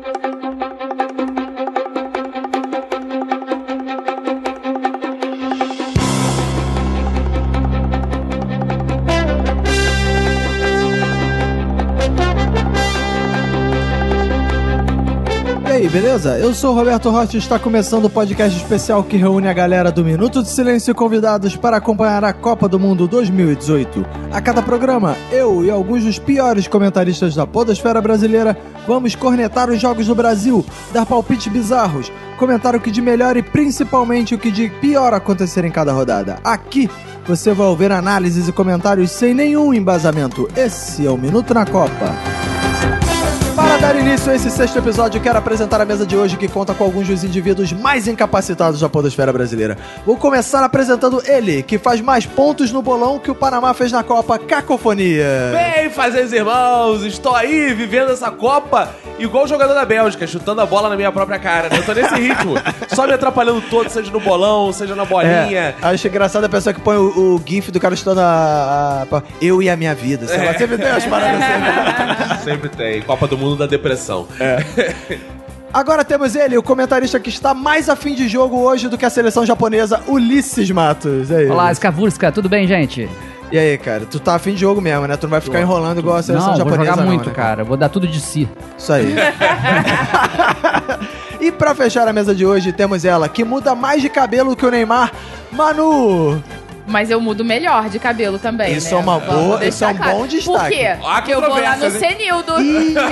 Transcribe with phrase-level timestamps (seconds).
[0.00, 0.31] thank you.
[15.92, 16.38] Beleza?
[16.38, 19.92] Eu sou o Roberto Rocha e está começando o podcast especial que reúne a galera
[19.92, 24.02] do Minuto de Silêncio e convidados para acompanhar a Copa do Mundo 2018.
[24.32, 28.56] A cada programa, eu e alguns dos piores comentaristas da podosfera brasileira
[28.86, 30.64] vamos cornetar os jogos do Brasil,
[30.94, 35.62] dar palpites bizarros, comentar o que de melhor e principalmente o que de pior acontecer
[35.62, 36.38] em cada rodada.
[36.42, 36.88] Aqui
[37.26, 40.48] você vai ouvir análises e comentários sem nenhum embasamento.
[40.56, 42.41] Esse é o Minuto na Copa.
[43.82, 46.72] Para dar início a esse sexto episódio, quero apresentar a mesa de hoje que conta
[46.72, 49.76] com alguns dos indivíduos mais incapacitados da podosfera brasileira.
[50.06, 54.04] Vou começar apresentando ele, que faz mais pontos no bolão que o Panamá fez na
[54.04, 55.26] Copa Cacofonia.
[55.52, 60.66] Bem, fazeres irmãos, estou aí vivendo essa Copa igual o jogador da Bélgica, chutando a
[60.66, 61.78] bola na minha própria cara, né?
[61.78, 62.54] Eu tô nesse ritmo,
[62.94, 65.30] só me atrapalhando todo, seja no bolão, seja na bolinha.
[65.32, 69.22] É, acho engraçado a pessoa que põe o, o gif do cara chutando a, a-
[69.40, 70.28] Eu e a minha vida.
[70.28, 72.42] Sei lá, sempre tem umas paradas assim.
[72.42, 74.28] Sempre tem, Copa do Mundo da Depressão.
[75.72, 79.10] Agora temos ele, o comentarista que está mais afim de jogo hoje do que a
[79.10, 81.30] seleção japonesa, Ulisses Matos.
[81.30, 81.72] E aí, Olá?
[81.72, 83.08] Skavurska, tudo bem, gente?
[83.50, 84.04] E aí, cara?
[84.04, 85.16] Tu tá afim de jogo mesmo, né?
[85.16, 87.34] Tu não vai ficar enrolando igual a seleção não, vou japonesa jogar não, muito, né,
[87.34, 87.64] cara.
[87.64, 88.46] Vou dar tudo de si.
[88.76, 89.14] Isso aí.
[91.40, 94.66] e pra fechar a mesa de hoje, temos ela, que muda mais de cabelo que
[94.66, 95.10] o Neymar,
[95.50, 96.42] Manu.
[96.86, 98.74] Mas eu mudo melhor de cabelo também.
[98.74, 99.00] Isso né?
[99.00, 100.18] é uma boa- isso é um claro.
[100.18, 100.58] bom destaque.
[100.58, 100.96] Por quê?
[101.00, 101.90] Porque eu vou lá no?
[101.90, 102.52] Senildo.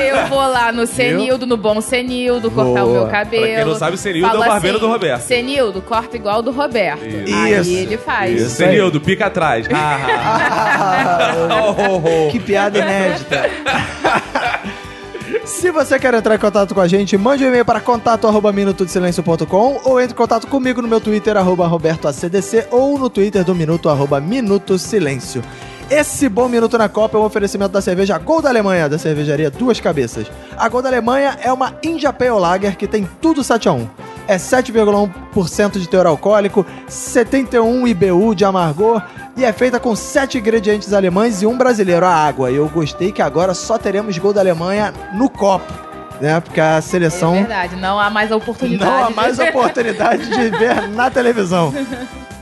[0.00, 2.84] Eu vou lá no Senildo, no bom Senildo, cortar Boa.
[2.84, 3.46] o meu cabelo.
[3.46, 5.22] Pra quem não sabe, Senildo é o barbeiro assim, do Roberto.
[5.22, 7.04] Senildo, corta igual do Roberto.
[7.06, 7.34] Isso.
[7.34, 7.70] Aí Isso.
[7.70, 8.40] ele faz.
[8.40, 8.56] Isso.
[8.56, 9.66] Senildo, pica atrás.
[9.72, 11.34] Ah, ah, ah.
[11.62, 12.30] Oh, oh, oh.
[12.30, 13.48] que piada inédita.
[15.50, 20.00] Se você quer entrar em contato com a gente, mande um e-mail para contato@minutodesilencio.com ou
[20.00, 24.20] entre em contato comigo no meu Twitter arroba robertoacdc ou no Twitter do Minuto arroba
[24.20, 25.42] Minuto Silêncio.
[25.90, 29.50] Esse bom minuto na Copa é um oferecimento da cerveja Gol da Alemanha, da cervejaria
[29.50, 30.30] Duas Cabeças.
[30.56, 33.88] A Gol da Alemanha é uma India Pale Lager que tem tudo 7 a 1.
[34.30, 39.02] É 7,1% de teor alcoólico, 71 IBU de amargor
[39.36, 42.50] e é feita com 7 ingredientes alemães e um brasileiro, a água.
[42.50, 45.72] E eu gostei que agora só teremos Gol da Alemanha no copo,
[46.20, 46.38] né?
[46.40, 48.88] Porque a É seleção verdade, não há mais a oportunidade.
[48.90, 51.74] não há de- mais oportunidade de ver na televisão.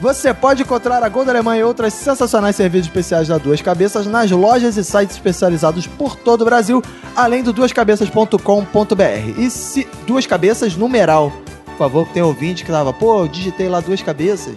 [0.01, 4.07] Você pode encontrar a Gol da Alemanha e outras sensacionais cervejas especiais da Duas Cabeças
[4.07, 6.83] nas lojas e sites especializados por todo o Brasil,
[7.17, 9.39] além do duascabeças.com.br.
[9.41, 11.33] E se Duas Cabeças numeral,
[11.79, 14.57] por favor, que tem ouvinte que tava, pô, eu digitei lá Duas Cabeças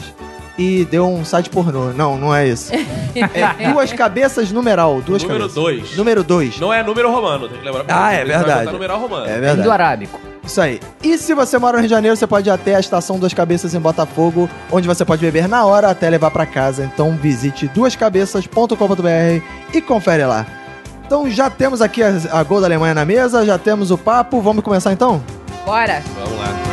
[0.57, 1.91] e deu um site pornô.
[1.93, 2.71] Não, não é isso.
[3.13, 5.53] É Duas Cabeças numeral, Duas Número Cabeças.
[5.55, 5.97] dois.
[5.97, 6.59] Número 2.
[6.61, 7.83] Não é número romano, tem que lembrar.
[7.89, 8.59] Ah, é verdade.
[8.59, 9.25] botar numeral romano.
[9.25, 9.61] É verdade.
[9.63, 10.17] do arábico.
[10.41, 10.79] Isso aí.
[11.03, 13.33] E se você mora no Rio de Janeiro, você pode ir até a estação Duas
[13.33, 16.85] Cabeças em Botafogo, onde você pode beber na hora até levar pra casa.
[16.85, 19.43] Então visite duascabeças.com.br
[19.73, 20.45] e confere lá.
[21.05, 24.39] Então já temos aqui a, a Gol da Alemanha na mesa, já temos o papo.
[24.39, 25.21] Vamos começar então?
[25.65, 26.01] Bora.
[26.15, 26.70] Vamos lá.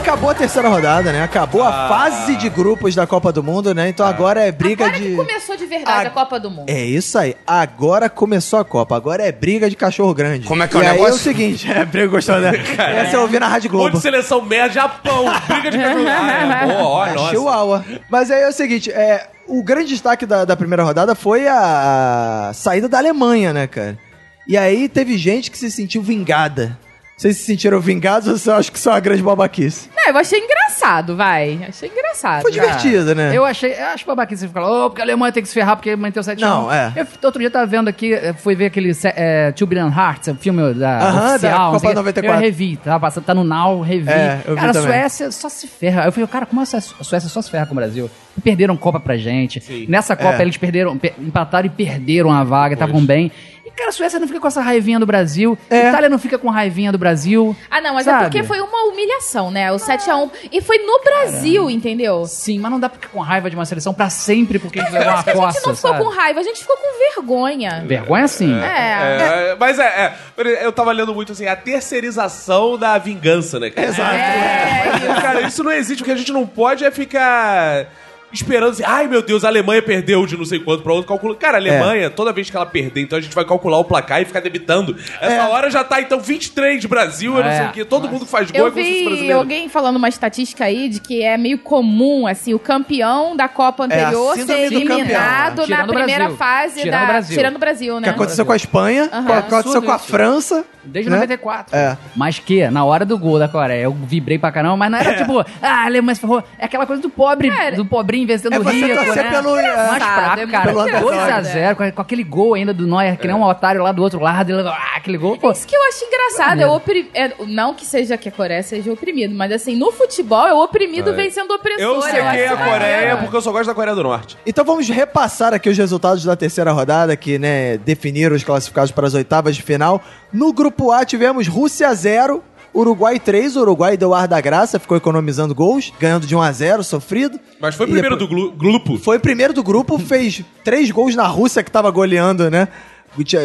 [0.00, 1.22] Acabou a terceira rodada, né?
[1.22, 1.88] Acabou a Ah.
[1.88, 3.88] fase de grupos da Copa do Mundo, né?
[3.88, 5.10] Então agora é briga Agora de.
[5.10, 6.68] que começou de verdade A- a Copa do Mundo.
[6.68, 7.36] É isso aí.
[7.46, 8.96] Agora começou a Copa.
[8.96, 10.46] Agora é briga de cachorro grande.
[10.46, 11.18] Como é que é o e aí é o negócio?
[11.22, 12.52] seguinte, é briga gostou, né?
[12.96, 13.84] Essa eu ouvi na Rádio Globo.
[13.86, 16.04] Monte de seleção merda, Japão, briga de cachorro.
[16.08, 17.30] Ah, é boa, ó, É nossa.
[17.30, 17.84] Chihuahua.
[18.10, 22.48] Mas aí é o seguinte, é, o grande destaque da, da primeira rodada foi a,
[22.50, 23.98] a saída da Alemanha, né, cara?
[24.46, 26.78] E aí teve gente que se sentiu vingada.
[27.18, 29.90] Vocês se sentiram vingados ou você acha que só uma grande babaquice?
[29.94, 31.58] Não, eu achei engraçado, vai.
[31.68, 32.42] Achei engraçado.
[32.42, 33.36] Foi divertido, né?
[33.36, 35.74] Eu achei, eu acho babaquice você falar, oh, porque a Alemanha tem que se ferrar
[35.74, 36.92] porque manteve o 7 Não, é.
[36.94, 40.72] Eu outro dia tava vendo aqui, fui ver aquele é, Two Billion Hearts, o filme
[40.74, 41.50] da Aham, oficial.
[41.58, 41.96] da Copa sei o quê.
[41.96, 42.30] 94.
[42.30, 44.08] Eu revi, tá passando, tá no Now, revi.
[44.10, 44.82] É, eu vi cara, a.
[44.82, 46.04] Suécia só se ferra.
[46.04, 48.08] Eu falei, cara, como a Suécia a Suécia só se ferra com o Brasil?
[48.44, 49.60] Perderam Copa pra gente.
[49.60, 49.86] Sim.
[49.88, 50.42] Nessa Copa É.
[50.42, 53.32] eles perderam, pe- empataram e perderam a vaga, estavam bem.
[53.68, 55.58] E, cara, a Suécia não fica com essa raivinha do Brasil.
[55.68, 55.86] É.
[55.86, 57.54] A Itália não fica com raivinha do Brasil.
[57.70, 58.24] Ah, não, mas é Sabe?
[58.24, 59.70] porque foi uma humilhação, né?
[59.70, 60.30] O 7x1.
[60.50, 62.24] E foi no Brasil, entendeu?
[62.24, 64.84] Sim, mas não dá pra ficar com raiva de uma seleção pra sempre porque a
[64.84, 66.02] gente levou uma A gente não ficou sabe?
[66.02, 67.84] com raiva, a gente ficou com vergonha.
[67.86, 68.58] Vergonha sim.
[68.58, 69.50] É.
[69.50, 73.88] É, mas é, é, eu tava lendo muito assim, a terceirização da vingança, né, cara?
[73.88, 74.14] Exato.
[74.14, 75.20] É, isso.
[75.20, 76.02] Cara, isso não existe.
[76.02, 77.86] O que a gente não pode é ficar
[78.32, 81.34] esperando assim, ai meu Deus, a Alemanha perdeu de não sei quanto pra outro, calcula.
[81.34, 84.20] Cara, a Alemanha, toda vez que ela perder, então a gente vai calcular o placar
[84.22, 84.96] e ficar debitando.
[85.20, 85.48] Essa É.
[85.48, 87.56] hora já tá, então, 23 de Brasil, eu não É.
[87.58, 87.84] sei o quê.
[87.84, 89.38] Todo mundo que faz gol Eu é como vi brasileiro.
[89.38, 93.84] alguém falando uma estatística aí de que é meio comum, assim, o campeão da Copa
[93.84, 96.36] anterior É, síndrome ser eliminado na primeira Brasil.
[96.36, 97.04] fase Tirando da.
[97.04, 97.36] o Brasil.
[97.36, 98.08] Tirando o Brasil, Que né?
[98.10, 99.24] aconteceu com a Espanha, Aham.
[99.26, 100.06] que aconteceu Absurdo com a isso.
[100.06, 100.64] França.
[100.84, 101.16] Desde né?
[101.16, 101.76] 94.
[101.76, 101.98] É.
[102.16, 105.16] Mas que, na hora do gol da Coreia, eu vibrei pra caramba, mas não era
[105.16, 106.42] tipo, ah, a Alemanha se ferrou.
[106.58, 109.30] É aquela coisa do pobre, do pobrinho vencendo é o você rico, torcer né?
[109.30, 109.76] pelo- é.
[109.76, 110.72] Mais fraco, é cara.
[110.72, 111.46] muito engraçado.
[111.46, 114.20] 2x0, com, com aquele gol ainda do Neuer, que nem um otário lá do outro
[114.20, 114.50] lado.
[114.52, 115.50] Ele, ah, aquele gol, pô.
[115.50, 116.60] Isso que eu acho engraçado.
[116.60, 117.10] É opri...
[117.14, 120.62] é, não que seja que a Coreia seja oprimido, mas assim, no futebol é o
[120.62, 121.80] oprimido vencendo o opressor.
[121.80, 124.36] Eu sequei acho a Coreia porque eu só gosto da Coreia do Norte.
[124.46, 129.06] Então vamos repassar aqui os resultados da terceira rodada, que né, definiram os classificados para
[129.06, 130.02] as oitavas de final.
[130.32, 132.42] No grupo A tivemos Rússia 0,
[132.74, 133.56] Uruguai 3.
[133.56, 137.38] O Uruguai deu ar da graça, ficou economizando gols, ganhando de 1 a 0 sofrido.
[137.60, 138.98] Mas foi o primeiro depois- do grupo.
[138.98, 142.68] Foi o primeiro do grupo, fez três gols na Rússia, que tava goleando, né?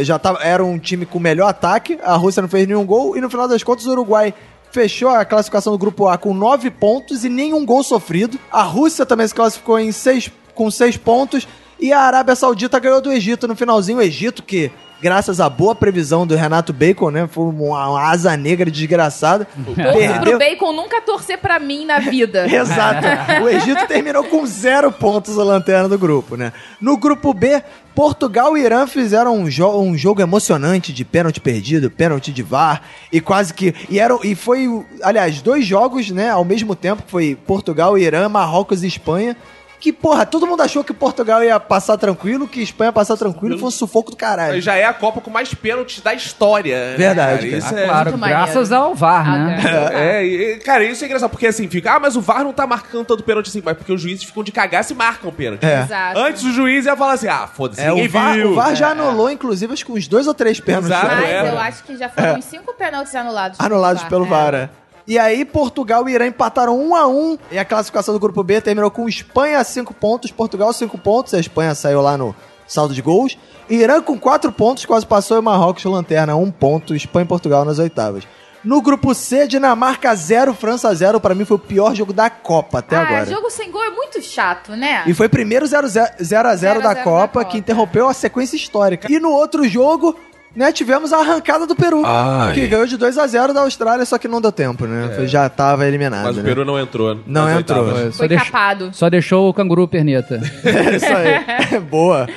[0.01, 3.21] Já tava, era um time com melhor ataque, a Rússia não fez nenhum gol, e
[3.21, 4.33] no final das contas o Uruguai
[4.71, 8.37] fechou a classificação do grupo A com nove pontos e nenhum gol sofrido.
[8.51, 11.47] A Rússia também se classificou em seis, com seis pontos,
[11.79, 13.97] e a Arábia Saudita ganhou do Egito no finalzinho.
[13.97, 14.71] O Egito que,
[15.01, 17.27] graças à boa previsão do Renato Bacon, né?
[17.27, 19.47] Foi uma, asa negra desgraçada.
[19.65, 22.47] Torço pro Bacon nunca torcer pra mim na vida.
[22.51, 23.05] Exato.
[23.43, 26.53] O Egito terminou com zero pontos a lanterna do grupo, né?
[26.79, 27.61] No grupo B,
[27.95, 32.81] Portugal e Irã fizeram um, jo um jogo emocionante de pênalti perdido, pênalti de VAR
[33.11, 34.67] e quase que e eram e foi,
[35.01, 39.35] aliás, dois jogos, né, ao mesmo tempo, foi Portugal e Irã, Marrocos e Espanha.
[39.83, 43.59] Que, porra, todo mundo achou que Portugal ia passar tranquilo, que Espanha ia passar tranquilo,
[43.59, 44.61] foi um sufoco do caralho.
[44.61, 46.91] Já é a Copa com mais pênaltis da história.
[46.91, 47.57] né, Verdade, cara?
[47.57, 47.85] Isso Ah, é...
[47.85, 48.75] claro, muito graças maneiro.
[48.91, 49.57] ao VAR, né?
[49.61, 52.53] Ah, É, e, cara, isso é engraçado, porque assim, fica, ah, mas o VAR não
[52.53, 55.33] tá marcando tanto pênalti assim, mas porque os juízes ficam de cagar se marcam o
[55.33, 55.65] pênalti.
[55.65, 55.81] É.
[55.81, 56.17] Exato.
[56.17, 58.51] Antes o juiz ia falar assim, ah, foda-se, É, ninguém o VAR, viu.
[58.51, 60.91] o VAR já anulou, inclusive, acho que uns dois ou três pênaltis.
[60.91, 61.49] Exato, Mas é.
[61.49, 63.59] eu acho que já foram uns cinco pênaltis anulados.
[63.59, 64.53] anulados pelo VAR.
[64.53, 64.69] é.
[65.05, 68.61] E aí, Portugal e Irã empataram 1 a 1 E a classificação do grupo B
[68.61, 71.33] terminou com Espanha 5 pontos, Portugal 5 pontos.
[71.33, 72.33] A Espanha saiu lá no
[72.67, 73.37] saldo de gols.
[73.69, 75.37] Irã com 4 pontos, quase passou.
[75.37, 76.95] E Marrocos, lanterna, 1 ponto.
[76.95, 78.25] Espanha e Portugal nas oitavas.
[78.63, 81.19] No grupo C, Dinamarca 0, França 0.
[81.19, 83.25] Pra mim foi o pior jogo da Copa até ah, agora.
[83.25, 85.03] jogo sem gol é muito chato, né?
[85.05, 87.45] E foi primeiro 0 a 0 da 0 a 0 Copa, da Copa.
[87.45, 89.11] que interrompeu a sequência histórica.
[89.11, 90.17] E no outro jogo,
[90.55, 92.53] né, tivemos a arrancada do Peru, Ai.
[92.53, 95.11] que ganhou de 2 a 0 da Austrália, só que não deu tempo, né?
[95.15, 96.45] Foi- Já tava eliminado, Mas o né?
[96.45, 97.17] Peru não entrou.
[97.25, 97.83] Não nas entrou.
[97.85, 98.17] oitavas.
[98.17, 98.89] Foi deixou- capado.
[98.93, 100.39] Só deixou o canguru perneta.
[100.63, 101.79] É isso aí.
[101.89, 102.27] Boa.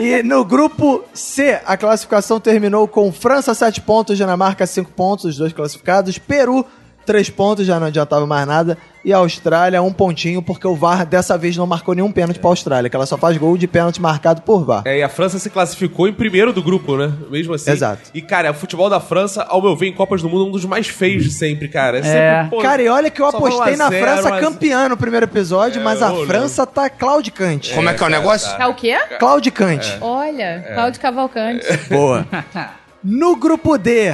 [0.00, 5.36] E no grupo C, a classificação terminou com França 7 pontos, Dinamarca 5 pontos, os
[5.36, 6.66] dois classificados, Peru
[7.08, 11.06] 3 pontos, já não adiantava mais nada, e a Austrália um pontinho, porque o VAR
[11.06, 13.98] dessa vez não marcou nenhum pênalti pra Austrália, que ela só faz gol de pênalti
[14.00, 14.82] marcado por VAR.
[14.84, 17.10] É, e a França se classificou em primeiro do grupo, né?
[17.30, 17.70] Mesmo assim.
[17.70, 18.10] Exato.
[18.12, 20.52] E, cara, o futebol da França, ao meu ver, em Copas do Mundo, é um
[20.52, 21.96] dos mais feios de sempre, cara.
[21.96, 22.02] É, É.
[22.42, 24.40] sempre, pô, Cara, e olha que eu apostei 1 a na 0, França 1 a
[24.40, 24.46] 0.
[24.46, 27.72] campeã no primeiro episódio, É, mas a França tá claudicante.
[27.72, 28.54] Como é que é o negócio?
[28.58, 28.98] Tá o quê?
[29.18, 29.96] Claudicante.
[30.02, 31.64] Olha, Cláudio Cavalcante.
[31.88, 32.26] Boa.
[33.02, 34.12] No grupo D,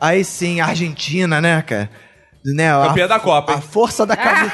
[0.00, 1.90] aí sim, Argentina, né, cara?
[2.44, 3.62] Né, a- Campeã da Copa, A hein?
[3.70, 4.52] força da camisa.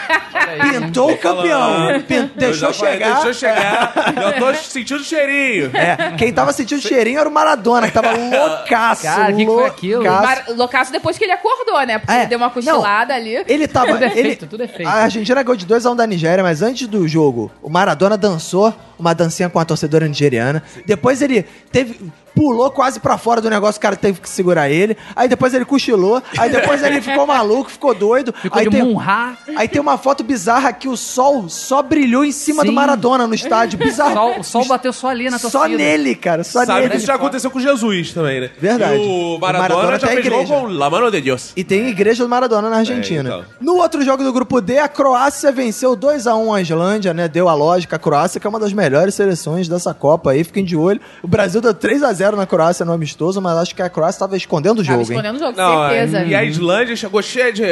[0.81, 2.03] Pintou o campeão.
[2.37, 3.15] Deixou chegar.
[3.15, 3.93] Deixou chegar.
[4.23, 5.71] Eu tô sentindo o cheirinho.
[5.75, 9.03] É, quem tava sentindo cheirinho era o Maradona, que tava loucaço.
[9.03, 10.03] Cara, que que foi aquilo?
[10.03, 10.23] loucaço.
[10.23, 11.99] Mar- Loucaço depois que ele acordou, né?
[11.99, 13.43] Porque É, ele deu uma cochilada ali.
[13.47, 13.89] Ele tava.
[13.99, 14.87] Tudo é ele, feito, tudo é feito.
[14.89, 19.15] A Argentina ganhou de 2x1 da Nigéria, mas antes do jogo, o Maradona dançou uma
[19.15, 20.63] dancinha com a torcedora nigeriana.
[20.87, 21.99] Depois ele teve.
[22.35, 24.97] Pulou quase pra fora do negócio, o cara teve que segurar ele.
[25.17, 26.23] Aí depois ele cochilou.
[26.39, 28.35] Aí depois ele ficou maluco, ficou doido.
[28.43, 29.37] Ficou aí de tem, Munhá.
[29.57, 32.75] Aí tem uma foto bizarra que o sol só brilhou em cima do Sim.
[32.75, 33.79] Maradona no estádio.
[33.79, 34.13] Bizarro.
[34.15, 35.51] Sol- o sol bateu só ali na torcida.
[35.51, 36.45] Só nele, cara.
[36.45, 36.91] Só Sabe nele.
[36.91, 38.51] que isso já aconteceu com Jesus também, né?
[38.61, 38.95] Verdade.
[38.97, 41.53] E o O Maradona, Maradona já a fez gol com La Mano de Deus.
[41.57, 43.29] E tem igreja do Maradona na Argentina.
[43.29, 43.45] É, então.
[43.61, 47.27] No outro jogo do grupo D, a Croácia venceu 2x1 a Islândia, né?
[47.29, 47.97] Deu a lógica.
[47.97, 51.01] A Croácia, que é uma das melhores seleções dessa Copa aí, fiquem de olho.
[51.23, 54.81] O Brasil deu 3x0 na Croácia no amistoso, mas acho que a Croácia tava escondendo
[54.81, 55.19] o Tava jogo, hein?
[55.19, 56.25] escondendo o jogo, Não, certeza.
[56.25, 57.63] e a Islândia chegou cheia de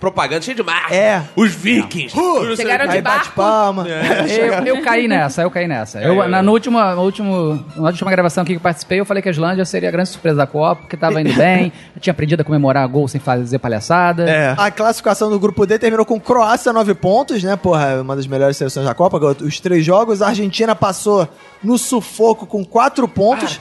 [0.00, 0.94] propaganda, cheia de marca.
[0.94, 1.22] É.
[1.36, 2.14] Os vikings.
[2.14, 3.34] sei Chegaram de Aí bate barco.
[3.36, 3.86] palma.
[3.88, 6.00] Eu, eu caí nessa, eu caí nessa.
[6.00, 9.00] Eu, É, na, eu- no último, no último, na última gravação aqui que eu participei,
[9.00, 11.72] eu falei que a Islândia seria a grande surpresa da Copa, porque tava indo bem,
[12.00, 14.28] tinha aprendido a comemorar gol sem fazer palhaçada.
[14.28, 14.54] É.
[14.56, 17.56] A classificação do grupo D terminou com Croácia 9 pontos, né?
[17.56, 19.18] Porra, uma das melhores seleções da Copa.
[19.42, 20.22] Os três jogos.
[20.22, 21.28] A Argentina passou
[21.62, 23.58] no sufoco com 4 pontos.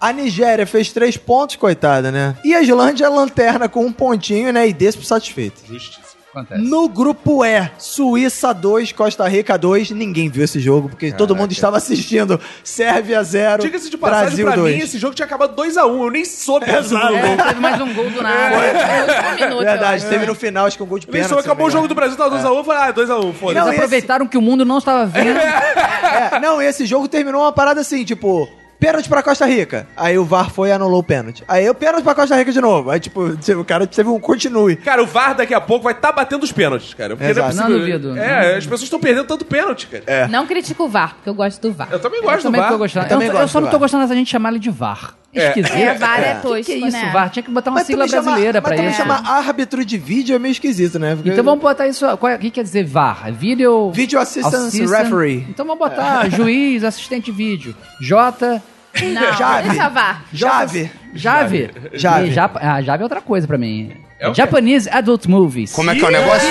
[0.00, 2.36] A Nigéria fez 3 pontos, coitada, né?
[2.44, 4.68] E a Islândia lanterna com um pontinho, né?
[4.68, 5.62] E desse satisfeito.
[5.66, 6.05] Justiça.
[6.36, 6.60] Acontece.
[6.68, 9.90] No grupo E, Suíça 2, Costa Rica 2.
[9.92, 12.38] Ninguém viu esse jogo, porque todo mundo estava assistindo.
[12.62, 14.76] Sérvia 0, Diga-se de passagem, Brasil pra 2.
[14.76, 15.78] mim, esse jogo tinha acabado 2x1.
[16.04, 17.08] Eu nem soube do Exato.
[17.08, 17.16] gol.
[17.16, 18.56] É, teve mais um gol do nada.
[18.56, 21.38] Último minuto, eu Verdade, teve no final, acho que um gol de pênalti.
[21.40, 22.56] acabou o jogo do Brasil, tava 2x1.
[22.56, 23.68] Eu falei, ah, 2x1, Eles foda-se.
[23.68, 25.38] Esse- aproveitaram que o mundo não estava vendo.
[25.38, 28.48] É, não, esse jogo terminou uma parada assim, tipo,
[28.78, 29.86] pênalti pra Costa Rica.
[29.96, 31.42] Aí o VAR foi e anulou o pênalti.
[31.48, 32.90] Aí o pênalti pra Costa Rica de novo.
[32.90, 33.22] Aí, tipo,
[33.58, 34.76] o cara teve um continue.
[34.76, 37.16] Cara, o VAR daqui a pouco vai estar batendo os pênaltis, cara.
[37.16, 37.54] Porque Exato.
[37.56, 37.98] não, é possível.
[37.98, 38.18] Não duvido.
[38.20, 40.04] É, as pessoas estão perdendo tanto pênalti, cara.
[40.06, 40.26] É.
[40.28, 41.88] Não critico o VAR, porque eu gosto do VAR.
[41.90, 42.70] Eu também Eu gosto do também VAR.
[42.70, 43.04] tô gostando.
[43.06, 43.80] Eu também eu, gosto eu só do não tô VAR.
[43.84, 45.14] gostando dessa gente chamar ele de VAR.
[45.34, 45.48] É.
[45.48, 45.74] Esquisito.
[45.76, 47.10] É, VAR é Que tosco, que é isso, né?
[47.12, 47.28] VAR?
[47.30, 48.96] Tinha que botar uma Mas sigla brasileira mas pra também isso.
[48.96, 51.14] chamar árbitro de vídeo é meio esquisito, né?
[51.14, 52.06] Porque- Então vamos botar isso.
[52.06, 53.30] é- O que quer dizer VAR?
[53.32, 53.90] Video.
[53.90, 55.46] Video Assistance Referee.
[55.50, 57.74] Então vamos botar juiz, assistente de vídeo.
[58.00, 58.62] J.
[59.04, 59.68] Não, Jave.
[59.68, 60.22] deixa VAR.
[60.32, 60.90] Jave.
[61.14, 61.70] Jave.
[61.94, 62.28] Jave.
[62.30, 63.92] E ah, Jave é outra coisa pra mim.
[64.18, 64.36] É o quê?
[64.40, 65.72] Japanese Adult Movies.
[65.72, 66.48] Como é que é o negócio?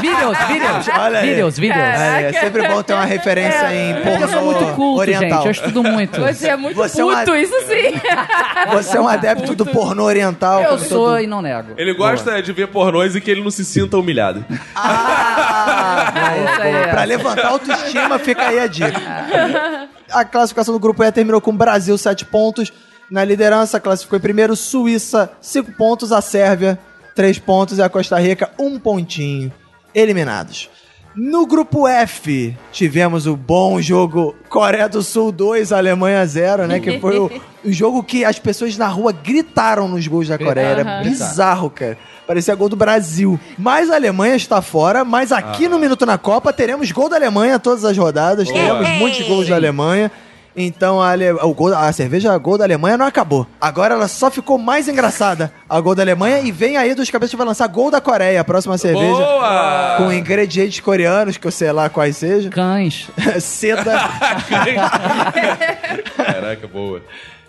[0.00, 0.88] Videos, videos.
[0.98, 1.28] Olha aí.
[1.28, 1.78] Videos, videos.
[1.78, 5.28] É, é sempre bom ter uma referência em Porque pornô eu sou muito culto, oriental.
[5.30, 5.44] gente.
[5.44, 6.20] Eu estudo muito.
[6.20, 8.00] Você é muito Você é uma- puto, isso sim.
[8.72, 10.60] Você é um adepto do pornô oriental.
[10.62, 11.72] Eu como sou todo- e não nego.
[11.76, 14.44] Ele gosta de ver pornôs e que ele não se sinta humilhado.
[14.74, 16.82] Ah, boa, isso aí boa.
[16.84, 16.88] é.
[16.88, 18.92] Pra levantar a autoestima, fica aí a dica.
[20.10, 22.72] A classificação do grupo E terminou com Brasil 7 pontos.
[23.10, 26.78] Na liderança, classificou em primeiro Suíça 5 pontos, a Sérvia
[27.14, 29.52] 3 pontos e a Costa Rica 1 pontinho.
[29.94, 30.68] Eliminados.
[31.16, 36.78] No grupo F, tivemos o bom jogo Coreia do Sul 2, Alemanha 0, né?
[36.78, 37.30] Que foi o,
[37.64, 40.66] o jogo que as pessoas na rua gritaram nos gols da Coreia.
[40.66, 41.96] Era bizarro, cara.
[42.26, 43.40] Parecia gol do Brasil.
[43.56, 47.58] Mas a Alemanha está fora, mas aqui no Minuto na Copa teremos gol da Alemanha
[47.58, 48.50] todas as rodadas.
[48.50, 50.12] Teremos muitos gols da Alemanha.
[50.56, 53.46] Então a, Ale- o gol, a cerveja gol da Alemanha não acabou.
[53.60, 55.52] Agora ela só ficou mais engraçada.
[55.68, 58.44] A gol da Alemanha e vem aí dos cabeças vai lançar gol da Coreia, a
[58.44, 59.14] próxima cerveja.
[59.16, 59.94] Boa!
[59.98, 62.50] Com ingredientes coreanos, que eu sei lá quais sejam.
[62.50, 63.08] Cães.
[63.40, 64.00] Seda.
[66.16, 67.02] Caraca, boa.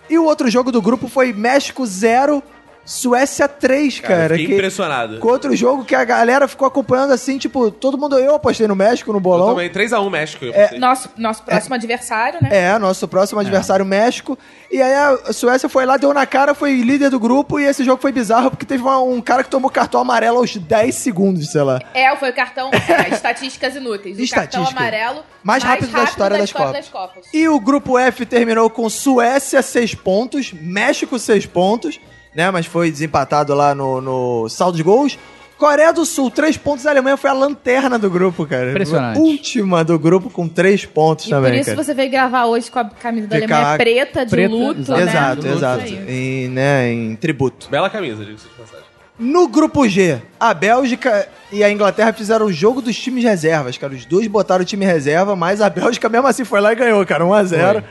[0.08, 2.42] e o outro jogo do grupo foi México 0,
[2.88, 4.28] Suécia 3, Cara, cara.
[4.34, 5.18] fiquei que- impressionado.
[5.18, 8.18] Com outro jogo que a galera ficou acompanhando assim, tipo, todo mundo.
[8.18, 9.48] Eu apostei no México, no Eu bolão.
[9.50, 10.44] também, 3x1 México.
[10.46, 10.78] Eu É.
[10.78, 12.48] Nosso, nosso próximo adversário, né?
[12.50, 14.38] É, nosso próximo adversário México.
[14.70, 17.60] E aí a Suécia foi lá, deu na cara, foi líder do grupo.
[17.60, 20.56] E esse jogo foi bizarro porque teve uma- um cara que tomou cartão amarelo aos
[20.56, 21.78] 10 segundos, sei lá.
[21.92, 24.16] É, foi o cartão é, estatísticas inúteis.
[24.18, 24.64] O Estatística.
[24.64, 26.88] cartão amarelo Mais rápido da história das Copas.
[26.88, 27.24] Copas.
[27.34, 32.00] E o grupo F terminou com Suécia 6 pontos, México 6 pontos,
[32.34, 32.50] né?
[32.50, 35.18] Mas foi desempatado lá no, no saldo de gols.
[35.56, 36.86] Coreia do Sul, 3 pontos.
[36.86, 38.70] A Alemanha foi a lanterna do grupo, cara.
[38.70, 39.18] Impressionante.
[39.18, 41.82] Última do grupo com 3 pontos E também, por isso cara.
[41.84, 45.00] você veio gravar hoje com a camisa da Alemanha preta, de Preta, luto, exato.
[45.00, 45.06] né?
[45.10, 45.82] Exato, Isso exato.
[45.82, 46.04] aí.
[46.44, 47.68] Em, né, em tributo.
[47.68, 48.84] Bela camisa, diga-se de passagem.
[49.18, 53.92] No grupo G, a Bélgica e a Inglaterra fizeram o jogo dos times reservas, cara.
[53.92, 57.04] Os dois botaram o time reserva, mas a Bélgica mesmo assim foi lá e ganhou,
[57.04, 57.24] cara.
[57.24, 57.82] 1x0.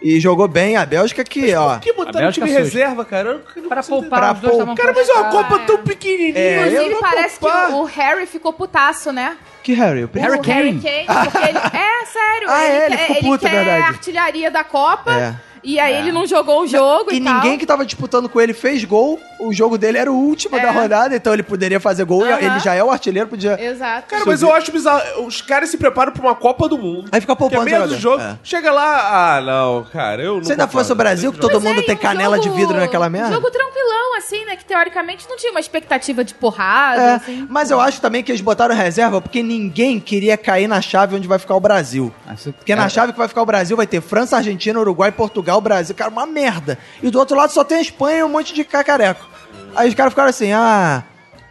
[0.00, 1.74] E jogou bem a Bélgica que, ó.
[1.74, 2.78] Por que botaram o Bélgica time assusta.
[2.78, 3.42] reserva, cara?
[3.68, 5.48] Para consigo poupar, Pra os dois estavam Cara, mas é uma poupar.
[5.50, 6.38] Copa tão pequenininha.
[6.38, 7.66] É, Inclusive, parece poupar.
[7.66, 9.36] que o Harry ficou putaço, né?
[9.62, 10.00] Que Harry?
[10.02, 10.78] Eu Harry o Kane.
[10.78, 11.58] Harry Kane, porque ele...
[11.78, 12.48] É, sério.
[12.48, 13.82] Ah, é, ele quer, ficou puto, é quer verdade.
[13.82, 15.12] artilharia da Copa.
[15.12, 15.34] É.
[15.62, 17.34] E aí ele não jogou o jogo e, E tal.
[17.34, 19.18] ninguém que tava disputando com ele fez gol.
[19.40, 20.60] O jogo dele era o último É.
[20.62, 22.26] da rodada, então ele poderia fazer gol.
[22.26, 22.40] e Aham.
[22.40, 23.56] Ele já é o artilheiro, podia.
[23.62, 24.08] Exato.
[24.08, 25.24] Cara, mas eu acho bizarro.
[25.26, 27.08] Os caras se preparam pra uma Copa do Mundo.
[27.12, 28.20] Aí fica Que é poupando do jogo.
[28.22, 28.36] É.
[28.42, 30.44] Chega lá, ah, não, cara, eu não.
[30.44, 32.56] Se ainda fosse o Brasil, que todo Mas mundo é, tem um canela de jogo-
[32.56, 33.32] vidro naquela merda.
[33.34, 33.67] Jogo tranquilão,
[34.28, 34.56] assim, né?
[34.56, 37.46] Que teoricamente não tinha uma expectativa de porrada, É, assim.
[37.48, 41.26] mas eu acho também que eles botaram reserva porque ninguém queria cair na chave onde
[41.26, 42.12] vai ficar o Brasil.
[42.26, 45.60] Ah, Porque na chave que vai ficar o Brasil vai ter França, Argentina, Uruguai, Portugal,
[45.60, 45.94] Brasil.
[45.94, 46.78] Cara, uma merda.
[47.02, 49.26] E do outro lado só tem a Espanha e um monte de cacareco.
[49.74, 51.02] Aí os caras ficaram assim, ah...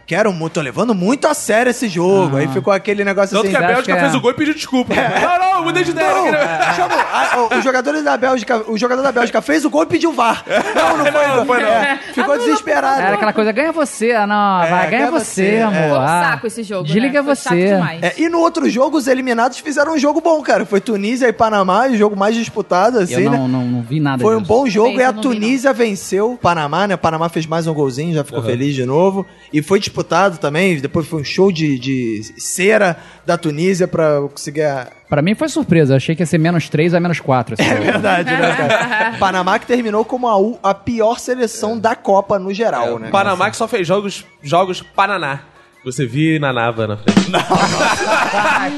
[0.08, 2.38] Quero muito, tô levando muito a sério esse jogo.
[2.38, 2.40] Ah.
[2.40, 3.50] Aí ficou aquele negócio Tanto assim...
[3.50, 4.00] que a acho Bélgica que é.
[4.00, 4.94] fez o gol e pediu desculpa.
[4.94, 6.14] Não, não, eu mudei de ideia.
[6.14, 9.70] Não, queria- chama, a- o- os jogadores da Bélgica, o jogador da Bélgica fez o
[9.70, 10.42] gol e pediu VAR.
[10.74, 11.68] Não, não foi, Não, não foi, não.
[11.68, 13.02] É, ficou desesperado.
[13.02, 15.62] Era aquela coisa, ganha você, ah, não, É, vai, ganha ganha você, você, é.
[15.62, 15.88] amor.
[15.90, 17.24] Foi um ah, saco esse jogo, Desliga né?
[17.26, 17.66] Foi chato você.
[17.74, 18.02] demais.
[18.02, 20.64] É, e no outro jogo, os eliminados fizeram um jogo bom, cara.
[20.64, 23.36] Foi Tunísia e Panamá, o jogo mais disputado, assim, Eu né?
[23.36, 24.48] não, não, não vi nada Foi um disso.
[24.48, 26.94] bom jogo Também e a não vi, Tunísia venceu o Panamá, né?
[26.94, 29.26] O Panamá fez mais um golzinho, já ficou feliz de novo.
[29.52, 30.80] E foi disputado também.
[30.80, 34.88] Depois foi um show de, de cera da Tunísia pra conseguir a.
[35.08, 37.56] Pra mim foi surpresa, achei que ia ser menos 3 a menos 4.
[37.68, 39.16] É verdade, né, cara?
[39.18, 43.10] Panamá que terminou como a, a pior seleção da Copa no geral, né?
[43.10, 45.40] Panamá que só fez jogos, jogos Pananá.
[45.84, 47.30] Você via Nanava na frente.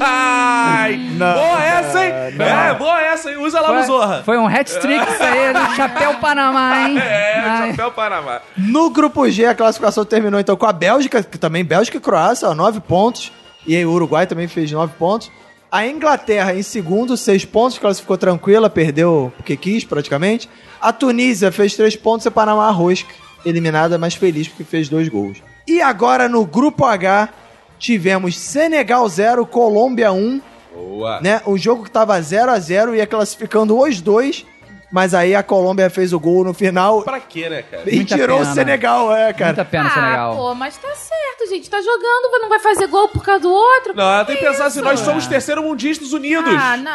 [0.03, 2.13] Ai, Não, boa essa, hein?
[2.37, 2.45] não.
[2.45, 3.37] É, boa essa, hein?
[3.37, 4.21] Usa lá no Foi, Zorra.
[4.23, 6.97] foi um hat-trick isso aí, do Chapéu Panamá, hein?
[6.99, 7.69] É, Ai.
[7.71, 8.41] Chapéu Panamá.
[8.55, 12.47] No grupo G, a classificação terminou então com a Bélgica, que também Bélgica e Croácia,
[12.49, 13.31] ó, nove pontos.
[13.65, 15.31] E aí o Uruguai também fez nove pontos.
[15.71, 20.49] A Inglaterra em segundo, seis pontos, classificou tranquila, perdeu porque quis praticamente.
[20.79, 23.09] A Tunísia fez três pontos e a Panamá a rosca,
[23.45, 25.41] eliminada, mas feliz porque fez dois gols.
[25.67, 27.29] E agora no grupo H,
[27.77, 30.41] tivemos Senegal 0, Colômbia 1,
[30.73, 31.21] Boa.
[31.21, 31.41] né?
[31.45, 34.45] O jogo que tava 0 a 0 ia classificando os dois,
[34.91, 37.83] mas aí a Colômbia fez o gol no final Pra quê, né, cara?
[37.89, 38.51] e Muita tirou pena.
[38.51, 39.45] o Senegal, é, cara.
[39.53, 40.35] Muita pena, ah, Senegal.
[40.35, 41.69] pô, mas tá certo, gente.
[41.69, 43.93] Tá jogando, não vai fazer gol por causa do outro.
[43.95, 46.53] Não, ela tem que pensar assim, nós somos terceiro mundistas unidos.
[46.55, 46.91] Ah, não.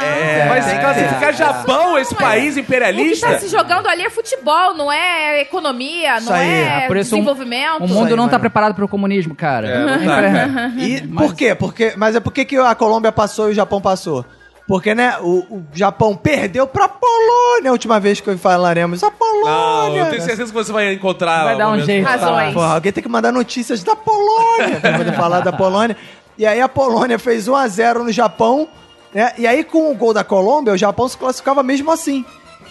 [0.48, 1.32] Mas se É, classificar é.
[1.32, 3.28] Japão, esse Mas país O que imperialista...
[3.28, 6.50] tá se jogando ali é futebol, não é economia, não aí.
[6.62, 7.84] é por isso um- desenvolvimento.
[7.84, 9.68] O mundo aí, não tá preparado pro comunismo, cara.
[9.68, 10.72] É, não tá, cara.
[10.78, 11.54] E por quê?
[11.54, 14.24] Porque, mas é por que que a Colômbia passou e o Japão passou?
[14.66, 19.02] Porque, né, o, o Japão perdeu pra Polônia a última vez que falaremos.
[19.04, 20.00] A Não, Polônia!
[20.00, 21.44] eu tenho certeza que você vai encontrar...
[21.44, 22.04] Vai dar um jeito.
[22.04, 22.52] Razões.
[22.52, 25.96] Porra, alguém tem que mandar notícias da Polônia pra poder falar da Polônia.
[26.36, 28.68] E aí a Polônia fez 1x0 no Japão,
[29.14, 29.32] né?
[29.38, 32.24] E aí com o gol da Colômbia, o Japão se classificava mesmo assim.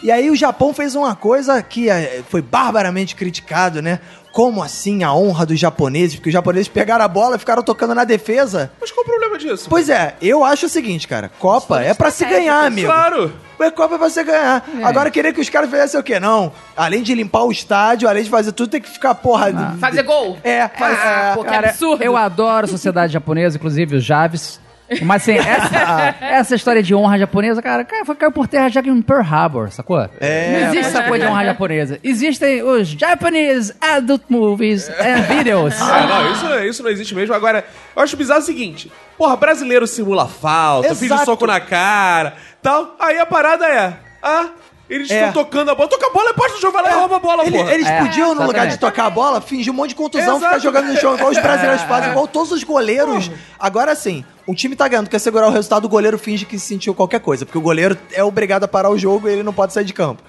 [0.03, 3.99] E aí o Japão fez uma coisa que eh, foi barbaramente criticado, né?
[4.35, 6.15] Como assim a honra dos japoneses?
[6.17, 8.69] Porque os japoneses pegaram a bola e ficaram tocando na defesa.
[8.81, 9.67] Mas qual o problema disso?
[9.69, 11.31] Pois é, eu acho o seguinte, cara.
[11.39, 12.85] Copa é pra se ganhar, amigo.
[12.85, 13.31] Claro.
[13.57, 14.61] Mas Copa é pra você ganhar.
[14.83, 16.19] Agora, querer que os caras fizessem o quê?
[16.19, 16.51] Não.
[16.75, 19.53] Além de limpar o estádio, além de fazer tudo, tem que ficar, porra...
[19.53, 20.37] de- Fazer gol?
[20.43, 22.03] É, faz, Ah, é, pô, que Cara, absurdo.
[22.03, 24.59] eu adoro a sociedade japonesa, inclusive os Javes.
[25.01, 28.81] Mas assim, essa, essa história de honra japonesa, cara, cara, foi caiu por terra já
[28.83, 30.07] que em Pearl Harbor, sacou?
[30.19, 31.99] É, Não existe essa coisa de honra japonesa.
[32.03, 35.81] Existem os Japanese Adult Movies and Videos.
[35.81, 37.33] Ah, não, isso, isso não existe mesmo.
[37.33, 37.65] Agora,
[37.95, 41.25] eu acho bizarro o seguinte: porra, brasileiro simula falta, finge Exato.
[41.25, 42.95] soco na cara, tal.
[42.99, 44.49] Aí a parada é: ah,
[44.89, 45.27] eles É.
[45.27, 45.89] estão tocando a bola.
[45.89, 47.73] Toca a bola, depois do jogo vai lá e rouba a bola, Ele- porra.
[47.73, 50.45] eles É, podiam, no lugar de tocar a bola, fingir um monte de contusão, Exato.
[50.45, 53.29] ficar jogando no chão, igual os brasileiros fazem, igual todos os goleiros.
[53.59, 56.93] Agora sim, o time tá ganhando, quer segurar o resultado, o goleiro finge que sentiu
[56.93, 59.73] qualquer coisa, porque o goleiro é obrigado a parar o jogo e ele não pode
[59.73, 60.21] sair de campo.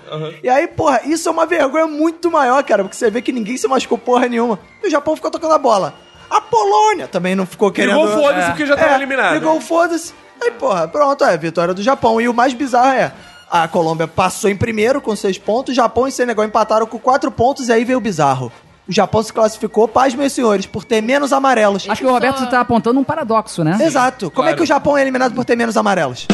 [0.43, 3.57] E aí, porra, isso é uma vergonha muito maior, cara, porque você vê que ninguém
[3.57, 4.59] se machucou porra nenhuma.
[4.83, 5.95] E o Japão ficou tocando a bola.
[6.29, 8.01] A Polônia também não ficou querendo...
[8.01, 9.35] Ligou foda-se porque já tava É, eliminado.
[9.35, 10.13] Ligou o foda-se.
[10.43, 12.21] Aí, porra, pronto, é, vitória do Japão.
[12.21, 13.13] E o mais bizarro é,
[13.51, 17.69] a Colômbia passou em primeiro com seis pontos, Japão e Senegal empataram com quatro pontos,
[17.69, 18.51] e aí veio o bizarro.
[18.89, 21.87] O Japão se classificou, paz, meus senhores, por ter menos amarelos.
[21.89, 23.77] Acho que o Roberto está apontando um paradoxo, né?
[23.81, 24.31] Exato.
[24.31, 24.57] Como é claro.
[24.59, 26.27] que o Japão é eliminado por ter menos amarelos?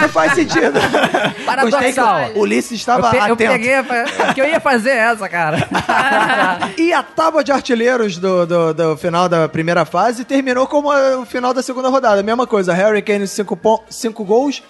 [0.00, 0.78] Não faz sentido.
[2.32, 3.36] Que o Ulisses Eu, estava eu atento.
[3.36, 5.68] peguei, a- que eu ia fazer essa, cara.
[6.78, 11.24] E a tábua de artilheiros do, do, do final da primeira fase terminou como o
[11.26, 12.22] final da segunda rodada.
[12.22, 14.62] Mesma coisa, Harry Kane, 5 gols.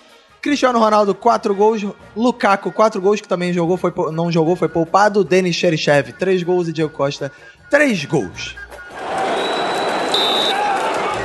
[0.47, 1.85] Cristiano Ronaldo, 4 gols.
[2.17, 5.25] Lukaku, 4 gols, que também jogou, foi, não jogou, foi poupado.
[5.25, 6.69] Denis Cherichev, 3 gols.
[6.69, 7.33] E Diego Costa,
[7.69, 8.55] 3 gols.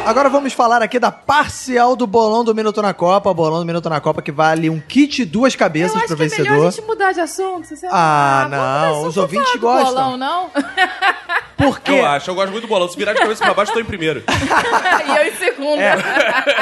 [0.03, 3.31] Agora vamos falar aqui da parcial do bolão do Minuto na Copa.
[3.31, 6.23] Bolão do Minuto na Copa que vale um kit duas Eu cabeças acho pro que
[6.23, 6.51] é vencedor.
[6.51, 7.67] melhor a gente mudar de assunto.
[7.91, 9.93] Ah, vamos não, os ouvintes falar do gostam.
[9.93, 10.49] Bolão, não?
[11.61, 12.87] Porque Eu acho, eu gosto muito do bolão.
[12.89, 14.23] Se virar de cabeça pra baixo, eu tô em primeiro.
[14.27, 15.79] e eu em segundo.
[15.79, 15.95] É.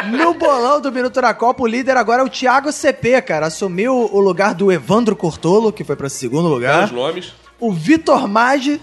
[0.12, 3.47] no bolão do Minuto na Copa, o líder agora é o Thiago CP, cara.
[3.47, 6.85] Assumiu o lugar do Evandro Cortolo, que foi pra segundo lugar.
[6.85, 7.33] Os nomes.
[7.59, 8.81] O Vitor Maggi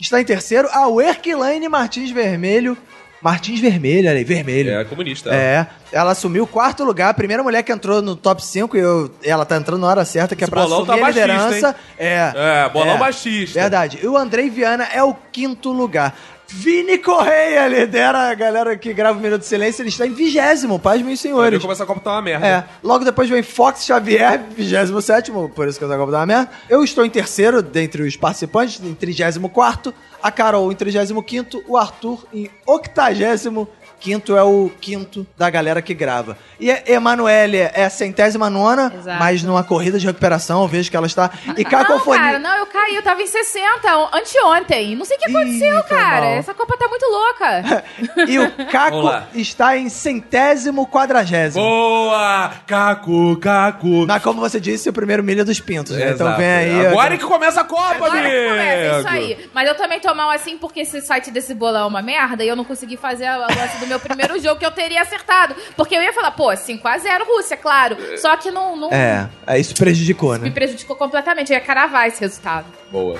[0.00, 0.68] está em terceiro.
[0.72, 2.76] A Erquilaine Martins Vermelho.
[3.24, 4.70] Martins Vermelho, olha aí, vermelho.
[4.78, 5.34] É comunista.
[5.34, 8.80] É, ela assumiu o quarto lugar, a primeira mulher que entrou no top 5 e
[8.80, 11.44] eu- ela tá entrando na hora certa, que Esse é pra assumir tá a liderança.
[11.46, 12.32] machista, É.
[12.34, 13.58] É, bolão machista.
[13.58, 13.98] Verdade.
[14.02, 16.14] E o Andrei Viana é o quinto lugar.
[16.56, 20.78] Vini Correia lidera a galera que grava o Minuto de Silêncio, ele está em vigésimo,
[20.78, 21.60] paz, meus senhores.
[21.60, 22.46] como essa Copa tá uma merda.
[22.46, 26.50] É, logo depois vem Fox Xavier, 27 por isso que essa Copa dá uma merda.
[26.70, 31.24] Eu estou em terceiro dentre os participantes, em 34 a Carol em 35
[31.66, 33.68] o Arthur em 85
[34.04, 36.36] Quinto é o quinto da galera que grava.
[36.60, 39.18] E a Emanuele é a centésima nona, Exato.
[39.18, 41.30] mas numa corrida de recuperação, eu vejo que ela está.
[41.56, 42.20] E Não, cacofonia.
[42.20, 44.94] cara, não, eu caí, eu tava em 60 on- anteontem.
[44.94, 46.20] Não sei o que aconteceu, Ih, cara.
[46.20, 46.34] mal.
[46.34, 47.84] Essa Copa tá muito louca.
[48.28, 51.64] E o Caco está em centésimo quadragésimo.
[51.64, 52.52] Boa!
[52.66, 54.04] Cacu, Cacu.
[54.06, 56.10] Mas como você disse, o primeiro milho dos pintos, né?
[56.10, 56.86] Então vem aí.
[56.88, 58.48] Agora é que começa a Copa, Agora que amigo!
[58.50, 59.50] começa, é isso aí.
[59.54, 62.48] Mas eu também tô mal assim porque esse site desse bolão é uma merda e
[62.48, 65.54] eu não consegui fazer a lance do meu primeiro jogo que eu teria acertado.
[65.76, 67.96] Porque eu ia falar, pô, 5x0 Rússia, claro.
[68.18, 70.50] Só que não, não É, é, isso prejudicou, me né?
[70.50, 71.52] prejudicou completamente.
[71.52, 72.66] Eu ia cravar esse resultado.
[72.90, 73.18] Boa.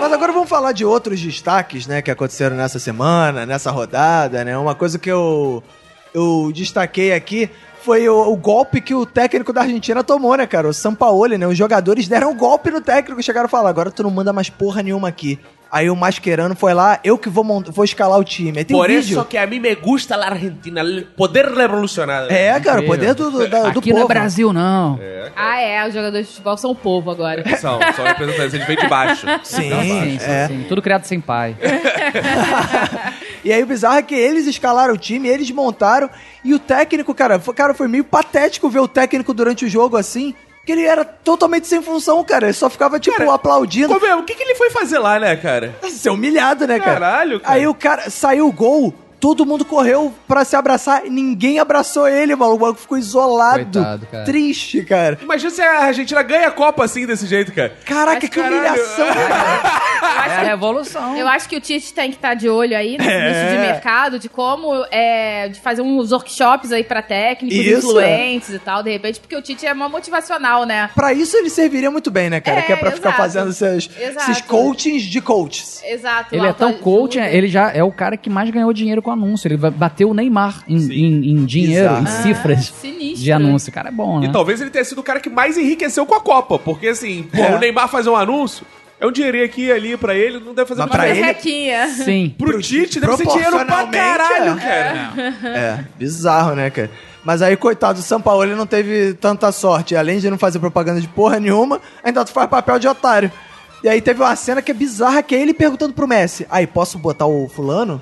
[0.00, 4.58] Mas agora vamos falar de outros destaques, né, que aconteceram nessa semana, nessa rodada, né?
[4.58, 5.62] Uma coisa que eu
[6.14, 7.48] eu destaquei aqui
[7.82, 10.68] foi o, o golpe que o técnico da Argentina tomou, né, cara?
[10.68, 11.46] O Sampaoli, né?
[11.46, 14.32] Os jogadores deram um golpe no técnico e chegaram a falar: agora tu não manda
[14.32, 15.38] mais porra nenhuma aqui.
[15.74, 18.58] Aí o Mascherano foi lá, eu que vou, mont- vou escalar o time.
[18.58, 19.24] Aí tem Por um isso vídeo.
[19.24, 20.82] que a mim me gusta la Argentina,
[21.16, 22.30] poder revolucionário.
[22.30, 24.08] É, cara, o poder do, do, da- do Aqui não é povo.
[24.12, 25.00] Brasil, não.
[25.34, 27.42] Ah, é, os jogadores de futebol são o povo agora.
[27.56, 29.26] São, são representantes, eles vêm de baixo.
[29.44, 30.46] Sim, Sim, sim, é.
[30.48, 30.66] sim.
[30.68, 31.56] Tudo criado sem pai.
[33.44, 36.08] E aí o bizarro é que eles escalaram o time, eles montaram,
[36.44, 39.96] e o técnico, cara, foi, cara, foi meio patético ver o técnico durante o jogo
[39.96, 40.32] assim,
[40.64, 42.46] que ele era totalmente sem função, cara.
[42.46, 43.88] Ele só ficava, tipo, Cara, aplaudindo.
[43.92, 45.74] Pô, meu, o que, que ele foi fazer lá, né, cara?
[45.90, 47.00] Ser humilhado, né, cara?
[47.00, 47.54] Caralho, cara.
[47.54, 52.08] Aí o cara saiu o gol, todo mundo correu pra se abraçar, e ninguém abraçou
[52.08, 52.56] ele, mano.
[52.56, 53.62] O maluco ficou isolado.
[53.62, 54.24] Coitado, cara.
[54.24, 55.16] Triste, cara.
[55.22, 57.72] Imagina se a Argentina ganha a Copa assim, desse jeito, cara.
[57.86, 58.56] Caraca, Mas, que caralho.
[58.56, 59.06] humilhação.
[60.02, 61.16] É a revolução.
[61.16, 63.28] Eu acho que o Tite tem que estar de olho aí nesse É.
[63.44, 68.48] nicho de mercado, de como é, de fazer uns workshops aí pra técnicos, Isso, influentes
[68.50, 70.90] e tal, de repente, porque o Tite é uma motivacional, né?
[70.94, 72.60] Pra isso ele serviria muito bem, né, cara?
[72.60, 73.22] É, que é pra ficar exato.
[73.22, 74.30] fazendo esses, Exato.
[74.30, 75.82] esses coachings de coaches.
[75.84, 76.34] Exato.
[76.34, 79.46] Ele é tão coach, ele já é o cara que mais ganhou dinheiro com anúncio.
[79.48, 82.02] Ele vai- bateu o Neymar em, em- em dinheiro, Bizarro.
[82.02, 83.22] em cifras sinistro.
[83.24, 83.70] de anúncio.
[83.70, 84.26] O cara é bom, né?
[84.26, 86.58] E talvez ele tenha sido o cara que mais enriqueceu com a Copa.
[86.58, 87.54] Porque, assim, pô, É.
[87.56, 88.66] o Neymar fazer um anúncio,
[89.00, 91.10] é um dinheirinho aqui e ali pra ele, não deve fazer muito pra bem.
[91.12, 91.88] ele- Requinha.
[91.88, 92.34] Sim.
[92.38, 94.60] Pro, Tite deve ser dinheiro pra caralho, é.
[94.60, 95.12] cara.
[95.44, 96.90] É, bizarro, né, cara?
[97.24, 99.94] Mas aí, coitado, o São Paulo ele não teve tanta sorte.
[99.94, 103.30] Além de não fazer propaganda de porra nenhuma, ainda faz papel de otário.
[103.84, 106.66] E aí teve uma cena que é bizarra, que é ele perguntando pro Messi, aí,
[106.66, 108.00] posso botar o fulano?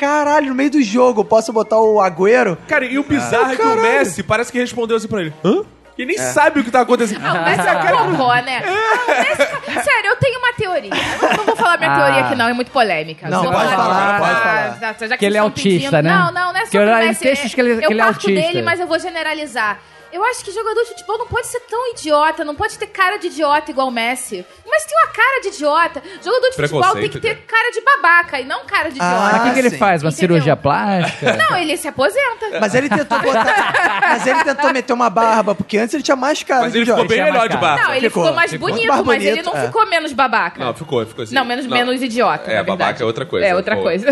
[0.00, 2.56] Caralho, no meio do jogo, posso botar o Agüero?
[2.66, 3.82] Cara, e o bizarro é que o Caralho.
[3.82, 5.34] Messi parece que respondeu assim pra ele.
[5.44, 5.62] Hã?
[5.98, 7.20] E nem sabe o que tá acontecendo.
[7.20, 8.62] Não, o Messi é cocô, né?
[8.64, 10.90] Ah, o Messi- Sério, eu tenho uma teoria.
[10.90, 11.96] Eu Não, não vou falar minha Ah.
[11.98, 13.28] teoria aqui, não, é muito polêmica.
[13.28, 14.94] Não, pode falar pode ah, falar.
[14.98, 16.10] já- já Que ele é estão autista, pedindo- né?
[16.10, 17.20] Não, não, não é Que só eu do já li Messi.
[17.20, 18.46] textos que ele- eu que ele é parto autista.
[18.48, 19.78] dele, mas eu vou generalizar.
[20.12, 23.16] Eu acho que jogador de futebol não pode ser tão idiota, não pode ter cara
[23.18, 24.44] de idiota igual o Messi.
[24.70, 26.02] Mas tem uma cara de idiota.
[26.24, 27.46] Jogador de futebol tem que ter cara.
[27.62, 29.22] cara de babaca e não cara de Ah, idiota.
[29.32, 29.78] Mas o que, que ele sim.
[29.78, 30.02] faz?
[30.02, 30.28] Uma Entendeu?
[30.36, 31.32] cirurgia plástica?
[31.50, 32.58] Não, ele se aposenta.
[32.60, 34.00] Mas ele tentou botar.
[34.02, 36.86] mas ele tentou meter uma barba, porque antes ele tinha mais cara Mas de ele
[36.86, 37.14] ficou idiota.
[37.22, 37.82] bem melhor de barba.
[37.84, 38.68] Não, ele Ficou, ficou, mais ficou.
[38.68, 39.66] bonito, Mais mas ele bonito, não é.
[39.66, 40.64] ficou menos babaca.
[40.64, 41.34] Não, ficou, ficou assim.
[41.34, 41.76] Não, menos, Não.
[41.76, 42.50] menos idiota.
[42.50, 43.02] É, na babaca verdade.
[43.02, 43.46] é outra coisa.
[43.46, 44.06] É outra coisa.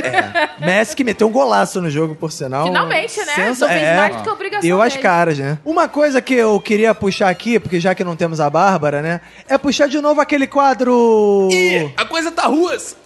[0.58, 2.66] Messi que meteu um golaço no jogo, por sinal.
[2.66, 3.32] Finalmente, né?
[3.34, 3.96] Sensa- Não fez é.
[3.96, 5.02] mais do que a obrigação Deu as dele.
[5.02, 5.58] caras, né?
[5.64, 9.20] Uma coisa que eu queria puxar aqui, porque já que não temos a Bárbara, né?
[9.48, 11.48] É puxar de novo aquele quadro.
[11.52, 12.96] Ih, a coisa tá ruas.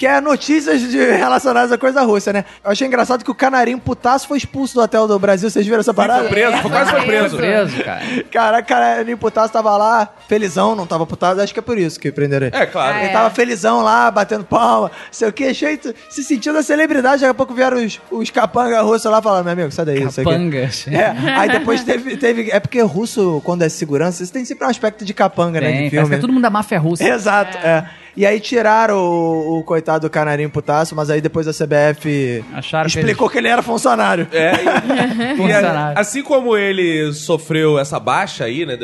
[0.00, 2.46] Que é notícias de- relacionadas à coisa russa, né?
[2.64, 5.50] Eu achei engraçado que o canarinho putaço foi expulso do hotel do Brasil.
[5.50, 6.20] Vocês viram essa parada?
[6.20, 7.36] Foi preso, foi quase foi preso.
[7.36, 8.00] Preso, cara.
[8.30, 11.42] Caraca, o canarinho putaço tava lá, felizão, não tava putado.
[11.42, 12.56] Acho que é por isso que prenderam ele.
[12.56, 12.96] É, claro.
[12.96, 17.20] Ele tava felizão lá, batendo palma, sei o que, jeito, se sentindo a celebridade.
[17.20, 20.18] Daqui a pouco vieram os, os capanga russos lá falando, meu amigo, sai daí, isso
[20.22, 20.30] aqui.
[20.30, 20.86] Capangas.
[20.90, 22.50] É, aí depois teve, teve.
[22.50, 25.66] É porque russo, quando é segurança, isso tem sempre um aspecto de capanga, né?
[25.66, 26.08] De parece filme.
[26.08, 27.06] que é todo mundo da máfia russa.
[27.06, 27.84] Exato, é.
[28.16, 32.88] E aí tiraram o, o coitado do canarinho putaço, mas aí depois a CBF Acharam
[32.90, 34.26] que explicou que ele era funcionário.
[34.32, 34.52] É,
[35.30, 35.98] e, e Funcionário.
[35.98, 38.76] a- assim como ele sofreu essa baixa aí, né?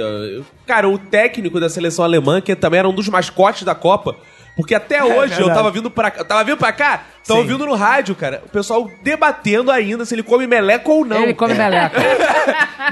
[0.66, 4.16] Cara, o técnico da seleção alemã, que também era um dos mascotes da Copa,
[4.56, 5.54] porque até hoje eu É verdade.
[5.54, 6.20] tava vindo pra cá.
[6.20, 7.38] eu Tava vindo pra cá, Sim.
[7.40, 8.42] ouvindo no rádio, cara.
[8.44, 11.22] O pessoal debatendo ainda se ele come meleca ou não.
[11.22, 11.98] Ele come meleca.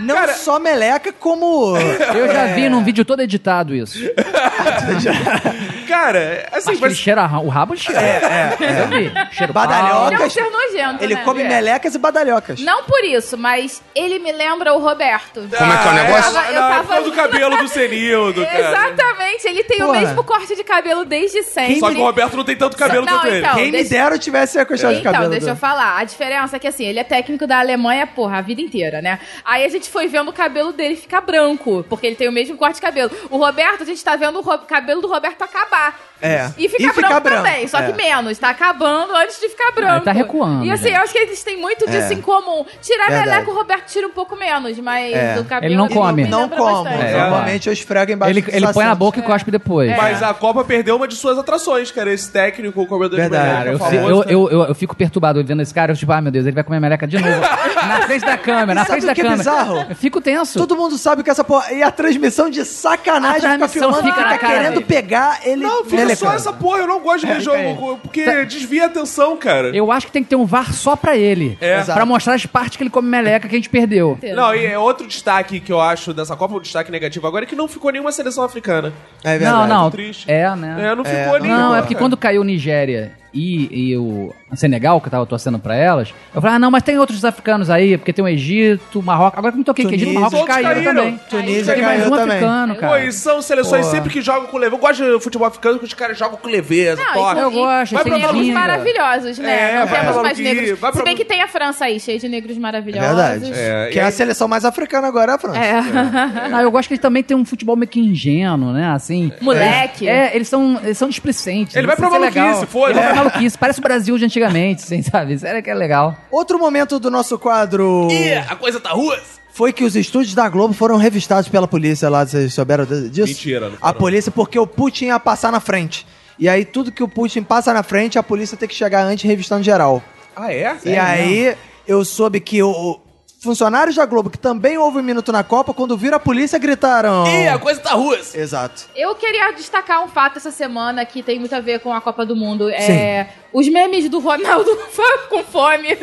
[0.01, 1.77] Não só meleca, como.
[1.77, 3.99] Eu já vi num vídeo todo editado isso.
[5.88, 6.97] Cara, assim, Acho que ele mas.
[6.99, 8.01] cheira ra- o rabo cheira.
[8.01, 8.83] É, é.
[8.83, 9.12] Eu vi.
[9.33, 10.14] Cheiro Badalhoca.
[10.14, 11.23] Ele é um ser nojento, Ele né?
[11.25, 11.49] come É.
[11.49, 12.61] melecas e badalhocas.
[12.61, 15.47] Não por isso, mas ele me lembra o Roberto.
[15.57, 16.31] Como é que é o negócio?
[16.31, 18.59] Eu tava- eu não, é tava- causa do cabelo do Senildo, cara.
[18.70, 19.90] Exatamente, ele tem Porra.
[19.90, 21.79] o mesmo corte de cabelo desde sempre.
[21.81, 23.38] Só que o Roberto não tem tanto cabelo Não, quanto ele.
[23.40, 23.55] então.
[23.55, 25.30] Quem me deixa- dera eu tivesse a questão de Então, cabelo.
[25.30, 25.98] deixa do- eu falar.
[25.98, 29.18] A diferença é que, assim, ele é técnico da Alemanha, porra, a vida inteira, né?
[29.44, 32.56] Aí a gente foi vendo o cabelo dele ficar branco, porque ele tem o mesmo
[32.56, 33.10] corte de cabelo.
[33.30, 35.98] O Roberto, a gente tá vendo o cabelo do Roberto acabar.
[36.22, 36.48] É.
[36.57, 37.87] E ficar E ficar branco, branco, também, só é.
[37.90, 38.38] que menos.
[38.38, 39.96] Tá acabando antes de ficar branco.
[39.96, 40.96] ele tá recuando E assim, já.
[40.96, 42.14] eu acho que eles têm muito disso É.
[42.14, 42.64] em comum.
[42.81, 43.31] Tirar a Verdade.
[43.31, 45.38] meleca, o Roberto tira um pouco menos, mas É.
[45.38, 46.22] o cabelo Ele não come.
[46.24, 46.44] me Não.
[46.44, 47.18] É.
[47.18, 49.94] Normalmente eu esfrego embaixo Ele, do ele põe na boca e cospe depois.
[49.96, 52.12] Mas a Copa perdeu uma de suas atrações, cara.
[52.12, 53.70] Esse técnico, o comedor Verdade.
[53.70, 55.92] de meleca eu, eu, eu, eu fico perturbado vendo esse cara.
[55.92, 57.40] Eu tipo, ai meu Deus, ele vai comer meleca de novo.
[57.87, 59.37] na frente da câmera, na Sabe frente da é câmera.
[59.37, 59.87] bizarro?
[59.90, 60.59] Eu fico tenso.
[60.59, 61.72] Todo mundo sabe que essa porra.
[61.72, 65.62] E a transmissão de sacanagem fica filmando, fica fica, querendo pegar ele.
[65.64, 66.48] Não, fica só melecando.
[66.48, 66.79] essa porra.
[66.79, 69.68] Eu não gosto de ver jogo, porque desvia a atenção, cara.
[69.77, 71.57] Eu acho que tem que ter um VAR só pra ele.
[71.61, 71.83] É.
[71.83, 74.18] Pra mostrar as partes que ele come meleca que a gente perdeu.
[74.35, 77.46] Não, e é outro destaque que eu acho dessa Copa, um destaque negativo agora, é
[77.46, 78.92] que não ficou nenhuma seleção africana.
[79.22, 79.68] É não, verdade.
[79.68, 79.90] não.
[79.90, 80.31] Triste.
[80.31, 80.77] É, né?
[80.90, 81.59] É, não É, ficou não- nenhuma.
[81.61, 82.05] Não, é porque cara.
[82.05, 86.12] quando caiu Nigéria e, e o Senegal, que eu tava torcendo pra elas.
[86.34, 89.38] Eu falei, ah, não, mas tem outros africanos aí, porque tem o Egito, Marrocos.
[89.38, 90.14] Agora que eu me toquei que Egito e.
[90.14, 90.94] Marrocos caíram, caíram.
[90.94, 91.20] também.
[91.30, 92.36] Tunísia Tem mais um também.
[92.36, 92.92] africano, cara.
[92.92, 93.90] Pô, e são seleções Pô.
[93.92, 94.74] sempre que jogam com leveza.
[94.76, 97.40] Eu gosto de futebol africano que os caras jogam com leveza, Não, toca.
[97.40, 99.54] Eu gosto, Vai tem pra negros maravilhosos, né?
[99.74, 100.78] É, não vai temos pra mais negros.
[100.78, 103.06] vai Se pra- bem que tem a França aí, cheia de negros É maravilhosos.
[103.16, 103.52] verdade.
[103.54, 105.58] É, que é a seleção mais africana agora é a França.
[105.58, 106.48] É.
[106.50, 108.88] Não, eu gosto que ele também tem um futebol meio que ingênuo, né?
[108.94, 109.32] Assim.
[109.40, 110.08] Moleque.
[110.08, 111.74] É, eles são, eles são displicentes.
[111.76, 112.98] Ele vai pra é maluquice, foda-se.
[112.98, 113.58] Ele vai pra maluquice.
[113.58, 114.43] Parece o Brasil de antigamente,
[114.85, 115.35] assim, sabe?
[115.35, 116.16] Isso era que é legal.
[116.30, 119.16] Outro momento do nosso quadro Ih, a coisa tá ruim.
[119.52, 122.26] foi que os estúdios da Globo foram revistados pela polícia lá.
[122.26, 123.28] Vocês souberam disso?
[123.28, 123.98] Mentira, não A foram.
[123.98, 126.07] polícia, porque o Putin ia passar na frente.
[126.38, 129.24] E aí, tudo que o Putin passa na frente, a polícia tem que chegar antes
[129.24, 130.02] revistando geral.
[130.35, 130.76] Ah, é?
[130.85, 131.54] e aí,
[131.87, 132.98] eu soube que o-
[133.44, 137.24] funcionários da Globo, que também houve um minuto na Copa, quando viram a polícia, gritaram.
[137.26, 138.18] Ih, a coisa tá ruim.
[138.35, 138.87] Exato.
[138.96, 142.26] Eu queria destacar um fato essa semana que tem muito a ver com a Copa
[142.26, 142.68] do Mundo.
[142.68, 144.68] É os memes do Ronaldo
[145.30, 145.96] com fome.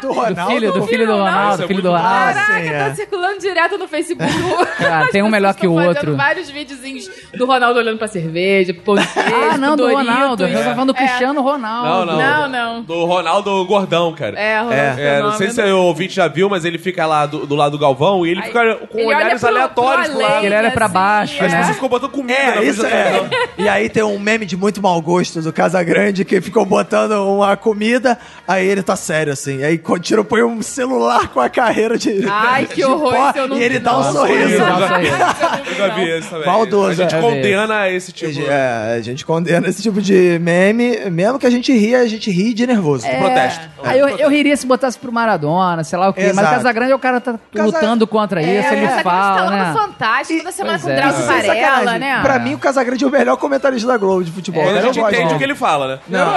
[0.00, 0.52] Do Do Ronaldo.
[0.52, 1.96] filho, do filho do Ronaldo, é filho do bom.
[1.96, 2.18] Ronaldo.
[2.18, 2.94] Ah, Caraca, sim, tá é.
[2.94, 4.28] circulando direto no Facebook.
[4.84, 6.14] As tem um melhor que o outro.
[6.14, 9.86] vários videozinhos do Ronaldo olhando pra cerveja, pro pão de queijo, Ah, não, do.
[9.90, 10.44] Ronaldo.
[10.46, 11.06] Eu tava falando do É.
[11.06, 11.88] Cristiano Ronaldo.
[11.88, 12.18] Não, não.
[12.18, 12.82] Não, do- não.
[12.82, 14.38] Do Ronaldo Gordão, cara.
[14.38, 17.46] É, Ronaldo É, não sei se o ouvinte já viu, mas ele fica lá do,
[17.46, 20.18] do lado do Galvão e ele Aí, fica com ele olhares olha pro- aleatórios pro
[20.22, 20.44] lado.
[20.44, 21.58] Ele olha pra assim, baixo, As né?
[21.58, 23.22] pessoas ficam botando comida É, isso é.
[23.56, 27.56] E aí tem um meme de muito mau gosto do Casagrande que ficou botando uma
[27.56, 29.62] comida, aí ele tá sério assim.
[29.62, 32.24] Aí tira, põe um celular com a carreira de.
[32.28, 34.08] Ai, que de horror, pó, isso eu não E ele vi, dá um não.
[34.10, 34.54] um sorriso.
[34.54, 36.46] Eu já vi esse também.
[36.46, 37.20] Maldoso, A gente é.
[37.20, 41.72] condena esse tipo É, a gente condena esse tipo de meme, mesmo que a gente
[41.72, 43.06] ria, a gente ri de nervoso.
[43.06, 43.60] de protesto.
[43.82, 46.32] Aí eu, eu riria se botasse pro Maradona, sei lá o quê.
[46.34, 49.50] Mas o Casagrande é o cara tá Casa- lutando contra isso, É, ele fala, tá
[49.50, 49.72] né?
[49.74, 50.96] Fantástico, toda semana Pois com é.
[50.96, 52.00] Drauzio Varela, sacanagem.
[52.00, 52.20] né?
[52.22, 54.62] Pra mim, o Casagrande é o melhor comentarista da Globo de futebol.
[54.64, 55.98] Quando a gente entende o que ele fala, né?
[56.08, 56.34] Não,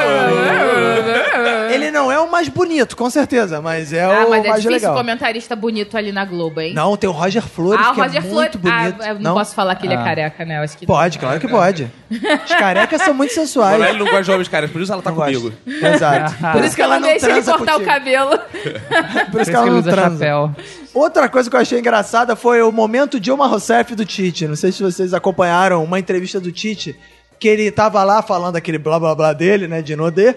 [1.71, 4.61] ele não é o mais bonito, com certeza, mas é Ah, o mas é mais
[4.61, 4.95] difícil legal.
[4.95, 6.73] comentarista bonito ali na Globo, hein?
[6.73, 8.33] Não, tem o Roger Flores, ah, o que Roger é Flores.
[8.33, 9.01] muito bonito.
[9.01, 10.03] Ah, eu não, posso falar que ele é Ah.
[10.03, 10.57] careca, né?
[10.57, 11.89] Eu acho que Pode, claro que pode.
[12.11, 13.81] Os carecas são muito sensuais.
[13.81, 15.53] Ela não gosta de homens caras, por isso ela tá Não comigo.
[15.65, 15.85] gosto.
[15.85, 16.35] Exato.
[16.51, 17.85] Por isso que ela não deixa ele cortar o contigo.
[17.85, 18.37] cabelo.
[18.39, 20.17] Por Por isso que ela ele não usa transa.
[20.17, 20.55] chapéu.
[20.93, 24.47] Outra coisa que eu achei engraçada foi o momento Dilma Rousseff do Tite.
[24.47, 26.95] Não sei se vocês acompanharam uma entrevista do Tite,
[27.39, 30.35] que ele tava lá falando aquele blá blá blá dele, né, de Nodê,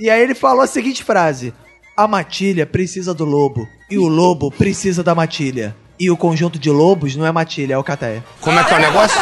[0.00, 1.52] e aí ele falou a seguinte frase:
[1.94, 5.76] A matilha precisa do lobo, e o lobo precisa da matilha.
[5.98, 8.24] E o conjunto de lobos não é matilha, é o cateia.
[8.40, 9.20] Como é que é o negócio?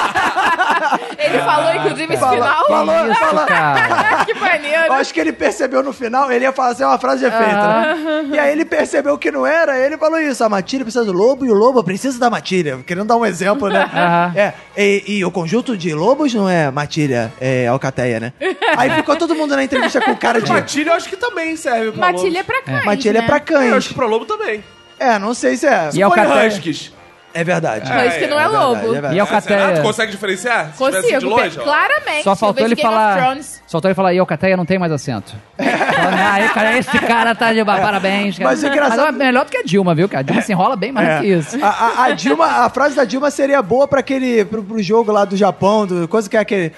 [1.19, 2.67] Ele falou, inclusive, esse final.
[2.67, 4.25] falou- Isso, cara.
[4.25, 4.87] que maneiro.
[4.87, 8.25] Eu acho que ele percebeu no final, ele ia fazer uma frase de efeito, né?
[8.33, 11.45] E aí ele percebeu que não era, ele falou isso: a matilha precisa do lobo
[11.45, 12.79] e o lobo precisa da matilha.
[12.87, 13.89] Querendo dar um exemplo, né?
[14.35, 18.33] É, e, e o conjunto de lobos não é matilha, é alcateia, né?
[18.77, 20.51] Aí ficou todo mundo na entrevista com cara de.
[20.51, 22.45] Matilha eu acho que também serve pra Matilha é lobo.
[22.45, 23.27] pra cães, Matilha é né?
[23.27, 23.93] pra Eu acho que cães.
[23.93, 24.63] pra lobo também.
[24.99, 25.91] É, não sei se é.
[25.95, 26.11] E é o.
[26.11, 26.93] Huskies.
[27.41, 27.89] É verdade.
[27.93, 28.87] Mas que não é, É verdade, lobo.
[28.89, 29.15] é verdade.
[29.15, 29.41] E é o Será
[29.73, 30.73] que tu consegue diferenciar?
[30.75, 31.63] Se tivesse de Consigo, longe, ó.
[31.63, 32.25] claramente.
[32.25, 33.17] Só faltou vejo ele Game of falar.
[33.17, 33.63] Thrones.
[33.67, 35.35] Só faltou ele falar, e o Cateia não tem mais acento.
[35.57, 38.51] Falando, ah, esse cara, esse cara tá de parabéns, cara.
[38.51, 40.09] Mas o engraçado- é melhor do que a Dilma, viu?
[40.09, 41.17] Que a Dilma se enrola bem mais É.
[41.17, 41.59] do que isso.
[41.65, 44.45] A, a- a Dilma, a frase da Dilma seria boa pra aquele.
[44.45, 46.73] Pro, pro jogo lá do Japão, do, coisa que é aquele.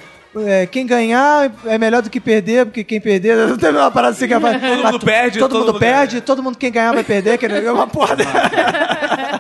[0.46, 3.37] é, quem ganhar é melhor do que perder, porque quem perder.
[3.49, 4.38] Não teve uma parada assim que é.
[4.38, 6.23] Todo mundo perde, todo, todo mundo mundo perde, ganha.
[6.23, 8.16] todo mundo quem ganhar vai perder, que é uma porra.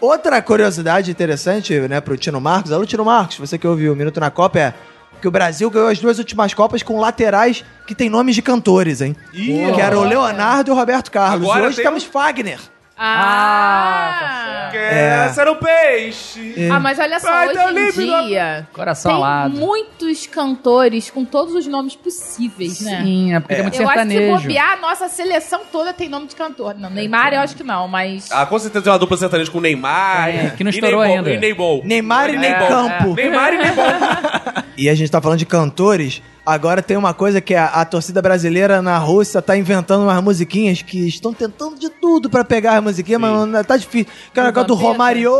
[0.00, 4.20] Outra curiosidade interessante, né, pro Tino Marcos, alô Tino Marcos, você que ouviu o Minuto
[4.20, 4.74] na Copa, é
[5.20, 9.00] que o Brasil ganhou as duas últimas Copas com laterais que tem nomes de cantores,
[9.00, 9.16] hein?
[9.32, 11.48] Ih, que era o Leonardo e o Roberto Carlos.
[11.48, 12.60] Agora Hoje tem temos Fagner.
[12.98, 14.70] Ah, É.
[14.70, 16.68] Quer ser um peixe.
[16.70, 19.56] ah, mas olha só, Vai hoje em dia Coração tem alado.
[19.56, 23.00] muitos cantores com todos os nomes possíveis, né?
[23.02, 24.42] Sim, é porque tem muito Eu acho que se sertanejo.
[24.42, 26.74] bobear, a nossa seleção toda tem nome de cantor.
[26.78, 28.30] Não, Neymar eu acho que não, mas...
[28.30, 30.28] Ah, com certeza tem uma dupla sertaneja com o Neymar.
[30.28, 31.30] É, que não estourou Neymar- ainda.
[31.32, 31.80] E Neymar.
[31.84, 32.68] Neymar e É, Ney é.
[32.68, 33.14] Campo.
[33.14, 34.64] Neymar e Neymar.
[34.78, 36.22] E a gente tá falando de cantores.
[36.48, 40.80] Agora tem uma coisa que a, a torcida brasileira na Rússia tá inventando umas musiquinhas
[40.82, 44.06] que estão tentando de tudo pra pegar as musiquinhas, mas não- tá difícil.
[44.32, 44.92] Que é o Do negócio do Vampeta.
[44.92, 45.32] Romário,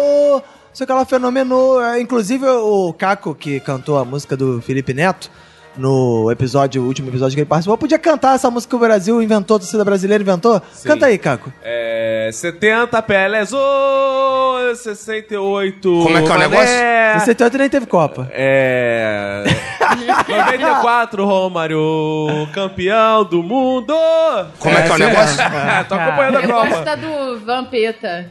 [0.73, 1.83] sei que ela fenomenou.
[1.83, 5.31] É, Inclusive o Caco, que cantou a música do Felipe Neto,
[5.77, 9.23] no episódio, o último episódio que ele participou, podia cantar essa música que o Brasil
[9.23, 10.61] inventou, a torcida brasileira inventou.
[10.85, 11.53] Canta aí, Caco.
[11.63, 15.81] É, 70 Peles, ô, 68.
[16.03, 16.67] Como é que é o negócio?
[17.21, 18.29] 68 nem teve Copa.
[18.33, 19.45] É.
[19.97, 23.95] 94, Romário, campeão do mundo.
[24.59, 25.41] Como é que é o é- negócio?
[25.43, 26.85] Ah, tô acompanhando a Eu gosto Copa.
[26.85, 28.31] da do Vampeta.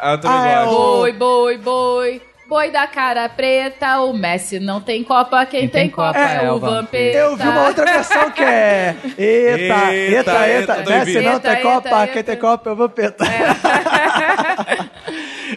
[0.00, 0.80] Ah, eu também Ah, é gosto.
[0.80, 2.22] o- Boi, boi, boi.
[2.48, 6.46] Boi da cara preta, o Messi não tem Copa, quem, Quem tem, tem Copa é,
[6.46, 7.18] é o Vampeta.
[7.18, 8.96] Eu vi uma outra versão que é.
[9.04, 10.48] Eita, eita, Eita, eita.
[10.48, 11.22] eita, doido.
[11.22, 12.32] não tem Eita, Copa, eita, quem eita.
[12.32, 13.24] tem Copa é o Vampeta.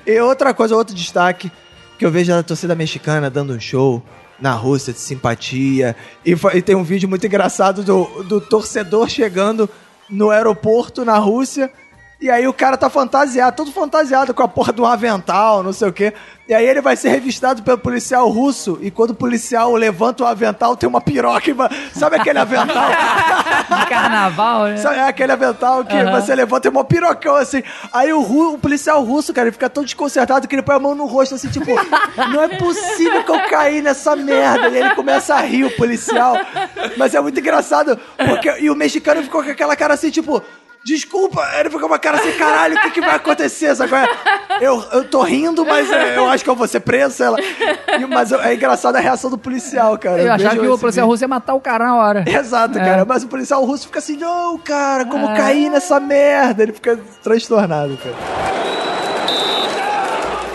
[0.06, 1.50] e outra coisa, outro destaque,
[1.98, 4.04] que eu vejo a torcida mexicana dando um show
[4.42, 5.96] na Rússia de simpatia.
[6.26, 9.70] E, e tem um vídeo muito engraçado do, do torcedor chegando
[10.10, 11.72] no aeroporto na Rússia.
[12.22, 15.88] E aí o cara tá fantasiado, todo fantasiado com a porra do avental, não sei
[15.90, 16.14] o quê.
[16.48, 18.78] E aí ele vai ser revistado pelo policial russo.
[18.80, 21.42] E quando o policial levanta o avental, tem uma piroca.
[21.96, 22.90] Sabe aquele avental?
[23.80, 24.78] De carnaval, né?
[24.78, 26.22] Sabe, é aquele avental que Aham.
[26.22, 27.64] você levanta e tem um pirocão assim.
[27.92, 30.80] Aí o, ru- o policial russo, cara, ele fica tão desconcertado que ele põe a
[30.80, 31.72] mão no rosto assim, tipo,
[32.32, 34.70] não é possível que eu caí nessa merda.
[34.70, 36.36] E ele começa a rir, o policial.
[36.98, 38.60] Mas é muito engraçado, porque.
[38.60, 40.44] E o mexicano ficou com aquela cara assim, tipo.
[40.84, 43.76] Desculpa, ele ficou com uma cara assim, caralho, o que, que vai acontecer?
[43.76, 43.90] Sabe?
[43.92, 44.08] qual é?
[44.60, 47.38] Eu, eu tô rindo, mas é, eu acho que eu vou ser preso, sei lá.
[47.40, 50.20] E- mas é engraçado a reação do policial, cara.
[50.22, 52.24] Eu achava vejo que o policial russo ia matar o cara na hora.
[52.28, 52.84] Exato, É.
[52.84, 53.06] cara.
[53.06, 55.36] Mas o policial russo fica assim, não, cara, como É.
[55.38, 56.64] cair nessa merda?
[56.64, 58.16] Ele fica transtornado, cara.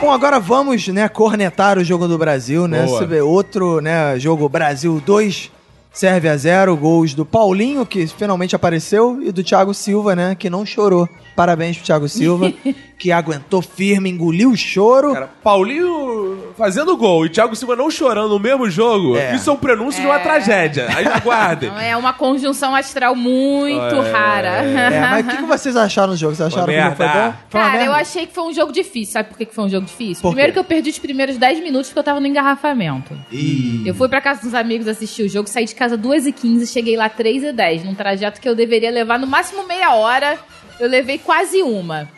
[0.00, 2.84] Bom, agora vamos, né, cornetar o jogo do Brasil, né?
[2.84, 2.98] Boa.
[2.98, 5.50] Você vê outro, né, jogo Brasil 2,
[5.96, 10.50] serve a 0, gols do Paulinho, que finalmente apareceu, e do Thiago Silva, né, que
[10.50, 11.08] não chorou.
[11.36, 12.50] Parabéns pro Thiago Silva,
[12.98, 15.12] que aguentou firme, engoliu o choro.
[15.12, 19.34] Cara, Paulinho fazendo gol e Thiago Silva não chorando no mesmo jogo, É.
[19.36, 20.86] isso é um prenúncio de uma tragédia.
[20.96, 21.70] Aí aguardem.
[21.78, 24.10] É uma conjunção astral muito É.
[24.10, 24.48] rara.
[24.48, 26.34] É, mas o que, que vocês acharam do jogo?
[26.34, 27.34] Vocês acharam que não foi bom?
[27.50, 29.12] Foi Cara, eu achei que foi um jogo difícil.
[29.12, 30.22] Sabe por que foi um jogo difícil?
[30.22, 30.54] Por Primeiro quê?
[30.54, 33.14] que eu perdi os primeiros 10 minutos porque eu tava no engarrafamento.
[33.30, 33.82] Ih.
[33.84, 37.10] Eu fui pra casa dos amigos assistir o jogo, saí de casa 2h15, cheguei lá
[37.10, 40.38] 3h10, num trajeto que eu deveria levar no máximo meia hora,
[40.80, 42.08] eu levei quase uma.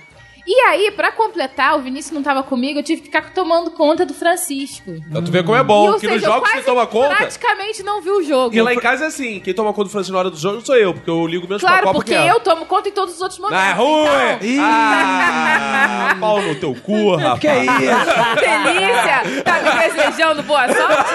[0.50, 4.06] E aí, pra completar, o Vinícius não tava comigo, eu tive que ficar tomando conta
[4.06, 4.92] do Francisco.
[5.06, 7.16] Então tu vê como é e, bom, ou que seja, nos jogos que toma conta.
[7.16, 8.54] praticamente não vi o jogo.
[8.56, 10.62] E lá em casa é assim, quem toma conta do Francisco na hora do jogo
[10.64, 12.30] sou eu, porque eu ligo menos Claro, pra Copa porque que ela.
[12.30, 13.62] eu tomo conta em todos os outros momentos.
[13.62, 14.38] Ah, é ruim!
[14.40, 14.58] Ih.
[14.58, 17.40] Ah, pau no teu cu, rapaz.
[17.40, 18.40] Que isso?
[18.40, 19.42] Delícia!
[19.44, 21.12] Tá me desejando boa sorte?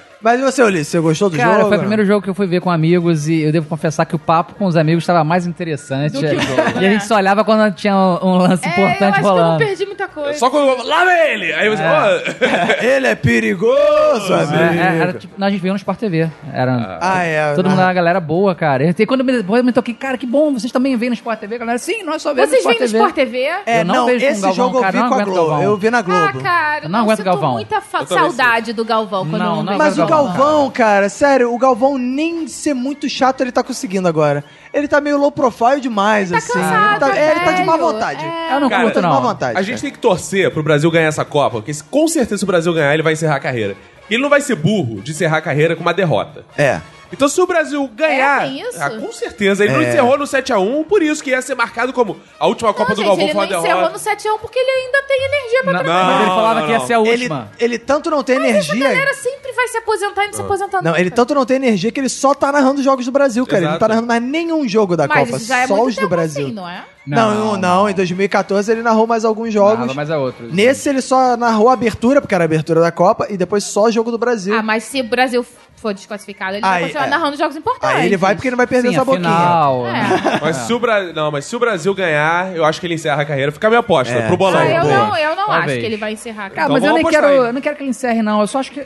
[0.26, 1.68] Mas e você, Ulisses, você gostou do Cara, jogo?
[1.68, 4.16] foi o primeiro jogo que eu fui ver com amigos e eu devo confessar que
[4.16, 6.14] o papo com os amigos estava mais interessante.
[6.14, 6.90] Do que o jogo, e a né?
[6.90, 9.36] gente só olhava quando tinha um, um lance É, eu importante acho que eu não
[9.42, 9.58] rolando.
[9.64, 10.36] perdi muita coisa.
[10.36, 11.52] Só quando eu lá vem ele!
[11.52, 14.80] Aí você, ó, Ele é perigoso, É, amigo.
[14.82, 16.28] é, era, tipo, não, a gente viu no Sport TV.
[16.52, 17.54] Era, Ah, é.
[17.54, 18.82] todo mundo na- era uma galera boa, cara.
[18.98, 21.14] E quando eu me, depois eu me toquei, cara, que bom, vocês também veem no
[21.14, 21.78] Sport TV, galera.
[21.78, 23.38] Sim, nós só vemos Vocês no veem no Sport TV.
[23.38, 23.70] Sport TV?
[23.70, 25.34] É, Eu não não, vejo esse Galvão, jogo eu cara, vi com a Globo.
[25.50, 25.62] Galvão.
[25.62, 26.20] Eu vi na Globo.
[26.20, 27.52] Ah, cara, Eu não aguento Galvão.
[27.52, 30.15] muita Eu saudade do Galvão quando Não, eu não vejo Mas o Galvão.
[30.24, 34.42] Galvão, cara, sério, o Galvão nem ser muito chato ele tá conseguindo agora.
[34.72, 36.52] Ele tá meio low profile demais, Tá assim.
[36.52, 38.24] cansado, ele, tá, é, ele tá de má vontade.
[38.24, 38.54] É.
[38.54, 39.22] Eu não Cara, curto, tá de má não.
[39.22, 39.58] vontade.
[39.58, 42.44] a gente tem que torcer pro Brasil ganhar essa Copa, porque se- com certeza se
[42.44, 43.76] o Brasil ganhar, ele vai encerrar a carreira.
[44.10, 46.44] Ele não vai ser burro de encerrar a carreira com uma derrota.
[46.56, 46.80] É.
[47.12, 48.46] Então, se o Brasil ganhar.
[48.46, 48.82] É, isso?
[48.82, 49.64] Ah, com certeza.
[49.64, 49.88] Ele não É.
[49.88, 53.00] encerrou no 7x1, por isso que ia ser marcado como a última Copa Não, do
[53.02, 53.92] gente, Galvão ele foi não uma encerrou derrota.
[53.92, 53.98] no
[54.34, 56.04] 7x1 porque ele ainda tem energia pra Não, trabalhar.
[56.06, 57.50] mas ele falava não, que ia ser a Ele, última.
[57.58, 58.88] ele tanto não tem Essa energia.
[58.88, 61.00] galera sempre vai se aposentar e não se aposentar Não, nunca.
[61.00, 63.58] ele tanto não tem energia que ele só tá narrando os jogos do Brasil, cara.
[63.58, 63.88] Ele não tá Exato.
[63.88, 66.46] narrando mais nenhum jogo da Mas Copa, isso já é só muito os do Brasil.
[66.46, 66.84] assim, não é?
[67.06, 69.80] Não, não, não, Em 2014 ele narrou mais alguns jogos.
[69.80, 70.48] Nada, mas é outro.
[70.52, 73.84] Nesse ele só narrou a abertura, porque era a abertura da Copa, e depois só
[73.84, 74.56] o jogo do Brasil.
[74.58, 75.44] Ah, mas se o Brasil
[75.76, 77.10] for desclassificado, ele Aí, vai continuar é.
[77.10, 77.96] narrando jogos importantes.
[77.96, 79.28] Aí ele vai porque ele não vai perder Sim, essa a boquinha.
[79.28, 79.86] final.
[79.86, 79.92] É.
[79.92, 80.38] né?
[80.42, 81.12] Mas se o Brasil.
[81.14, 83.52] Não, mas se o Brasil ganhar, eu acho que ele encerra a carreira.
[83.52, 84.26] Fica a minha aposta, É.
[84.26, 84.58] pro bolão.
[84.60, 85.70] Ah, eu não, eu não Talvez.
[85.72, 86.44] acho que ele vai encerrar.
[86.50, 86.68] Cara, Cara.
[86.70, 87.36] mas Então eu nem quero, aí.
[87.36, 88.40] eu não quero que ele encerre, não.
[88.40, 88.80] Eu só acho que.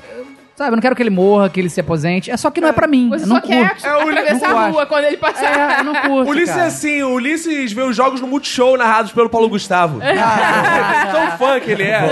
[0.60, 2.30] Sabe, eu não quero que ele morra, que ele se aposente.
[2.30, 3.08] É só que não é pra mim.
[3.08, 3.86] Você eu não só quer curto.
[3.86, 5.78] É, o- atravessar a rua quando ele passar.
[5.78, 6.28] É, eu não curto.
[6.30, 6.64] Ulisses cara.
[6.64, 10.00] é assim, o Ulisses vê os jogos no Multishow narrados pelo Paulo Gustavo.
[10.00, 12.02] Tão fã que ele é.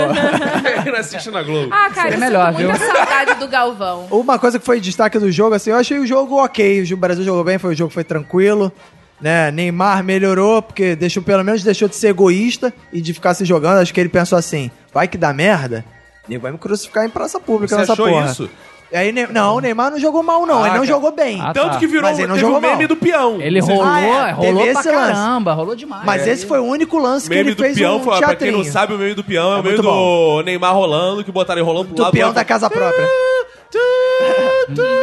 [0.83, 1.69] ele assiste na Globo.
[1.71, 2.87] Ah, cara, Seria eu melhor, sinto muita viu?
[2.95, 4.07] saudade do Galvão.
[4.09, 6.91] Uma coisa que foi destaque do jogo, assim, eu achei o jogo ok.
[6.91, 8.73] O Brasil jogou bem, foi o jogo foi tranquilo.
[9.21, 9.51] Né?
[9.51, 13.77] Neymar melhorou, porque deixou, pelo menos deixou de ser egoísta e de ficar se jogando.
[13.77, 15.85] Acho que ele pensou assim: vai que dá merda,
[16.29, 18.25] nego vai me crucificar em praça pública Você nessa achou porra.
[18.27, 18.49] isso?
[18.91, 20.55] Aí, ne- não, o Neymar não jogou mal, não.
[20.57, 20.85] Ah, ele não cara.
[20.87, 21.39] jogou bem.
[21.39, 21.77] Ah, Tanto tá.
[21.77, 22.87] que virou Mas ele não teve jogou o meme mal.
[22.87, 23.39] do peão.
[23.39, 25.11] Ele rolou, Ah, é, rolou pra esse lance.
[25.13, 26.03] caramba, rolou demais.
[26.05, 28.17] Mas esse foi o único lance O que meme ele do fez peão, um foi,
[28.17, 28.57] pra quem teatrinho.
[28.57, 31.59] não sabe, o meme do peão é, É o meme do Neymar rolando, que botaram
[31.59, 32.11] ele rolando pro do lado.
[32.13, 33.05] peão pro da casa própria.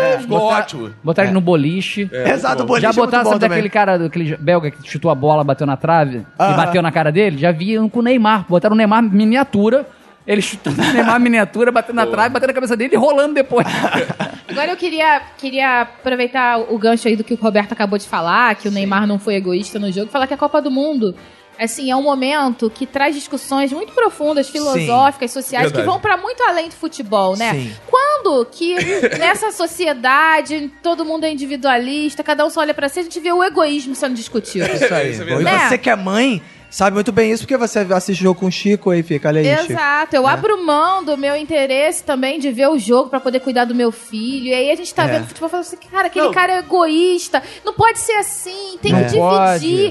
[0.01, 0.91] É, Ficou ótimo.
[1.03, 2.09] Botaram ele no boliche.
[2.13, 5.15] Exato, o boliche já é botaram, bom sabe daquele cara, aquele belga que chutou a
[5.15, 7.39] bola, bateu na trave e bateu na cara dele?
[7.39, 8.45] Já vi um com o Neymar.
[8.49, 9.87] Botaram o Neymar miniatura.
[10.27, 13.67] Ele chutando o Neymar miniatura, batendo na trave, batendo na cabeça dele e rolando depois.
[14.49, 18.55] Agora eu queria, queria aproveitar o gancho aí do que o Roberto acabou de falar,
[18.57, 21.15] que o Neymar não foi egoísta no jogo, falar que a Copa do Mundo
[21.59, 25.85] Assim, é um momento que traz discussões muito profundas, filosóficas, sociais, Verdade.
[25.85, 27.53] que vão pra muito além do futebol, né?
[27.53, 27.73] Sim.
[27.87, 28.75] Quando que
[29.19, 33.33] nessa sociedade todo mundo é individualista, cada um só olha pra si, a gente vê
[33.33, 34.67] o egoísmo sendo discutido.
[34.67, 35.13] Isso aí.
[35.13, 36.43] Isso é e você que é mãe,
[36.77, 39.41] sabe muito bem isso, porque você assiste o jogo com o Chico e fica, olha
[39.41, 39.73] aí, Chico.
[39.73, 43.65] Exato, eu abro mão do meu interesse também de ver o jogo pra poder cuidar
[43.65, 44.49] do meu filho.
[44.49, 45.09] E aí a gente tá É.
[45.09, 46.33] vendo futebol falando assim, cara, aquele Não.
[46.35, 47.43] cara é egoísta.
[47.65, 49.21] Não pode ser assim, tem Não que dividir,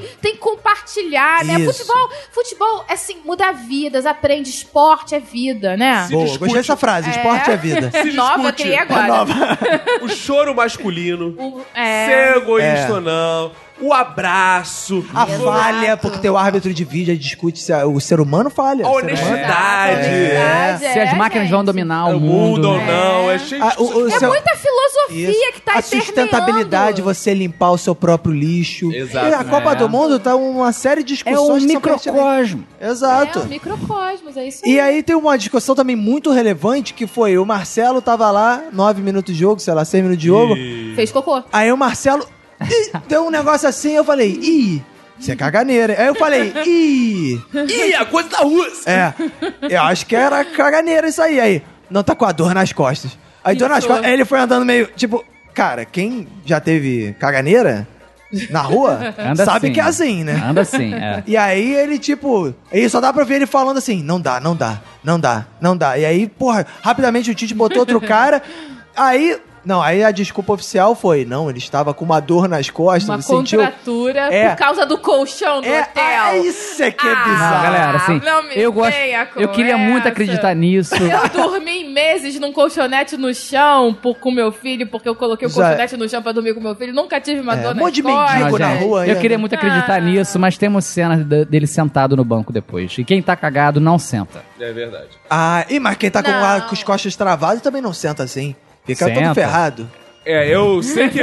[0.02, 0.04] pode.
[0.22, 1.60] tem que compartilhar, né?
[1.60, 1.74] Isso.
[1.74, 6.04] Futebol, futebol, assim, muda vidas, aprende esporte é vida, né?
[6.06, 6.40] Se Boa, discute.
[6.40, 7.90] gostei dessa frase, esporte é vida.
[8.04, 8.62] Se Nova, discute.
[8.64, 9.26] criei agora.
[10.04, 11.30] O choro masculino.
[11.38, 12.06] O- é.
[12.06, 12.92] Ser egoísta É.
[12.92, 13.65] ou não.
[13.82, 15.06] O abraço.
[15.14, 15.44] A Exato.
[15.44, 18.86] falha, porque tem o árbitro de vídeo, discute se a- o ser humano falha.
[18.86, 19.96] A O honestidade.
[20.06, 22.86] Honestidade, Se as é, máquinas vão dominar o o mundo ou mundo.
[22.86, 23.30] não.
[23.32, 25.54] É cheio de Ah, o- o É seu- muita filosofia Isso.
[25.54, 28.92] que tá a sustentabilidade, você limpar o seu próprio lixo.
[28.94, 29.28] Exato.
[29.28, 29.76] E a Copa É.
[29.76, 32.06] do Mundo tá uma série de É discussões um são pertinentes.
[32.06, 32.64] microcosmo.
[32.80, 33.40] Exato.
[33.40, 34.72] É, o microcosmos, é isso aí.
[34.74, 39.02] E aí tem uma discussão também muito relevante que foi o Marcelo tava lá, nove
[39.02, 40.56] minutos de jogo, sei lá, seis minutos de jogo.
[40.96, 41.44] Fez cocô.
[41.52, 42.26] Aí o Marcelo
[43.08, 44.82] deu um negócio assim, eu falei, ih,
[45.20, 45.96] isso é caganeira.
[45.98, 48.90] Aí eu falei, ih, Ih, a coisa da Rússia.
[48.90, 49.14] é,
[49.76, 51.40] eu acho que era caganeira isso aí.
[51.40, 53.18] Aí, não tá com a dor nas costas.
[53.44, 57.88] Aí dor nas costas, aí ele foi andando meio, tipo, cara, quem já teve caganeira
[58.50, 59.74] na rua, Anda sabe assim.
[59.74, 60.44] que é assim, né?
[60.44, 61.24] Anda assim, é.
[61.28, 64.56] E aí ele, tipo, aí só dá pra ver ele falando assim, não dá, não
[64.56, 65.98] dá, não dá, não dá.
[65.98, 68.42] E aí, porra, rapidamente o Tite botou outro cara,
[68.96, 69.40] aí...
[69.66, 73.16] Não, aí a desculpa oficial foi, não, ele estava com uma dor nas costas, Uma
[73.16, 73.60] ele sentiu...
[73.60, 74.50] contratura É.
[74.50, 76.04] por causa do colchão do É, hotel.
[76.04, 77.64] é isso é que é Ah, Não, bizarro.
[77.64, 78.92] galera, assim, não me eu gosto.
[78.96, 80.94] venha com Eu queria muito acreditar nisso.
[80.96, 85.50] Eu dormi meses num colchonete no chão por, com meu filho, porque eu coloquei o
[85.50, 86.94] Já- colchonete no chão pra dormir com meu filho.
[86.94, 89.20] Nunca tive uma É, dor um nas monte de mendigo na rua, Eu é.
[89.20, 90.00] queria muito acreditar Ah.
[90.02, 92.96] nisso, mas temos cenas de- dele sentado no banco depois.
[92.98, 94.44] E quem tá cagado não senta.
[94.60, 95.10] É verdade.
[95.30, 96.46] Ah, e mas quem tá com, Não.
[96.46, 98.56] a- com os costas travados também não senta assim.
[98.86, 99.34] Fica todo Senta.
[99.34, 99.90] ferrado.
[100.26, 101.20] É, eu sei que,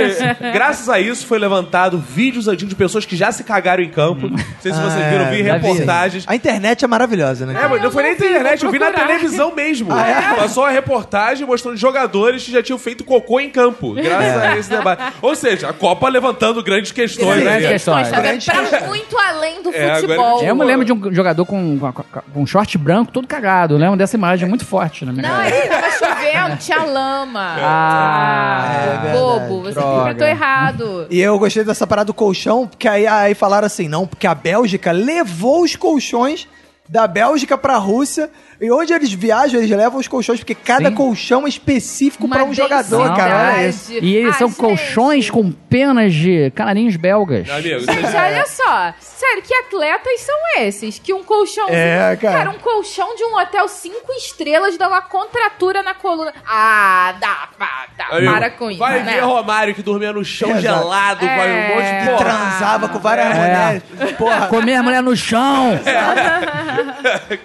[0.53, 4.29] graças a isso, foi levantado vídeos antigos de pessoas que já se cagaram em campo.
[4.29, 5.67] Não sei se vocês Ah, viram, vi é, já vi.
[5.67, 6.25] reportagens.
[6.29, 7.61] A internet é maravilhosa, né?
[7.65, 9.93] É, mas não foi nem não vi, internet, eu vi na televisão mesmo.
[9.93, 10.35] Ah, é?
[10.37, 14.71] Passou uma reportagem mostrando jogadores que já tinham feito cocô em campo, graças a esse
[14.71, 15.03] debate.
[15.21, 17.39] Ou seja, a Copa levantando grandes questões.
[17.39, 17.45] Sim.
[17.45, 17.73] Grandes aí.
[17.73, 18.09] questões.
[18.09, 18.21] Tá?
[18.21, 20.39] Grande Pra muito além do É, agora futebol.
[20.39, 22.05] que- Eu me lembro de um jogador com, com, com-
[22.37, 23.75] um short branco todo cagado.
[23.75, 25.57] Eu lembro dessa imagem muito forte na minha Não, cabeça.
[25.57, 27.57] ele tava chovendo, tinha lama.
[27.59, 29.93] Ah, é bobo, você Droga.
[29.93, 31.07] interpretou errado.
[31.11, 34.35] E eu gostei dessa parada do colchão, porque aí, aí falaram assim, não, porque a
[34.35, 36.49] Bélgica levou os colchões
[36.89, 38.31] da Bélgica pra Rússia.
[38.63, 40.95] E onde eles viajam, eles levam os colchões, porque cada Sim.
[40.95, 43.17] colchão é específico Uma pra um jogador, densidade.
[43.17, 43.55] cara.
[43.57, 43.89] Olha isso.
[43.91, 44.07] Verdade.
[44.13, 44.57] E eles Ah, são gente.
[44.59, 47.51] colchões com penas de canarinhos belgas.
[47.51, 48.95] Amigo, Gente, vocês- olha só.
[49.01, 50.99] Sério, que atletas são esses?
[50.99, 51.77] Que um colchãozinho...
[51.77, 52.51] É, cara.
[52.51, 56.33] um colchão de um hotel cinco estrelas dá uma contratura na coluna.
[56.47, 58.17] Ah, dá, pá, dá.
[58.17, 59.15] Amigo, Para com isso, Vai né?
[59.15, 60.63] ver Romário que dormia no chão Exato.
[60.63, 61.71] gelado, com É.
[61.73, 62.25] um monte de Que porra.
[62.25, 63.35] transava com várias É.
[63.35, 63.83] mulheres.
[64.17, 65.79] Porra, Comer a mulher no chão.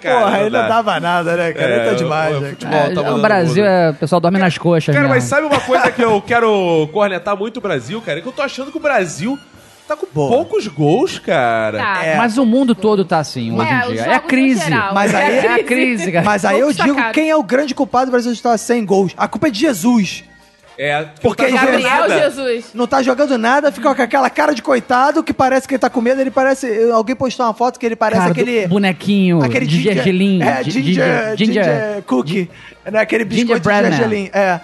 [0.00, 1.70] Cara, porra, não dava nada, né, cara?
[1.70, 2.48] É, Aí tá demais, o- o né?
[2.50, 5.14] futebol É, tá o mudando Brasil, é, o pessoal dorme nas coxas Cara, mesmo.
[5.14, 8.18] mas sabe uma coisa que eu quero cornetar muito o Brasil, cara?
[8.18, 9.38] É que eu tô achando que o Brasil
[9.86, 10.28] tá com Boa.
[10.30, 11.78] poucos gols, cara.
[11.78, 12.04] Tá.
[12.04, 12.16] É.
[12.16, 14.02] Mas o mundo todo tá assim hoje É, em dia.
[14.02, 14.64] É a crise.
[14.64, 14.92] geral.
[14.94, 16.24] Mas aí- é a crise, cara.
[16.24, 19.12] Mas aí eu digo quem é o grande culpado do Brasil estar sem gols.
[19.16, 20.24] A culpa é de Jesus.
[20.78, 22.18] É, que Porque não tá jogando Gabriel nada.
[22.30, 22.64] Jesus.
[22.72, 25.90] Não tá jogando nada, fica com aquela cara de coitado que parece que ele tá
[25.90, 26.20] com medo.
[26.20, 26.68] Ele parece.
[26.92, 28.66] Alguém postou uma foto que ele parece Cara, aquele.
[28.68, 30.40] bonequinho Aquele de gergelim.
[30.40, 32.48] É, ginger, ginger, ginger- cookie.
[32.90, 33.00] né?
[33.00, 34.30] Aquele biscoito de gergelim.
[34.32, 34.60] É.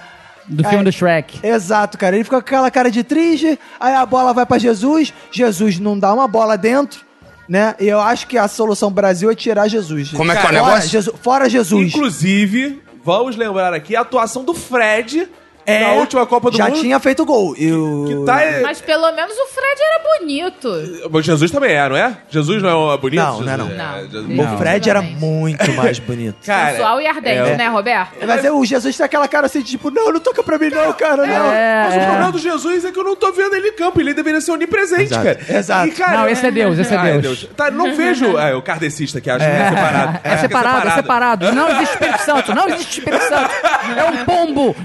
[0.46, 0.84] do filme É.
[0.84, 1.40] do Shrek.
[1.42, 2.14] Exato, cara.
[2.14, 5.98] Ele fica com aquela cara de triste, aí a bola vai pra Jesus, Jesus não
[5.98, 7.00] dá uma bola dentro,
[7.48, 7.74] né?
[7.80, 10.10] E eu acho que a solução Brasil é tirar Jesus.
[10.12, 10.90] Como é que é o negócio?
[10.90, 11.88] Jesus- fora Jesus.
[11.88, 15.26] Inclusive, vamos lembrar aqui a atuação do Fred
[15.66, 16.80] na última Copa do É, já Mundo.
[16.80, 17.54] tinha feito gol.
[17.56, 18.04] E o...
[18.06, 18.38] Que tá.
[18.62, 21.08] Mas pelo menos o Fred era bonito.
[21.10, 22.16] Mas Jesus também é, não é?
[22.28, 23.20] Jesus não é bonito?
[23.22, 24.34] Não, não é Jesus não.
[24.34, 24.44] Não.
[24.44, 24.58] O Não.
[24.58, 26.36] Fred era muito mais bonito.
[26.44, 28.12] Cara, Sensual e ardente, é, né, Roberto?
[28.26, 30.92] Mas é, o Jesus tem aquela cara assim, tipo, não, não toca pra mim não,
[30.92, 31.52] cara, não.
[31.52, 32.04] É, Mas o é.
[32.06, 34.00] problema do Jesus é que eu não tô vendo ele em campo.
[34.00, 35.40] Ele deveria ser onipresente, Exato, cara.
[35.58, 35.88] exato.
[35.88, 37.48] E, cara, Não, esse é Deus, esse é Ah, Deus.
[37.56, 38.36] Tá, não vejo.
[38.38, 40.20] É, o kardecista que acha que é separado.
[40.24, 41.52] É separado, é separado.
[41.52, 43.50] Não existe Espírito Santo, não existe Espírito Santo.
[43.96, 44.76] É um pombo.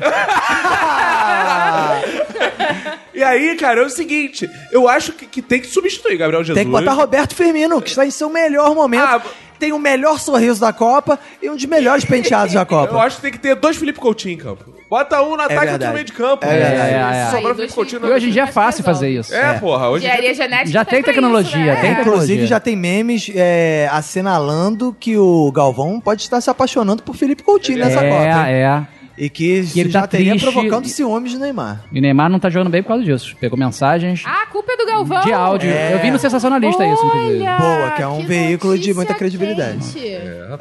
[3.13, 6.55] E aí, cara, é o seguinte: eu acho que, que tem que substituir Gabriel Jesus.
[6.55, 9.03] Tem que botar Roberto Firmino, que está em seu melhor momento.
[9.03, 9.21] Ah,
[9.59, 12.95] tem o melhor sorriso da Copa e um dos melhores penteados da Eu Copa.
[12.99, 14.63] acho que tem que ter dois Felipe Coutinho em campo.
[14.89, 16.45] Bota um no ataque e outro no meio de campo.
[16.45, 16.49] É.
[16.49, 17.03] É, é, é.
[17.03, 18.07] Aí, Felipe dois Coutinho...
[18.07, 19.35] E hoje em dia é fácil fazer isso.
[19.35, 19.89] É, porra.
[19.89, 20.43] Hoje em Engenharia dia...
[20.43, 21.75] genética Já tá tem tecnologia, isso, né?
[21.81, 21.95] tem É.
[21.95, 22.13] tecnologia.
[22.13, 27.43] Inclusive, já tem memes é, assinalando que o Galvão pode estar se apaixonando por Felipe
[27.43, 28.23] Coutinho nessa Copa.
[28.23, 28.45] hein?
[28.47, 28.87] É, é.
[29.21, 31.83] E que, Que ele já tá teria triste provocando e- ciúmes do Neymar.
[31.91, 33.35] E o Neymar não tá jogando bem por causa disso.
[33.37, 35.25] Pegou mensagens Ah, a culpa é do Galvão.
[35.25, 35.69] de áudio.
[35.69, 35.93] É.
[35.93, 37.39] Eu vi no Sensacionalista isso, inclusive.
[37.41, 39.77] Olha, Boa, que é um veículo de muita credibilidade.
[39.91, 39.99] quente.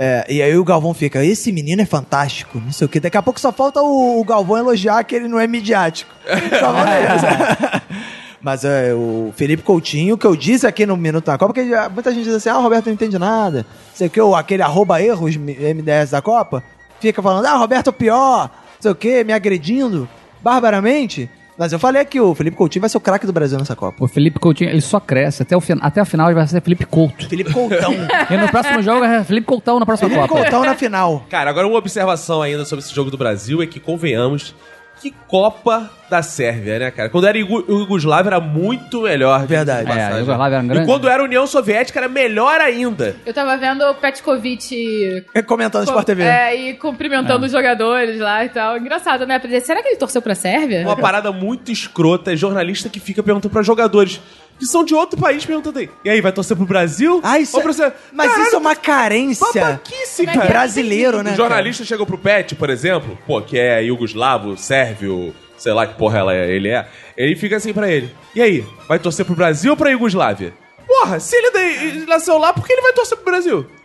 [0.01, 2.99] É, e aí o Galvão fica, esse menino é fantástico, não sei o que.
[2.99, 6.11] Daqui a pouco só falta o, o Galvão elogiar que ele não é midiático.
[6.59, 7.89] Só falta isso.
[8.43, 12.13] Mas é, o Felipe Coutinho, que eu disse aqui no Minuto da Copa, porque muita
[12.13, 13.67] gente diz assim, ah, o Roberto não entende nada.
[13.95, 16.63] Sei o que, o- aquele arroba erros MDS da Copa,
[17.01, 20.09] fica falando, ah, Roberto é o pior, não sei o que, me agredindo
[20.43, 21.31] barbaramente.
[21.59, 24.05] Mas eu falei aqui, o Felipe Coutinho vai ser o craque do Brasil nessa Copa.
[24.05, 25.43] O Felipe Coutinho, ele só cresce.
[25.43, 27.29] Até, o até a final ele vai ser Felipe Couto.
[27.29, 27.93] Felipe Coutão.
[28.31, 30.43] E no próximo jogo é Felipe Coutão na próxima Felipe Copa.
[30.43, 31.27] Coutão na final.
[31.29, 34.55] Cara, agora uma observação ainda sobre esse jogo do Brasil é que, convenhamos,
[35.01, 37.09] que Copa da Sérvia, né, cara?
[37.11, 39.47] Quando era Yugoslávia era muito melhor.
[39.47, 39.91] Verdade.
[39.91, 40.87] É, a Yugoslávia era um E grande.
[40.87, 43.17] quando era União Soviética era melhor ainda.
[43.27, 46.23] Eu tava vendo o Petkovic Comentando Sport TV.
[46.23, 48.79] É, e cumprimentando os jogadores lá e tal.
[48.79, 49.41] Engraçado, né?
[49.61, 50.83] Será que ele torceu pra Sérvia?
[50.83, 54.21] Uma parada muito escrota, é jornalista que fica perguntando pra jogadores
[54.59, 55.89] que são de outro país perguntando aí.
[56.05, 57.21] E aí, vai torcer pro Brasil?
[57.23, 57.63] Ah, isso Ou é...
[57.63, 57.93] pra você?
[58.13, 60.45] Mas Caralho, isso é uma carência babaquice, é que cara.
[60.45, 60.49] é?
[60.49, 61.33] brasileiro, né?
[61.33, 65.95] O jornalista chegou pro Pet, por exemplo, pô, que é iugoslavo, sérvio, sei lá que
[65.95, 66.87] porra ela é- ele é.
[67.17, 68.11] Ele fica assim pra ele.
[68.35, 70.53] E aí, vai torcer pro Brasil ou pra Iugoslávia?
[70.87, 73.65] Porra, se ele daí- ele nasceu lá, por que ele vai torcer pro Brasil?
[73.65, 73.79] cara?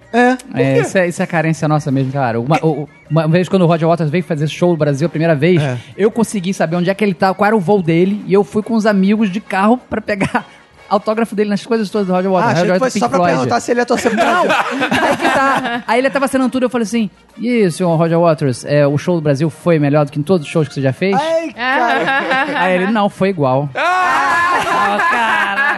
[0.55, 0.61] É.
[0.61, 2.39] É, isso é, isso é carência nossa mesmo, cara.
[2.39, 5.34] Uma, o- uma vez quando o Roger Waters veio fazer show no Brasil a primeira
[5.36, 5.78] vez, É.
[5.97, 8.43] eu consegui saber onde é que ele tava, qual era o voo dele, e eu
[8.43, 10.45] fui com os amigos de carro pra pegar
[10.94, 12.52] autógrafo dele nas coisas todas do Roger Ah, Waters.
[12.54, 13.34] achei Roger que foi Waters, só pra Floyd.
[13.36, 15.84] perguntar se ele ia torcer pro Não, aí que tá.
[15.88, 18.98] Aí ele tava assinando tudo, eu falei assim, e aí, senhor Roger Waters, é, o
[18.98, 21.16] show do Brasil foi melhor do que em todos os shows que você já fez?
[21.20, 22.60] Ai, cara.
[22.60, 23.70] Aí ele, não, foi igual.
[24.56, 24.98] Ah,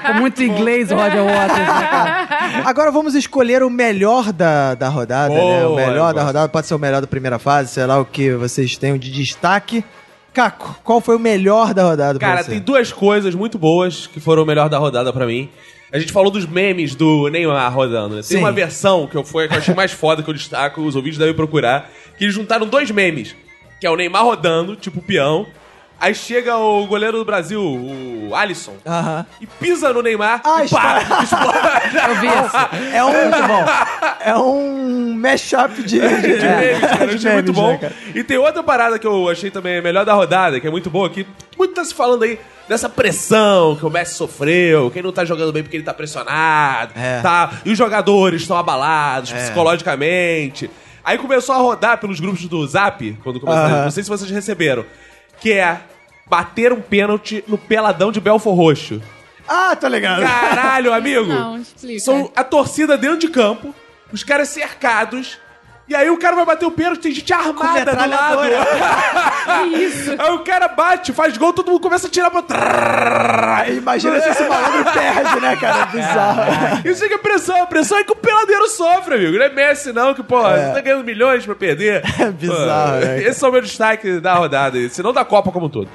[0.01, 2.27] caraca, muito inglês o Roger Waters, né, cara?
[2.65, 5.65] Agora vamos escolher o melhor da, da rodada, Boa, né?
[5.65, 8.31] O melhor da rodada pode ser o melhor da primeira fase, sei lá o que
[8.33, 9.83] vocês tenham de destaque.
[10.35, 12.51] Caco, qual foi o melhor da rodada pra Cara, você?
[12.51, 15.49] tem duas coisas muito boas que foram o melhor da rodada pra mim.
[15.93, 18.21] A gente falou dos memes do Neymar rodando, né?
[18.21, 18.39] Tem Sim.
[18.39, 21.17] uma versão que eu, foi, que eu achei mais foda que eu destaco, os ouvintes
[21.17, 23.33] devem procurar, que eles juntaram dois memes.
[23.79, 25.47] Que é o Neymar rodando, tipo peão.
[25.99, 29.25] Aí chega o goleiro do Brasil, o Alisson, Aham.
[29.39, 31.97] e pisa no Neymar Ah, e pá, explode.
[32.09, 32.93] Eu vi isso.
[32.93, 33.65] É um, bom,
[34.19, 37.05] é um mashup de, de, de, de memes, cara.
[37.05, 37.71] Eu achei muito memes, bom.
[37.71, 37.93] né, cara?
[38.13, 40.89] e tem outra parada que eu achei também a melhor da rodada, que é muito
[40.89, 41.25] boa, que
[41.57, 42.37] muito tá se falando aí
[42.67, 46.91] dessa pressão que o Messi sofreu, quem não tá jogando bem porque ele tá pressionado,
[46.95, 47.21] É.
[47.21, 47.51] tá?
[47.63, 50.69] E os jogadores estão abalados psicologicamente.
[51.03, 53.83] Aí começou a rodar pelos grupos do Zap, quando começou, Aham.
[53.83, 54.83] não sei se vocês receberam,
[55.45, 55.79] que é
[56.25, 58.99] bater um pênalti no peladão de Belfor Roxo.
[59.47, 60.23] Ah, tô ligado.
[60.23, 61.27] Caralho, amigo!
[61.27, 61.99] Não, explica.
[61.99, 63.71] São a torcida dentro de campo,
[64.11, 65.37] os caras cercados,
[65.87, 68.41] e aí o cara vai bater o pênalti, tem gente armada do lado.
[69.77, 70.15] Isso.
[70.17, 73.57] Aí o cara bate, faz gol, todo mundo começa a tirar pra.
[73.57, 75.83] Aí Imagina se esse malandro perde, né, cara?
[75.83, 76.89] É bizarro.
[76.89, 79.37] Isso que é pressão, a pressão é que o peladeiro sofre, amigo.
[79.37, 82.03] Não é Messi, não, que, pô, você tá ganhando milhões pra perder.
[82.17, 83.23] É bizarro, Pô, né?
[83.23, 85.89] Esse é o meu destaque da rodada, se não da Copa como um todo.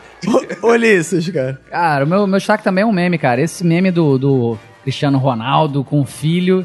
[0.62, 1.58] Ulisses, cara.
[1.70, 3.40] Cara, o meu, meu destaque também é um meme, cara.
[3.40, 6.62] Esse meme do, do Cristiano Ronaldo com o filho.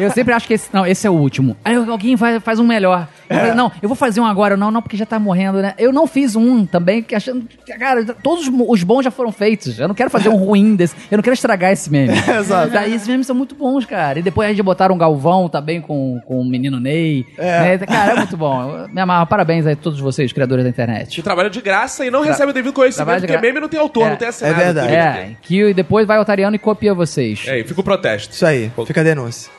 [0.00, 0.68] eu sempre acho que esse.
[0.72, 1.56] Não, esse é o último.
[1.64, 3.08] Aí alguém faz, faz um melhor.
[3.28, 4.56] Falei, não, eu vou fazer um agora.
[4.56, 5.74] Não, não, porque já tá morrendo, né?
[5.78, 7.46] Eu não fiz um também, que achando.
[7.46, 9.78] que, Cara, todos os bons já foram feitos.
[9.78, 10.94] Eu não quero fazer um ruim desse.
[11.10, 12.14] Eu não quero estragar esse meme.
[12.38, 12.70] Exato.
[12.70, 14.18] Daí esses memes são muito bons, cara.
[14.18, 17.26] E depois a gente botaram um Galvão também com, com o menino Ney.
[17.36, 17.76] É.
[17.76, 17.78] né?
[17.86, 18.78] Cara, é muito bom.
[18.78, 19.26] Eu Me amarro.
[19.26, 21.14] Parabéns aí a todos vocês, criadores da internet.
[21.14, 23.78] Que trabalha de graça e não recebe o devido conhecimento, de porque meme não tem
[23.78, 24.10] autor, É.
[24.10, 24.60] não tem assinado.
[24.60, 24.92] É verdade.
[24.94, 27.44] É, que depois vai o Otariano e copia vocês.
[27.46, 28.32] É, e fica o protesto.
[28.34, 29.57] Isso aí, fica a denúncia.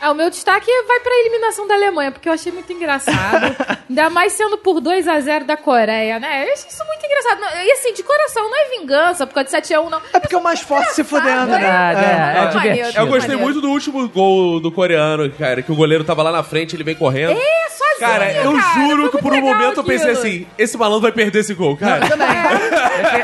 [0.00, 3.56] Ah, o meu destaque é- vai pra eliminação da Alemanha, porque eu achei muito engraçado.
[3.88, 6.46] Ainda mais sendo por 2 a 0 da Coreia, né?
[6.46, 7.40] Eu achei isso muito engraçado.
[7.40, 10.00] Não, E assim, de coração, não é vingança por causa de 7x1, não.
[10.12, 11.58] É porque é o mais forte se fudendo, né?
[11.58, 12.46] Verdade, é, é, É.
[12.74, 12.98] divertido.
[13.00, 13.42] Eu gostei Maneiro.
[13.42, 16.84] muito do último gol do coreano, cara, que o goleiro tava lá na frente, ele
[16.84, 17.32] vem correndo.
[17.32, 20.20] É, sozinho, Cara, eu cara, juro que por um momento eu pensei aquilo.
[20.26, 22.06] assim, esse malandro vai perder esse gol, cara.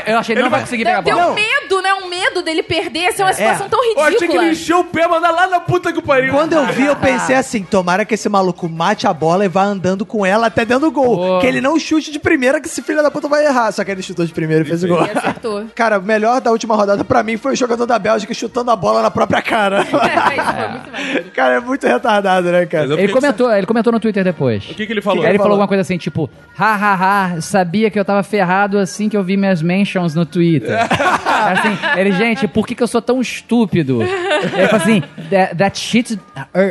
[0.05, 1.27] Eu achei que ele não vai conseguir pegar a bola.
[1.27, 1.93] um medo, né?
[1.93, 4.43] Um medo dele perder, ser uma situação tão Pô, tinha que ridícula.
[4.43, 6.33] ele encher o pé, mandar lá na puta que o pariu.
[6.33, 9.63] Quando eu vi, eu pensei assim: tomara que esse maluco mate a bola e vá
[9.63, 11.17] andando com ela até dentro do gol.
[11.17, 11.39] Pô.
[11.39, 13.71] Que ele não chute de primeira, que esse filho da puta vai errar.
[13.71, 15.05] Só que ele chutou de primeira e fez o gol.
[15.05, 15.65] E acertou.
[15.75, 18.75] Cara, o melhor da última rodada pra mim foi o jogador da Bélgica chutando a
[18.75, 19.79] bola na própria cara.
[19.79, 22.87] É, isso cara, é muito retardado, né, cara?
[22.87, 24.69] eu Ele comentou, ele comentou no Twitter depois.
[24.69, 25.23] O que, que ele falou?
[25.23, 25.53] Aí ele falou falou?
[25.55, 26.93] alguma coisa assim, tipo, ha, ha,
[27.33, 30.75] ha, sabia que eu tava ferrado assim que eu vi minhas mentions no Twitter.
[30.79, 34.01] assim, ele, gente, por que, que eu sou tão estúpido?
[34.01, 36.19] Ele falou assim, that, that shit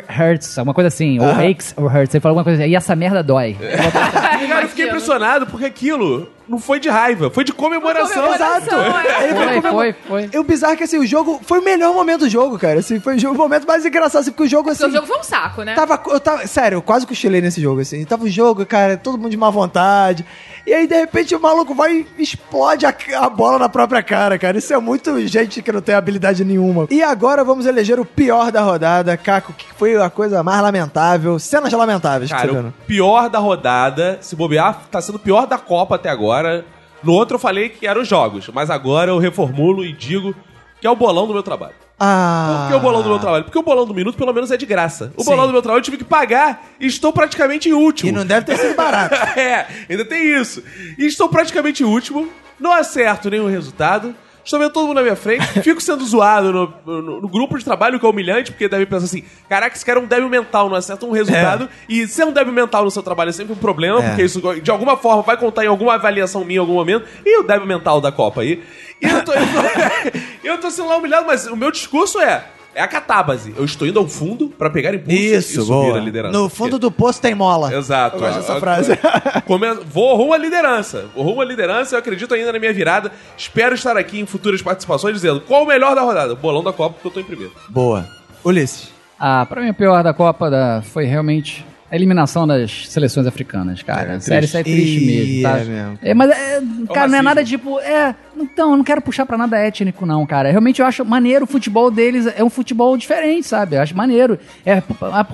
[0.09, 2.15] hurts, alguma coisa assim, ou aches or hurts.
[2.15, 3.57] Ele falou alguma coisa assim, e essa merda dói.
[4.49, 8.23] Cara, eu fiquei impressionado porque aquilo não foi de raiva, foi de comemoração.
[8.23, 9.25] Comemoração, é.
[9.25, 10.31] Ele Foi, foi, foi.
[10.33, 12.81] E o bizarro é que assim, o jogo foi o melhor momento do jogo, cara.
[12.81, 14.81] Assim, foi o momento mais engraçado, assim, porque o jogo, assim.
[14.85, 15.75] Porque o jogo foi um saco, né?
[15.75, 18.05] Tava, eu tava, sério, eu quase cochilei nesse jogo, assim.
[18.05, 20.25] Tava o jogo, cara, todo mundo de má vontade.
[20.67, 24.39] E aí, de repente, o maluco vai e explode a, a bola na própria cara,
[24.39, 24.57] cara.
[24.59, 26.87] Isso é muito gente que não tem habilidade nenhuma.
[26.91, 29.17] E agora vamos eleger o pior da rodada.
[29.17, 31.39] Caco, que foi a coisa mais lamentável.
[31.39, 32.73] Cenas lamentáveis que Cara, você o viu.
[32.87, 36.65] pior da rodada, se bobear, tá sendo o pior da Copa até agora.
[37.03, 40.35] No outro eu falei que eram os jogos, mas agora eu reformulo e digo
[40.81, 41.75] que é o bolão do meu trabalho.
[41.99, 42.63] Ah.
[42.63, 43.45] Por que o bolão do meu trabalho?
[43.45, 45.13] Porque o bolão do minuto, pelo menos, é de graça.
[45.17, 45.31] O Sim.
[45.31, 48.11] bolão do meu trabalho eu tive que pagar e estou praticamente em último.
[48.11, 49.15] E não deve ter sido barato.
[49.39, 50.63] é, ainda tem isso.
[50.99, 52.29] E estou praticamente em último,
[52.59, 54.15] não acerto nenhum resultado.
[54.45, 57.65] Estou vendo todo mundo na minha frente, fico sendo zoado no, no- no grupo de
[57.65, 60.69] trabalho, que é humilhante, porque deve pensar assim: caraca, esse cara é um débil mental,
[60.69, 61.69] não acerta um resultado.
[61.89, 64.09] E ser um débil mental no seu trabalho é sempre um problema, É.
[64.09, 67.07] porque isso de alguma forma vai contar em alguma avaliação minha em algum momento.
[67.25, 68.63] E o débil mental da Copa aí.
[69.01, 72.45] E eu tô, eu tô, eu tô sendo lá humilhado, mas o meu discurso é.
[72.75, 73.55] É a catábase.
[73.57, 75.97] Eu estou indo ao fundo pra pegar impulso e Isso, subir boa.
[75.97, 76.37] a liderança.
[76.37, 77.73] No fundo do poço tem mola.
[77.75, 78.17] Exato.
[78.17, 78.99] Eu gosto dessa frase.
[79.47, 81.07] Come- Vou rumo à liderança.
[81.15, 83.13] Vou rumo à liderança, eu acredito ainda na minha virada.
[83.37, 86.35] Espero estar aqui em futuras participações dizendo qual o melhor da rodada.
[86.35, 87.53] Bolão da Copa, porque eu tô em primeiro.
[87.69, 88.05] Boa.
[88.45, 88.89] Ulisses.
[89.19, 91.65] Ah, pra mim o pior da Copa da, foi realmente
[91.97, 94.15] eliminação das seleções africanas, cara.
[94.15, 95.59] É, Sério, isso é triste mesmo, tá?
[95.59, 95.99] é mesmo.
[96.03, 97.79] É, mas, é, cara, não é nada tipo.
[97.81, 100.51] É, então, eu não quero puxar pra nada étnico, não, cara.
[100.51, 103.77] Realmente eu acho maneiro o futebol deles, é um futebol diferente, sabe?
[103.77, 104.39] Eu acho maneiro.
[104.65, 105.27] É a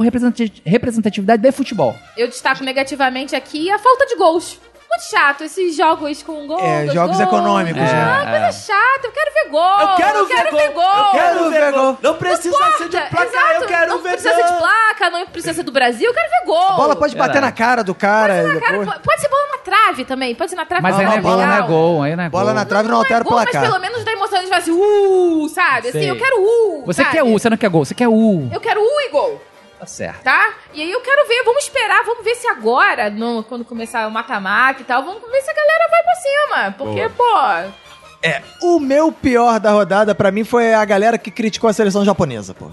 [0.64, 1.96] representatividade de futebol.
[2.16, 4.58] Eu destaco negativamente aqui a falta de gols.
[4.90, 6.58] Muito chato, esses jogos com gol.
[6.58, 7.28] É, dois jogos gols.
[7.28, 8.02] econômicos, É, né?
[8.02, 9.80] Ah, coisa chata, eu quero ver gol.
[9.80, 10.58] Eu quero ver gol.
[10.60, 10.82] ver gol.
[10.82, 11.82] Eu quero ver gol.
[11.82, 16.12] Não Não importa, exato, não precisa ser de placa, não precisa ser do Brasil, eu
[16.14, 16.58] quero ver gol.
[16.70, 17.52] A bola pode bater Verdade.
[17.52, 18.34] na cara do cara.
[18.34, 18.88] Pode ser na cara, depois.
[18.90, 20.82] pode- pode ser bola na trave também, pode ser na trave.
[20.82, 21.68] Mas aí não, não é bola não é legal.
[21.68, 22.54] gol, aí não é Bola gol.
[22.54, 23.70] na trave não, Não altera é o gol, mas placar.
[23.70, 25.88] pelo menos dá emoção, a gente vai assim, uh, sabe?
[25.88, 26.10] Assim, Sei.
[26.10, 27.14] eu quero uh, Você sabe?
[27.14, 28.48] quer U, você não quer gol, você quer U.
[28.52, 29.40] Eu quero uh e gol.
[29.80, 30.22] Tá certo.
[30.22, 30.50] tá?
[30.74, 34.10] E aí eu quero ver, vamos esperar, vamos ver se agora, no- quando começar o
[34.10, 36.74] mata-mata e tal, vamos ver se a galera vai pra cima.
[36.78, 37.80] Porque, pô,
[38.22, 42.04] É, o meu pior da rodada pra mim foi a galera que criticou a seleção
[42.04, 42.66] japonesa, pô.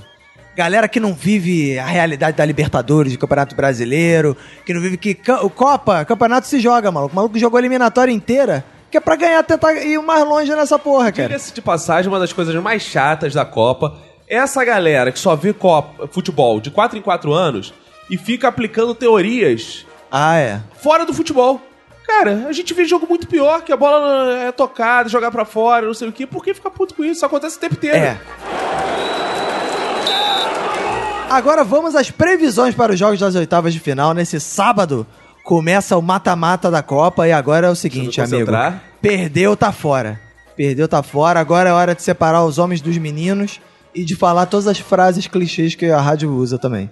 [0.57, 4.35] Galera que não vive a realidade da Libertadores, do Campeonato Brasileiro,
[4.65, 7.13] que não vive que o Copa, campeonato se joga, maluco.
[7.13, 10.77] O maluco jogou a eliminatória inteira, que é pra ganhar, tentar ir mais longe nessa
[10.79, 11.27] porra, cara.
[11.29, 13.95] Diga-se de passagem, uma das coisas mais chatas da Copa
[14.27, 17.73] essa galera que só vê Copa, futebol de 4 em 4 anos
[18.09, 20.61] e fica aplicando teorias Ah, é.
[20.81, 21.61] fora do futebol.
[22.05, 25.85] Cara, a gente vê jogo muito pior, que a bola é tocada, jogar pra fora,
[25.85, 26.25] não sei o quê.
[26.25, 27.13] Por que ficar puto com isso?
[27.17, 27.97] Isso acontece o tempo inteiro.
[27.97, 28.17] É.
[31.29, 34.13] Agora vamos às previsões para os jogos das oitavas de final.
[34.13, 35.05] Nesse sábado
[35.43, 38.51] começa o mata-mata da Copa e agora é o seguinte, amigo.
[39.01, 40.19] Perdeu, tá fora.
[40.55, 41.39] Perdeu, tá fora.
[41.41, 43.59] Agora é hora de separar os homens dos meninos
[43.97, 46.89] e de falar todas as frases clichês que a rádio usa também.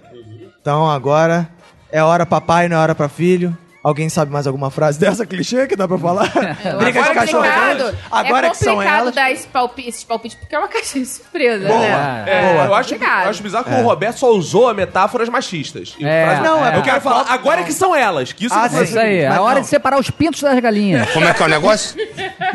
[0.60, 1.48] Então agora
[1.92, 3.56] é hora papai, não é hora pra filho.
[3.86, 6.28] Alguém sabe mais alguma frase dessa clichê que dá pra falar?
[6.78, 7.76] Briga de é cachorro complicado.
[7.78, 7.98] grande.
[8.10, 9.14] Agora é que são complicado elas.
[9.14, 11.78] dar esse palpi- esses palpites, porque é uma caixa de surpresa, Boa.
[11.80, 12.24] né?
[12.26, 12.64] É, Boa.
[12.66, 13.24] eu acho, Complicado.
[13.24, 15.94] eu acho bizarro que o Roberto só usou metáforas machistas.
[16.00, 18.32] É, não, é eu quero falar agora que são elas.
[18.32, 19.62] Que isso Ah, foi- Isso aí, é a hora não.
[19.62, 21.08] de separar os pintos das galinhas.
[21.12, 21.96] Como é que é o negócio?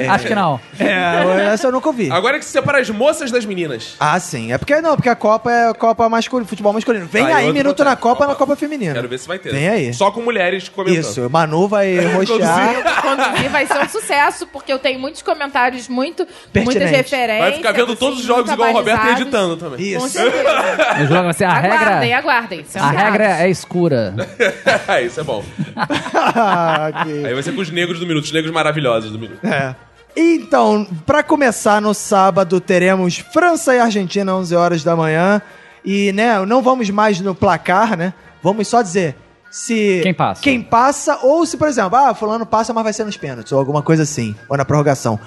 [0.09, 0.59] Acho que não.
[0.79, 2.11] É, essa eu nunca ouvi.
[2.11, 3.95] Agora que se separa as moças das meninas.
[3.99, 4.51] Ah, sim.
[4.51, 7.05] É porque não, porque a Copa é Copa masculina, futebol masculino.
[7.05, 8.93] Vem aí, outro minuto na Copa, na Copa feminina.
[8.93, 9.51] Quero ver se vai ter.
[9.51, 9.93] Vem aí.
[9.93, 10.99] Só com mulheres comentando.
[10.99, 13.01] Isso, Manu vai roxear.
[13.01, 16.95] Quando vir vai ser um sucesso, porque eu tenho muitos comentários muito, muitas Pertinente.
[16.95, 17.39] referências.
[17.39, 19.78] Vai ficar vendo todos os jogos muito igual o Roberto e editando também.
[19.97, 20.09] Com Isso.
[20.09, 21.30] certeza.
[21.30, 22.17] Assim, a aguardem, regra.
[22.17, 22.65] aguardem.
[22.67, 24.15] são A regra é escura.
[25.05, 25.43] Isso é bom.
[25.76, 27.26] Ok.
[27.26, 29.45] Aí vai ser com os negros do minuto, os negros maravilhosos do minuto.
[29.45, 29.76] É.
[30.15, 35.41] Então, pra começar no sábado, teremos França e Argentina, 11 horas da manhã.
[35.84, 38.13] E, né, não vamos mais no placar, né?
[38.43, 39.15] Vamos só dizer
[39.52, 39.99] se...
[40.02, 40.41] Quem passa.
[40.41, 43.60] Quem passa, ou se, por exemplo, ah, fulano passa, mas vai ser nos pênaltis, ou
[43.60, 44.36] alguma coisa assim.
[44.49, 45.20] Ou na prorrogação.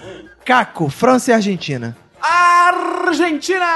[0.45, 1.97] Caco, França e Argentina.
[2.21, 3.67] Argentina!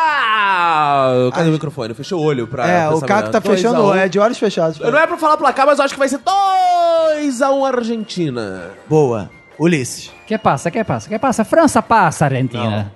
[1.34, 1.92] Cadê o microfone?
[1.94, 3.00] Fechou o olho pra É, o.
[3.00, 3.94] Caco tá 2 a fechando, 1.
[3.94, 4.78] é de olhos fechados.
[4.78, 8.70] Não é pra falar placar, mas eu acho que vai ser 2x1 Argentina.
[8.88, 9.30] Boa.
[9.58, 10.10] Ulisses.
[10.26, 11.44] Quer passa, quer passa, quer passa.
[11.44, 12.92] França passa, Argentina.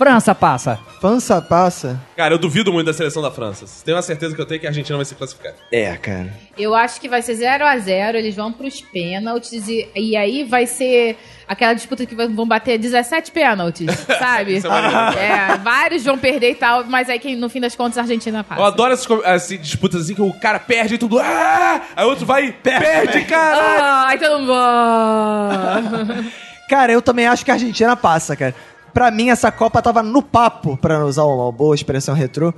[0.00, 0.78] França passa.
[0.98, 2.00] Pança passa.
[2.16, 3.66] Cara, eu duvido muito da seleção da França.
[3.84, 5.52] Tenho uma certeza que eu tenho que a Argentina vai se classificar.
[5.70, 6.32] É, cara.
[6.56, 10.42] Eu acho que vai ser 0 a 0 eles vão pros pênaltis e, e aí
[10.42, 14.56] vai ser aquela disputa que vão bater 17 pênaltis, sabe?
[14.56, 15.18] É maneiro.
[15.18, 18.42] é, vários vão perder e tal, mas aí que no fim das contas a Argentina
[18.42, 18.58] passa.
[18.58, 21.18] Eu adoro essas, essas disputas assim que o cara perde e tudo.
[21.18, 21.82] Ah!
[21.94, 23.58] Aí o outro vai e perde, cara!
[23.58, 26.30] Ah, aí todo mundo.
[26.70, 28.54] Cara, eu também acho que a Argentina passa, cara.
[28.92, 32.52] Pra mim, essa Copa tava no papo, pra usar uma boa expressão retrô.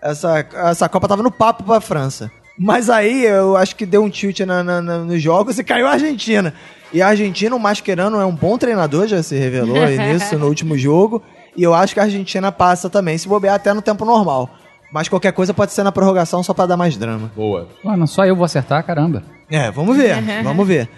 [0.00, 2.30] Essa, essa Copa tava no papo pra França.
[2.58, 5.86] Mas aí eu acho que deu um tilt na, na- na- nos jogos e caiu
[5.86, 6.52] a Argentina.
[6.92, 10.46] E a Argentina, o Mascherano é um bom treinador, já se revelou aí nisso no
[10.48, 11.22] último jogo.
[11.56, 14.50] E eu acho que a Argentina passa também, se bobear até no tempo normal.
[14.92, 17.30] Mas qualquer coisa pode ser na prorrogação só pra dar mais drama.
[17.36, 17.68] Boa.
[17.84, 19.22] Mano, só eu vou acertar, caramba.
[19.50, 20.88] É, vamos ver, vamos ver.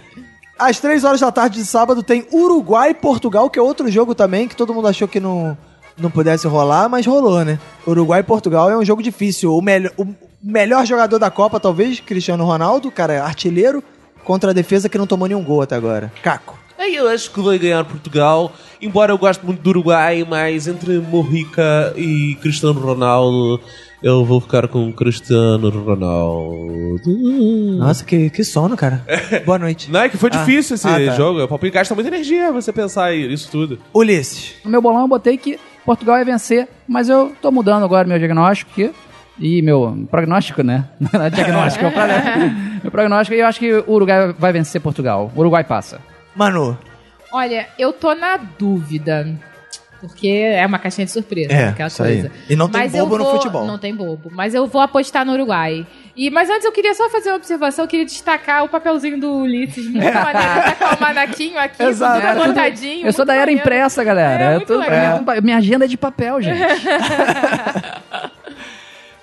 [0.60, 4.14] Às três horas da tarde de sábado tem Uruguai e Portugal, que é outro jogo
[4.14, 5.56] também, que todo mundo achou que não,
[5.96, 7.58] não pudesse rolar, mas rolou, né?
[7.86, 9.56] Uruguai e Portugal é um jogo difícil.
[9.56, 10.06] O, melhor o
[10.42, 13.82] melhor jogador da Copa, talvez, Cristiano Ronaldo, cara, é artilheiro,
[14.22, 16.12] contra a defesa que não tomou nenhum gol até agora.
[16.22, 16.58] Caco.
[16.78, 18.52] Aí eu acho que vai ganhar Portugal,
[18.82, 23.60] embora eu goste muito do Uruguai, mas entre Morrica e Cristiano Ronaldo,
[24.02, 27.00] eu vou ficar com Cristiano Ronaldo.
[27.78, 29.04] Nossa, que, que sono, cara.
[29.44, 29.90] Boa noite.
[29.90, 30.38] Não, é que foi Ah.
[30.38, 31.14] difícil esse Ah, tá.
[31.16, 31.42] jogo.
[31.42, 33.78] O palpite gasta muita energia você pensar aí, isso tudo.
[33.94, 34.54] Ulisses.
[34.64, 38.18] No meu bolão eu botei que Portugal ia vencer, mas eu tô mudando agora meu
[38.18, 38.90] diagnóstico que,
[39.38, 40.88] e meu prognóstico, né?
[41.12, 42.08] Não é diagnóstico, é o prog-
[42.82, 45.30] meu prognóstico e eu acho que o Uruguai vai vencer Portugal.
[45.34, 46.00] O Uruguai passa.
[46.34, 46.76] Manu.
[47.32, 49.26] Olha, eu tô na dúvida.
[50.00, 52.20] Porque é uma caixinha de surpresa, É, aquela isso aí.
[52.22, 52.32] coisa.
[52.48, 53.66] E não tem Mas bobo no vou- futebol.
[53.66, 54.30] Não tem bobo.
[54.32, 55.86] Mas eu vou apostar no Uruguai.
[56.16, 59.30] E, mas antes eu queria só fazer uma observação, eu queria destacar o papelzinho do
[59.42, 59.84] Ulisses.
[59.86, 62.14] Muito maneiro, tá com o manaquinho aqui, Exato.
[62.14, 63.06] tudo Era tudo- anotadinho.
[63.06, 63.60] eu sou da era maneiro.
[63.60, 64.52] impressa, galera.
[64.52, 65.20] É, Eu tô- legal.
[65.22, 66.60] minha, minha agenda é de papel, gente.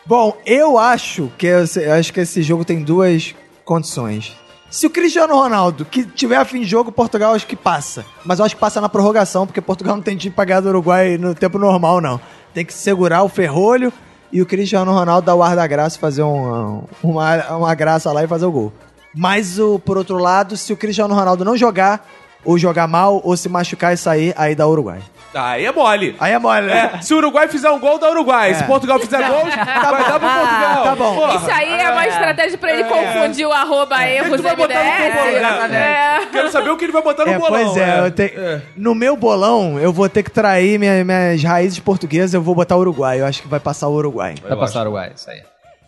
[0.05, 4.33] Bom, eu acho que eu acho que esse jogo tem duas condições.
[4.69, 8.05] Se o Cristiano Ronaldo, que tiver a fim de jogo, Portugal acho que passa.
[8.25, 10.69] Mas eu acho que passa na prorrogação, porque Portugal não tem time pra ganhar do
[10.69, 12.19] Uruguai no tempo normal, não.
[12.53, 13.91] Tem que segurar o ferrolho
[14.31, 18.23] e o Cristiano Ronaldo dar o ar da graça, fazer um- uma, uma graça lá
[18.23, 18.73] e fazer o gol.
[19.15, 22.05] Mas, o, por outro lado, se o Cristiano Ronaldo não jogar,
[22.43, 24.99] ou jogar mal, ou se machucar e sair, aí dá Uruguai.
[25.33, 26.15] Aí é mole.
[26.19, 26.91] Aí é mole, né?
[26.95, 28.53] É, se o Uruguai fizer um gol, dá Uruguai.
[28.55, 28.65] Se É.
[28.65, 29.65] Portugal fizer gols, vai
[30.03, 30.83] dar pro Portugal.
[30.83, 31.15] Tá bom.
[31.15, 31.35] Porra.
[31.35, 34.89] Isso aí é uma estratégia pra ele confundir o arroba erros Tu vai botar no.
[34.89, 35.73] MDS.
[35.73, 35.77] É.
[36.23, 36.25] É.
[36.31, 37.65] Quero saber o que ele vai botar no É, bolão.
[37.65, 38.61] pois é, eu te- É.
[38.75, 42.75] no meu bolão eu vou ter que trair minha- minhas raízes portuguesas, eu vou botar
[42.75, 43.19] o Uruguai.
[43.21, 44.35] Eu acho que vai passar o Uruguai.
[44.41, 45.41] Vai passar o Uruguai, isso aí.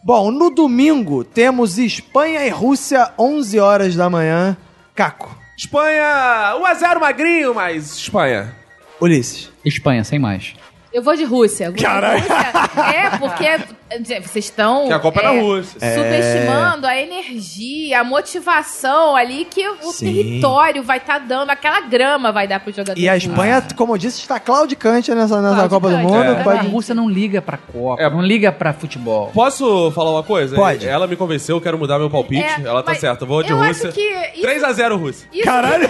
[0.04, 4.56] Bom, no domingo temos Espanha e Rússia, 11 horas da manhã.
[4.96, 8.54] Caco, Espanha, 1x0 magrinho, mas Espanha.
[9.00, 9.52] Ulisses.
[9.64, 10.54] Espanha, sem mais.
[10.92, 11.70] Eu vou de Rússia.
[11.70, 12.20] Rússia.
[12.96, 13.60] É, porque gente,
[14.22, 14.88] vocês estão.
[14.88, 15.80] Que a Copa é na Rússia.
[15.80, 20.14] Subestimando a energia, a motivação ali que o Sim.
[20.14, 23.00] território vai estar dando, aquela grama vai dar pro jogador.
[23.00, 23.18] E a.
[23.18, 26.50] Espanha, como eu disse, está claudicante nessa, nessa Claudicante, Copa do Mundo.
[26.50, 26.58] é.
[26.60, 28.10] A Rússia não liga pra Copa, É.
[28.10, 29.30] não liga pra futebol.
[29.34, 30.56] Posso falar uma coisa?
[30.56, 30.88] Pode.
[30.88, 32.44] Ela me convenceu, eu quero mudar meu palpite.
[32.44, 33.90] É, Ela tá certa, eu vou de eu Rússia.
[33.90, 35.28] acho que isso- 3x0 Rússia.
[35.34, 35.88] Isso, Caralho!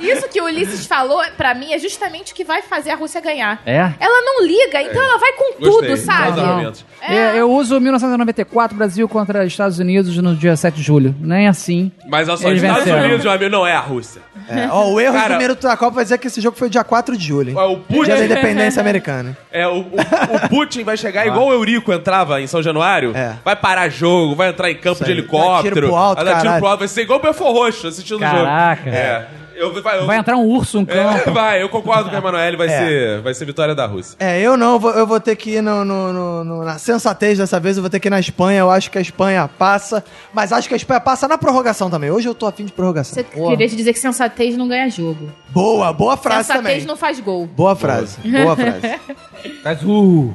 [0.00, 3.20] isso que o Ulisses falou, pra mim, é justamente o que vai fazer a Rússia
[3.20, 3.60] ganhar.
[3.64, 3.78] É?
[4.00, 6.40] Ela não liga, então ela vai com Gostei, tudo, sabe?
[6.40, 6.84] argumentos.
[7.00, 7.09] É.
[7.10, 11.14] É, eu uso 1994, Brasil contra Estados Unidos no dia 7 de julho.
[11.20, 11.90] Nem assim.
[12.08, 13.04] Mas olha só, Eles Estados venceram.
[13.06, 14.20] Unidos, meu amigo, não é a Rússia.
[14.48, 16.68] É, ó, o erro Cara- do minuto da Copa vai dizer que esse jogo foi
[16.70, 17.50] dia 4 de julho.
[17.50, 17.56] hein?
[17.56, 19.36] Ó, O Putin, Dia da independência americana.
[19.52, 23.12] é, o, o- o Putin vai chegar igual o Eurico entrava em São Januário.
[23.16, 23.34] É.
[23.44, 25.18] Vai parar jogo, vai entrar em campo de aí.
[25.18, 25.74] helicóptero.
[25.74, 26.60] Tiro pro alto, vai dar tiro caralho.
[26.60, 26.78] pro alto.
[26.80, 28.32] Vai ser igual o Belfor Roxo assistindo o jogo.
[28.44, 28.90] Caraca.
[28.90, 29.26] É.
[29.60, 31.32] Eu, vai, eu, Vai entrar um urso no é, campo.
[31.32, 32.78] vai, eu concordo com a Emanuele, vai, É.
[32.78, 34.16] ser, vai ser vitória da Rússia.
[34.18, 36.78] É, eu não, eu vou, eu vou ter que ir no, no- no- no- na
[36.78, 39.48] sensatez dessa vez, eu vou ter que ir na Espanha, eu acho que a Espanha
[39.58, 40.02] passa,
[40.32, 42.10] mas acho que a Espanha passa na prorrogação também.
[42.10, 43.14] Hoje eu tô afim de prorrogação.
[43.14, 45.30] Você queria te dizer que sensatez não ganha jogo.
[45.50, 46.86] Boa, boa frase sensatez também.
[46.86, 47.46] não faz gol.
[47.46, 48.80] Boa frase, boa frase.
[49.64, 50.32] Mas, uh,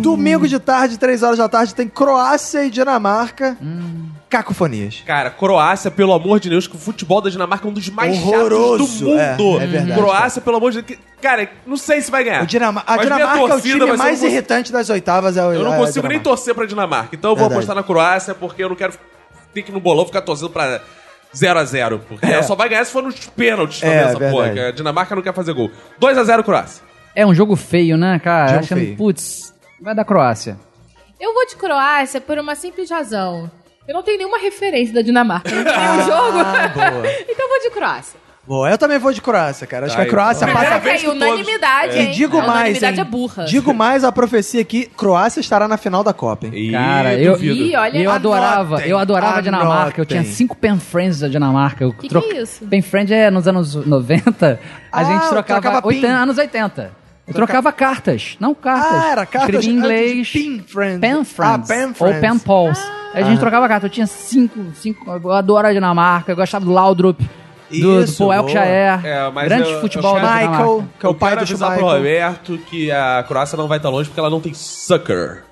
[0.00, 3.56] Domingo de tarde, 3 horas da tarde, tem Croácia e Dinamarca.
[4.38, 5.02] Cacofonias.
[5.06, 8.16] Cara, Croácia, pelo amor de Deus, que o futebol da Dinamarca é um dos mais
[8.18, 9.60] Horroroso, chatos do mundo.
[9.60, 10.98] é, é verdade, Croácia, pelo amor de Deus.
[10.98, 12.42] que- Cara, não sei se vai ganhar.
[12.42, 15.36] O Dinama- a Mas Dinamarca é o torcida time mais cons- irritante das oitavas.
[15.36, 17.10] É o, Eu não é consigo nem torcer pra Dinamarca.
[17.14, 17.54] Então eu vou Verdade.
[17.64, 18.92] apostar na Croácia, porque eu não quero
[19.54, 20.80] ter que no bolão ficar torcendo pra
[21.32, 22.00] 0x0.
[22.08, 22.32] Porque É.
[22.32, 24.32] ela só vai ganhar se for nos pênaltis É, também, essa verdade.
[24.32, 24.50] porra.
[24.52, 25.70] que A Dinamarca não quer fazer gol.
[25.98, 26.82] 2x0 Croácia.
[27.14, 28.62] É um jogo feio, né, cara?
[28.62, 28.96] Feio.
[28.96, 30.58] putz, vai dar Croácia.
[31.20, 33.50] Eu vou de Croácia por uma simples razão.
[33.86, 35.50] Eu não tenho nenhuma referência da Dinamarca.
[35.50, 36.38] Não tem nenhum jogo.
[36.38, 37.06] Ah, boa.
[37.28, 38.24] então eu vou de Croácia.
[38.46, 39.86] Boa, eu também vou de Croácia, cara.
[39.86, 40.80] Acho que Ai, a Croácia Primeira passa...
[40.82, 42.10] vez Caraca, que todos- unanimidade, E hein?
[42.12, 43.06] digo a mais, unanimidade hein?
[43.06, 43.44] é burra.
[43.46, 46.52] Digo mais a profecia aqui, Croácia estará na final da Copa, hein?
[46.54, 47.54] Ih, Cara, eu- duvido.
[47.54, 47.98] Ih, olha.
[47.98, 49.98] E eu adorava, eu adorava a Dinamarca.
[50.00, 50.34] Eu tinha anotem.
[50.36, 51.84] cinco pen friends da Dinamarca.
[51.84, 52.66] Eu Que que é isso?
[52.66, 54.60] Pen friend é nos anos 90,
[54.92, 55.88] a Ah, gente trocava, trocava pin.
[55.96, 56.92] 80, anos 80.
[57.26, 58.92] Eu trocava cartas, não cartas.
[59.02, 60.30] Ah, era cartas Escrevia em inglês.
[60.30, 61.00] Pin friends.
[61.00, 61.70] Pen friends.
[61.70, 62.20] Ah, pen Ou friends.
[62.20, 62.78] pen pals.
[63.14, 63.84] A gente trocava cartas.
[63.88, 65.10] Eu tinha cinco, cinco.
[65.10, 66.32] Eu adoro a Dinamarca.
[66.32, 67.18] Eu gostava do Laudrup.
[67.70, 68.32] Do, do Isso, Paul.
[68.34, 68.58] Elkshire.
[68.62, 70.88] É, grande eu- eu futebol quero- da Michael, Dinamarca.
[71.00, 71.96] que é o eu pai quero do avisar pro Michael.
[71.98, 75.42] Roberto que a Croácia não vai estar longe porque ela não tem sucker.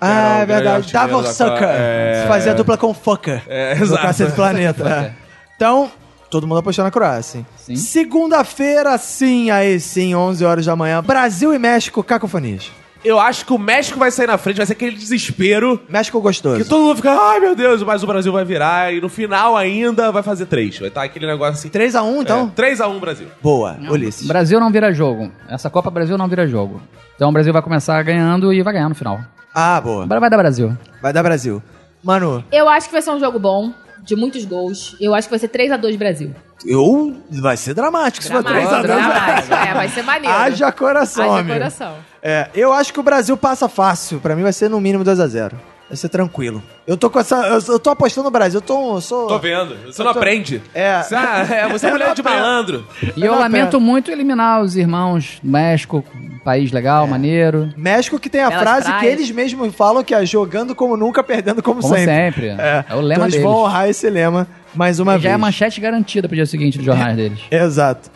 [0.00, 0.76] Ah, é verdade.
[0.76, 1.68] artilheiro Davor da Sucker.
[1.68, 2.24] É.
[2.28, 3.42] Fazia dupla com Fucker.
[3.48, 4.02] É, do exato.
[4.02, 4.86] Cacete Planeta.
[4.88, 5.12] é.
[5.56, 5.90] Então,
[6.30, 7.38] todo mundo apostou na Croácia.
[7.38, 7.46] hein?
[7.56, 7.76] Sim.
[7.76, 11.02] Segunda-feira, sim, aí sim, 11 horas da manhã.
[11.02, 12.70] Brasil e México, cacofonias.
[13.04, 16.56] Eu acho que o México vai sair na frente, vai ser aquele desespero México gostoso.
[16.64, 19.56] que todo mundo fica, ai meu Deus, mas o Brasil vai virar e no final
[19.56, 20.76] ainda vai fazer três.
[20.78, 21.68] Vai estar aquele negócio assim.
[21.68, 22.52] 3x1, então?
[22.56, 23.28] É, 3x1 Brasil.
[23.40, 24.26] Boa, Ulisses.
[24.26, 25.30] Brasil não vira jogo.
[25.48, 26.80] Essa Copa Brasil não vira jogo.
[27.14, 29.20] Então o Brasil vai começar ganhando e vai ganhar no final.
[29.54, 30.04] Ah, boa.
[30.06, 30.76] Vai dar Brasil.
[31.00, 31.62] Vai dar Brasil.
[32.02, 33.72] Manu, Eu acho que vai ser um jogo bom,
[34.06, 34.96] de muitos gols.
[35.00, 36.34] Eu acho que vai ser 3x2 Brasil.
[36.64, 37.14] eu...
[37.42, 38.82] vai ser dramático se for Dramático, 3x2.
[38.82, 39.54] dramático.
[39.54, 40.34] É, vai ser maneiro.
[40.36, 41.52] Haja coração, Haja amigo.
[41.52, 41.94] coração.
[42.22, 44.20] É, eu acho que o Brasil passa fácil.
[44.20, 45.52] Pra mim vai ser no mínimo 2x0.
[45.88, 46.60] Vai ser tranquilo.
[46.84, 47.36] Eu tô com essa.
[47.46, 48.58] Eu, eu tô apostando no Brasil.
[48.58, 48.96] Eu tô.
[48.96, 49.28] Eu sou...
[49.28, 49.76] Tô vendo.
[49.86, 50.60] Você não tô- aprende.
[50.74, 51.00] É.
[51.06, 52.84] Você, ah, é, você é mulher de malandro.
[53.16, 53.80] E eu Não, lamento pera.
[53.80, 57.72] muito eliminar os irmãos do México, um país legal, maneiro.
[57.76, 59.12] México que tem a Belas frase que praias.
[59.12, 62.14] eles mesmos falam que é jogando como nunca, perdendo como, Como sempre.
[62.14, 62.46] sempre.
[62.48, 63.46] É, o então lema eles deles.
[63.48, 65.34] vão honrar esse lema mais uma Já vez.
[65.34, 67.38] é manchete garantida pro dia seguinte dos jornais deles.
[67.48, 68.10] Exato.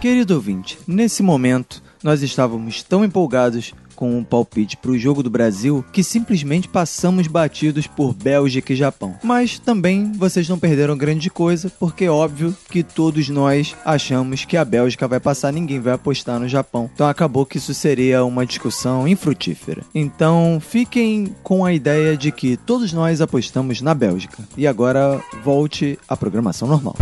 [0.00, 5.28] Querido ouvinte, nesse momento nós estávamos tão empolgados com o palpite para o jogo do
[5.28, 9.16] Brasil que simplesmente passamos batidos por Bélgica e Japão.
[9.24, 14.56] Mas também vocês não perderam grande coisa, porque é óbvio que todos nós achamos que
[14.56, 16.88] a Bélgica vai passar, ninguém vai apostar no Japão.
[16.94, 19.82] Então acabou que isso seria uma discussão infrutífera.
[19.92, 24.44] Então fiquem com a ideia de que todos nós apostamos na Bélgica.
[24.56, 26.94] E agora volte à programação normal.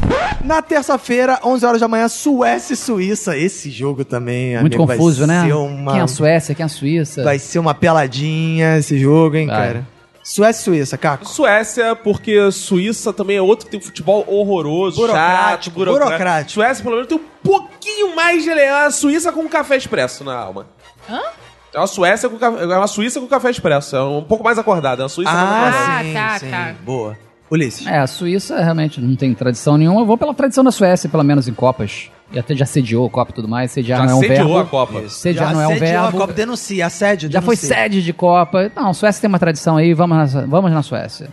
[0.43, 3.37] Na terça-feira, 11 horas da manhã, Suécia e Suíça.
[3.37, 5.45] Esse jogo também, Muito amigo, vai confuso, né?
[5.45, 5.93] ser uma...
[5.93, 6.86] Quem é a Suécia, quem é a Suíça?
[7.24, 9.57] Vai ser uma peladinha esse jogo, hein, Vai.
[9.57, 9.87] cara?
[10.22, 11.24] Suécia e Suíça, Caco.
[11.28, 16.09] Suécia, porque Suíça também é outro que tem um futebol horroroso, Burocrático, chato, burocrático.
[16.09, 16.51] burocrático.
[16.53, 18.87] Suécia, pelo menos, tem um pouquinho mais de elegância.
[18.87, 20.66] A Suíça com café expresso na alma.
[21.09, 21.20] Hã?
[21.72, 23.95] É uma Suécia com café, é uma Suíça com café expresso.
[23.95, 25.03] É um pouco mais acordada.
[25.03, 25.76] É uma Suíça mais acordada.
[25.87, 26.51] Ah, Ah, sim, tá, sim.
[26.51, 26.74] tá.
[26.84, 27.16] Boa.
[27.49, 27.87] Ulisses.
[27.87, 30.01] É, a Suíça realmente não tem tradição nenhuma.
[30.01, 32.11] Eu vou pela tradição da Suécia, pelo menos em Copas.
[32.33, 33.70] E até já sediou a Copa e tudo mais.
[33.70, 34.59] Sediar Já não é um sediou verbo.
[34.59, 35.09] a Copa.
[35.09, 36.07] Sediar não é um verbo.
[36.07, 38.70] A Copa denuncia, assédio, Já foi sede de Copa.
[38.74, 41.29] Não, Suécia tem uma tradição aí, vamos na, vamos na Suécia.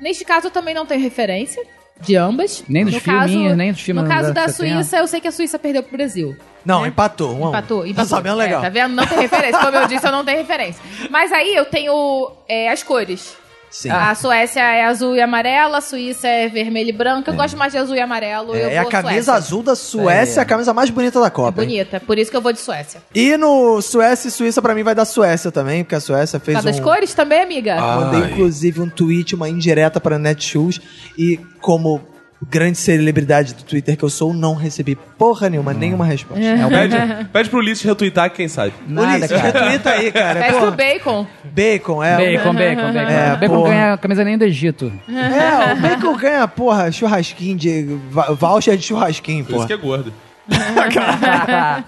[0.00, 1.62] Neste caso, eu também não tenho referência
[2.00, 2.64] de ambas.
[2.68, 4.74] Nem dos No filminhos, nem dos filmes No caso da você tem.
[4.74, 6.36] Suíça, eu sei que a Suíça perdeu pro Brasil.
[6.64, 6.88] Não, né?
[6.88, 7.34] empatou.
[7.34, 7.48] Um um.
[7.48, 8.04] Empatou, empatou.
[8.04, 8.60] Tá sabendo legal.
[8.60, 8.94] É, tá vendo?
[8.94, 9.58] Não tem referência.
[9.60, 10.82] Como eu disse, eu não tenho referência.
[11.10, 13.36] Mas aí eu tenho é, as cores.
[13.70, 13.90] Sim.
[13.90, 17.28] A Suécia é azul e amarela, a Suíça é vermelho e branco.
[17.30, 18.54] Eu gosto mais de azul e amarelo.
[18.54, 19.32] eu É, é a camisa Suécia.
[19.34, 20.42] azul da Suécia, É.
[20.42, 21.60] a camisa mais bonita da É Copa.
[21.62, 21.68] hein?
[21.68, 23.02] bonita, por isso que eu vou de Suécia.
[23.14, 26.54] E no Suécia e Suíça, pra mim, vai dar Suécia também, porque a Suécia fez
[26.56, 26.72] causa um...
[26.72, 27.76] das cores também, amiga?
[27.80, 30.80] Mandei, inclusive, um tweet, uma indireta para Netshoes.
[31.16, 32.00] E como
[32.46, 36.42] grande celebridade do Twitter que eu sou, não recebi porra nenhuma, nenhuma resposta.
[36.44, 36.96] É o Pede,
[37.32, 38.72] pede pro Ulisses retweetar, quem sabe.
[38.86, 39.42] Nada, Ulisses, cara.
[39.42, 40.40] retweeta aí, cara.
[40.40, 41.26] Pede Porra, pro bacon.
[41.44, 42.16] bacon, é.
[42.16, 43.10] Bacon, bacon, bacon.
[43.10, 43.68] É, bacon porra.
[43.70, 44.92] ganha a camisa nem do Egito.
[45.08, 47.98] É, o bacon ganha, porra, churrasquinho de...
[48.38, 49.66] Voucher de churrasquinho, Por isso porra.
[49.66, 50.12] que é gordo.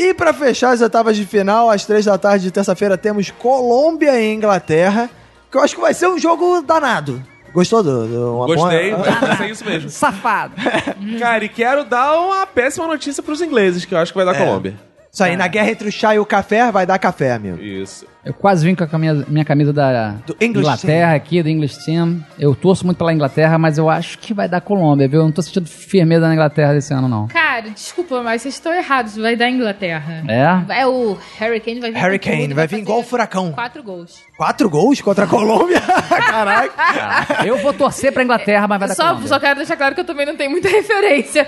[0.00, 4.20] E pra fechar as etapas de final, às três da tarde de terça-feira, temos Colômbia
[4.20, 5.10] e Inglaterra,
[5.50, 7.20] que eu acho que vai ser um jogo danado.
[7.58, 8.06] Gostou do...
[8.06, 9.90] do uma Gostei, boa- vai ser isso mesmo.
[9.90, 10.52] Safado.
[11.18, 14.34] Cara, e quero dar uma péssima notícia pros ingleses, que eu acho que vai dar
[14.40, 14.44] É.
[14.44, 14.74] Colômbia.
[15.10, 17.60] Isso aí, na guerra entre o chá e o café, vai dar café, amigo.
[17.60, 18.06] Isso.
[18.24, 22.22] Eu quase vim com a camisa- minha camisa da Inglaterra aqui, do English Team.
[22.38, 25.20] Eu torço muito pela Inglaterra, mas eu acho que vai dar Colômbia, viu?
[25.20, 27.26] Eu não tô sentindo firmeza na Inglaterra desse ano, não.
[27.28, 29.16] Cara, desculpa, mas vocês estão errados.
[29.16, 30.22] Vai dar Inglaterra.
[30.28, 30.80] É?
[30.80, 32.04] É o Hurricane vai vir.
[32.04, 33.52] Hurricane, tudo, vai vir igual o furacão.
[33.52, 34.20] Quatro gols.
[34.36, 35.80] Quatro gols contra a Colômbia?
[36.08, 37.44] Caraca.
[37.46, 39.28] Eu vou torcer pra Inglaterra, mas vai dar Só, Colômbia.
[39.28, 41.46] só quero deixar claro que eu também não tenho muita referência.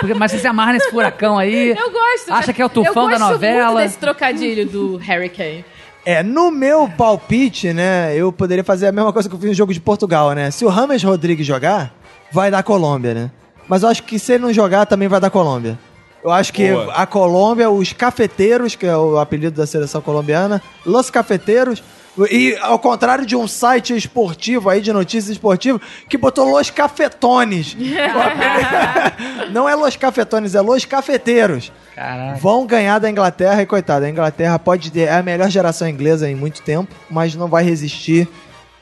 [0.00, 1.70] Porque- mas você se amarra nesse furacão aí.
[1.70, 2.32] Eu gosto.
[2.32, 3.72] Acha que é o tufão eu da gosto novela.
[3.72, 5.64] Muito desse trocadilho do Hurricane.
[6.04, 9.54] É, no meu palpite, né, eu poderia fazer a mesma coisa que eu fiz no
[9.54, 10.50] jogo de Portugal, né?
[10.50, 11.92] Se o Rames Rodrigues jogar,
[12.32, 13.30] vai dar Colômbia, né?
[13.68, 15.78] Mas eu acho que se ele não jogar, também vai dar Colômbia.
[16.22, 16.92] Eu acho que Boa.
[16.92, 21.82] a Colômbia, os cafeteiros, que é o apelido da seleção colombiana, Los Cafeteiros,
[22.30, 27.76] e ao contrário de um site esportivo aí, de notícias esportivas, que botou Los Cafetones.
[29.52, 31.70] Não é Los Cafetones, é Los Cafeteiros.
[31.94, 32.38] Caraca.
[32.38, 36.28] Vão ganhar da Inglaterra e coitada, a Inglaterra pode ter é a melhor geração inglesa
[36.28, 38.28] em muito tempo, mas não vai resistir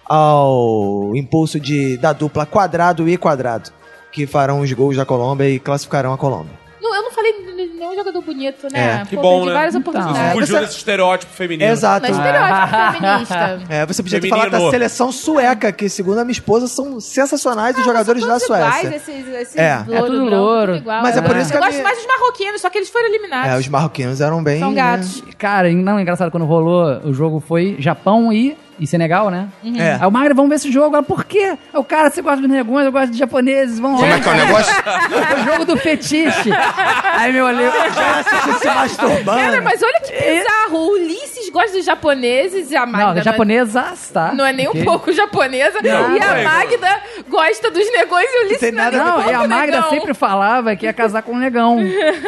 [0.04, 3.70] ao impulso de da dupla quadrado e quadrado,
[4.16, 6.52] que farão os gols da Colômbia e classificarão a Colômbia.
[6.80, 9.02] Não, eu não falei de nenhum jogador bonito, né?
[9.02, 9.52] É, que Pô, bom, né?
[9.52, 9.90] várias Então.
[9.92, 10.32] oportunidades.
[10.32, 11.70] Fugiu você- desse estereótipo feminino.
[11.70, 12.06] Exato.
[12.08, 13.60] Mas estereótipo feminista.
[13.68, 14.50] É, você podia ter Feminino.
[14.50, 18.44] falado da seleção sueca, que segundo a minha esposa são sensacionais os jogadores da Todos
[18.44, 18.96] iguais, Suécia.
[18.96, 19.76] esses, esses É.
[19.86, 20.72] louro, É tudo branco, louro.
[20.72, 21.02] tudo igual.
[21.02, 22.88] Mas é por isso que Eu a gosto minha- mais dos marroquinos, só que eles
[22.88, 23.50] foram eliminados.
[23.52, 24.60] É, os marroquinos eram bem.
[24.60, 24.76] São né?
[24.76, 25.22] gatos.
[25.36, 29.48] Cara, não, engraçado, quando rolou o jogo foi Japão e, e Senegal, né?
[29.76, 29.98] É.
[30.00, 30.94] Aí o Magno, vamos ver esse jogo.
[30.96, 31.56] Ela, por quê?
[31.72, 34.16] Aí o cara, você gosta de negões, eu gosto de japoneses, vamos Como lá.
[34.18, 34.74] é que é o negócio?
[34.74, 36.50] É o jogo do fetiche.
[37.16, 38.22] Aí meu olhei, Já
[38.58, 39.38] se masturbando.
[39.40, 40.76] Cara, mas olha que bizarro.
[40.78, 43.06] O Ulisses gosta dos japoneses e a Magda...
[43.06, 44.32] Não, da japonesas, tá?
[44.34, 44.80] Não é nem Ok?
[44.80, 45.78] um pouco japonesa.
[45.82, 46.42] Não, e a.
[46.44, 49.90] Magda gosta dos negões e o Ulisses Tem não nada Não, e a Magda negão.
[49.90, 51.78] sempre falava que ia casar com um negão.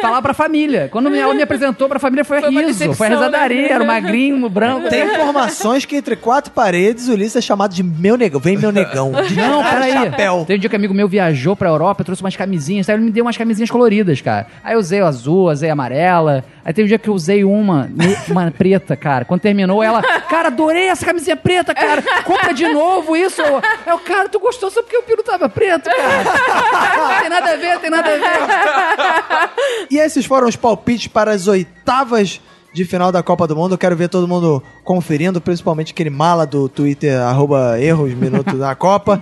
[0.01, 0.87] Falava pra família.
[0.91, 3.69] Quando ela me apresentou pra família, foi, Foi riso, decepção, foi risadaria, né?
[3.69, 4.89] era o magrinho, branco.
[4.89, 8.39] Tem informações que entre quatro paredes o Ulisses é chamado de meu negão.
[8.39, 9.11] Vem meu negão.
[9.27, 9.91] De Não, peraí.
[9.93, 10.43] chapéu.
[10.45, 13.03] Teve um dia que um amigo meu viajou pra Europa, trouxe umas camisinhas, aí ele
[13.05, 14.47] me deu umas camisinhas coloridas, cara.
[14.63, 16.43] Aí eu usei o azul, usei a amarela.
[16.63, 17.89] Aí teve um dia que eu usei uma,
[18.27, 19.18] uma preta, cara.
[19.25, 22.01] Quando terminou, ela, cara, adorei essa camisinha preta, cara.
[22.23, 23.41] Compra de novo isso.
[23.85, 27.19] É o cara, tu gostou só porque o piro tava preto, cara.
[27.21, 29.49] tem nada a ver, tem nada a ver.
[29.89, 32.41] E esses foram os palpites para as oitavas
[32.73, 33.73] de final da Copa do Mundo.
[33.73, 38.75] Eu quero ver todo mundo conferindo, principalmente aquele mala do Twitter, arroba erros, minuto da
[38.75, 39.21] Copa.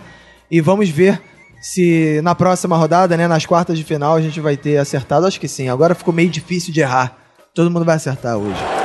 [0.50, 1.22] E vamos ver
[1.62, 5.26] se na próxima rodada, né, nas quartas de final, a gente vai ter acertado.
[5.26, 5.70] Acho que sim.
[5.70, 7.18] Agora ficou meio difícil de errar.
[7.54, 8.76] Todo mundo vai acertar hoje.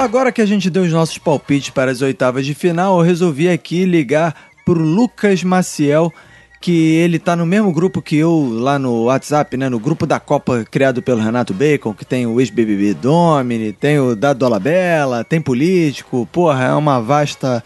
[0.00, 3.50] Agora que a gente deu os nossos palpites para as oitavas de final, eu resolvi
[3.50, 4.34] aqui ligar
[4.64, 6.10] pro Lucas Maciel,
[6.58, 9.68] que ele tá no mesmo grupo que eu lá no WhatsApp, né?
[9.68, 14.16] No grupo da Copa criado pelo Renato Bacon, que tem o ex-BBB Domini, tem o
[14.16, 17.62] Dado Dolabella, tem político, porra, é uma vasta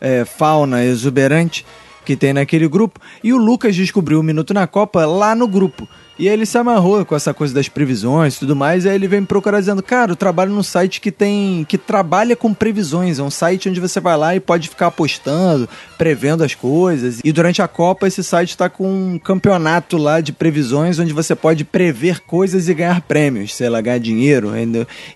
[0.00, 1.66] é, fauna exuberante
[2.02, 2.98] que tem naquele grupo.
[3.22, 5.86] E o Lucas descobriu o Minuto na Copa lá no grupo.
[6.16, 8.84] E ele se amarrou com essa coisa das previsões e tudo mais.
[8.84, 11.64] E aí ele vem me procurar dizendo: Cara, eu trabalho num site que tem.
[11.68, 13.18] que trabalha com previsões.
[13.18, 17.20] É um site onde você vai lá e pode ficar apostando, prevendo as coisas.
[17.24, 21.34] E durante a Copa, esse site está com um campeonato lá de previsões onde você
[21.34, 24.52] pode prever coisas e ganhar prêmios, sei lá, ganhar dinheiro.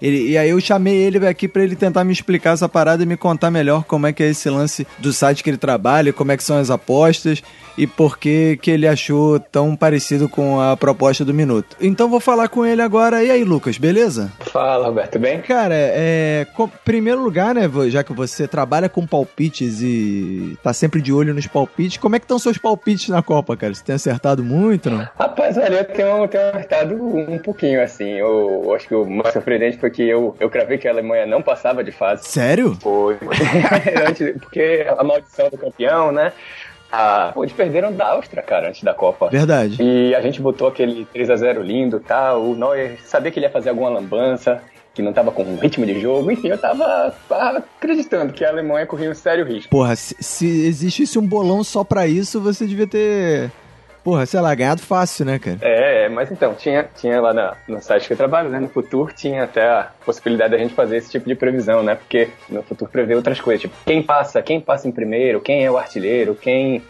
[0.03, 3.07] Ele- e aí eu chamei ele aqui para ele tentar me explicar essa parada e
[3.07, 6.33] me contar melhor como é que é esse lance do site que ele trabalha, como
[6.33, 7.43] é que são as apostas
[7.79, 11.77] e por que, que ele achou tão parecido com a proposta do Minuto.
[11.81, 13.23] Então vou falar com ele agora.
[13.23, 14.33] E aí, Lucas, beleza?
[14.41, 15.41] Fala, Roberto, bem?
[15.41, 16.47] Cara, é.
[16.57, 21.33] com- primeiro lugar, né, já que você trabalha com palpites e tá sempre de olho
[21.33, 23.73] nos palpites, como é que estão seus palpites na Copa, cara?
[23.73, 25.07] Você tem acertado muito, não?
[25.17, 28.11] Rapaz, olha, eu tenho, tenho acertado um pouquinho, assim.
[28.11, 31.27] Eu, eu acho que o mais surpreendente foi que eu, eu cravei que a Alemanha
[31.27, 32.27] não passava de fase.
[32.27, 32.77] Sério?
[32.81, 33.17] Foi.
[34.41, 36.33] Porque a maldição do campeão, né?
[36.91, 39.29] Ah, pô, eles perderam da Áustria, cara, antes da Copa.
[39.29, 39.83] Verdade.
[39.83, 42.43] E a gente botou aquele 3 a 0 lindo e tal.
[42.43, 44.63] O Neuer sabia que ele ia fazer alguma lambança,
[44.95, 46.31] que não tava com ritmo de jogo.
[46.31, 49.71] Enfim, eu tava, tava acreditando que a Alemanha corria um sério risco.
[49.71, 53.51] Porra, se, se existisse um bolão só pra isso, você devia ter.
[54.05, 55.59] Porra, sei lá, ganhado fácil, né, cara?
[55.61, 59.13] É, mas então, tinha, tinha lá na- no site que eu trabalho, né, no Futur,
[59.13, 62.89] tinha até a possibilidade da gente fazer esse tipo de previsão, né, porque no Futur
[62.89, 66.83] prevê outras coisas, tipo, quem passa, quem passa em primeiro, quem é o artilheiro, quem,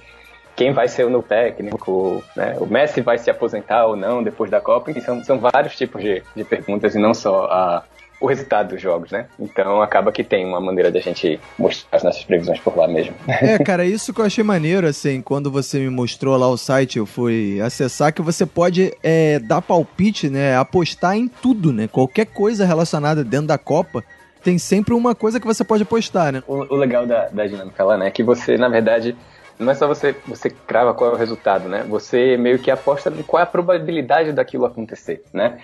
[0.55, 4.51] quem vai ser o novo técnico, né, o Messi vai se aposentar ou não depois
[4.51, 7.85] da Copa, são, são vários tipos de, de perguntas e não só a,
[8.21, 12.03] o resultado dos jogos, né, então acaba que tem uma maneira da gente mostrar as
[12.03, 13.14] nossas previsões por lá mesmo.
[13.27, 16.99] É, cara, isso que eu achei maneiro, assim, quando você me mostrou lá o site,
[16.99, 22.27] eu fui acessar, que você pode é, dar palpite, né, apostar em tudo, né, qualquer
[22.27, 24.03] coisa relacionada dentro da Copa,
[24.43, 26.43] tem sempre uma coisa que você pode apostar, né?
[26.47, 29.16] O, o legal da, da dinâmica lá, né, é que você, na verdade,
[29.59, 31.85] não é só você, você crava qual é o resultado, né?
[31.89, 35.59] Você meio que aposta em qual é a probabilidade daquilo acontecer, né?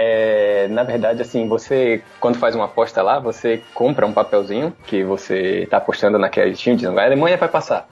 [0.00, 5.02] É, na verdade, assim, você, quando faz uma aposta lá, você compra um papelzinho que
[5.02, 7.88] você está apostando naquele time, dizendo, a Alemanha vai passar.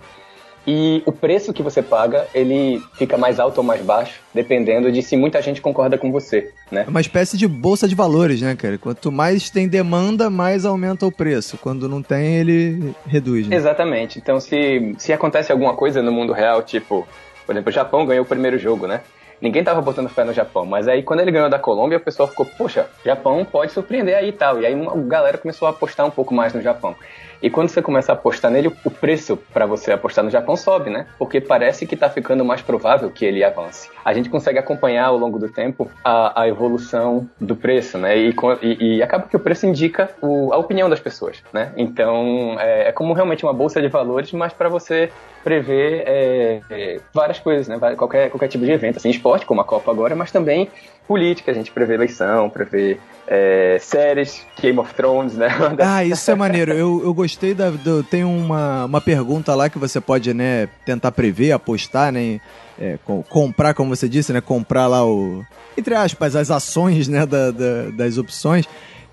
[0.64, 5.02] E o preço que você paga, ele fica mais alto ou mais baixo, dependendo de
[5.02, 6.84] se muita gente concorda com você, né?
[6.86, 8.78] É uma espécie de bolsa de valores, né, cara?
[8.78, 11.58] Quanto mais tem demanda, mais aumenta o preço.
[11.58, 13.56] Quando não tem, ele reduz, né?
[13.56, 14.18] Exatamente.
[14.18, 17.06] Então, se, se acontece alguma coisa no mundo real, tipo,
[17.44, 19.00] por exemplo, o Japão ganhou o primeiro jogo, né?
[19.40, 20.64] Ninguém tava botando fé no Japão.
[20.64, 24.28] Mas aí, quando ele ganhou da Colômbia, o pessoal ficou, poxa, Japão pode surpreender aí
[24.28, 24.60] e tal.
[24.60, 26.94] E aí uma galera começou a apostar um pouco mais no Japão.
[27.42, 30.90] E quando você começa a apostar nele, o preço para você apostar no Japão sobe,
[30.90, 31.06] né?
[31.18, 33.88] Porque parece que está ficando mais provável que ele avance.
[34.04, 38.16] A gente consegue acompanhar ao longo do tempo a, a evolução do preço, né?
[38.16, 41.72] E, e, e, acaba que o preço indica o, a opinião das pessoas, né?
[41.76, 45.10] Então é, é como realmente uma bolsa de valores, mas para você
[45.46, 47.78] prever é, é, várias coisas, né?
[47.94, 50.68] Qualquer, qualquer tipo de evento, assim, esporte, como a Copa agora, mas também
[51.06, 55.48] política, a gente prevê eleição, prevê é, séries, Game of Thrones, né?
[55.80, 56.72] Ah, isso é maneiro.
[56.72, 57.70] Eu, eu gostei da.
[57.70, 62.40] Do, tem uma, uma pergunta lá que você pode, né, tentar prever, apostar, né?
[62.78, 64.40] É, com, comprar, como você disse, né?
[64.40, 65.44] Comprar lá o.
[65.76, 68.66] Entre aspas, as ações, né, da, da das opções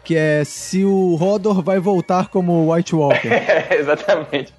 [0.03, 3.29] que é se o Rodor vai voltar como White Walker.
[3.33, 4.53] É, exatamente.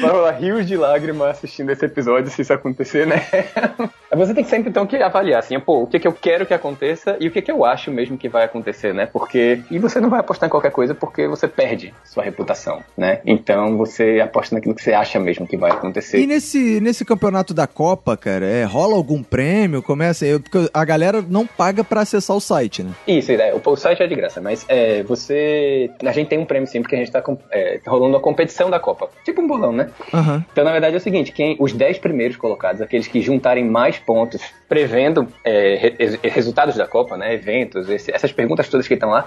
[0.00, 3.22] vai rolar rios de lágrimas assistindo esse episódio se isso acontecer, né?
[4.12, 7.16] Você tem sempre então que avaliar assim, pô, o que, que eu quero que aconteça
[7.20, 9.06] e o que, que eu acho mesmo que vai acontecer, né?
[9.06, 13.20] Porque e você não vai apostar em qualquer coisa porque você perde sua reputação, né?
[13.26, 16.18] Então você aposta naquilo que você acha mesmo que vai acontecer.
[16.18, 19.82] E nesse, nesse campeonato da Copa, cara, é, rola algum prêmio?
[19.82, 22.90] Começa, eu, porque a galera não paga para acessar o site, né?
[23.06, 25.90] Isso, é, o, o site é de graça, mas é, você.
[26.04, 28.78] A gente tem um prêmio sim, porque a gente tá é, rolando a competição da
[28.78, 29.08] Copa.
[29.24, 29.90] Tipo um bolão, né?
[30.12, 30.42] Uhum.
[30.52, 33.98] Então, na verdade, é o seguinte: quem, os 10 primeiros colocados, aqueles que juntarem mais
[34.04, 37.34] pontos, prevendo é, re, resultados da Copa, né?
[37.34, 39.26] Eventos, esse, essas perguntas todas que estão lá.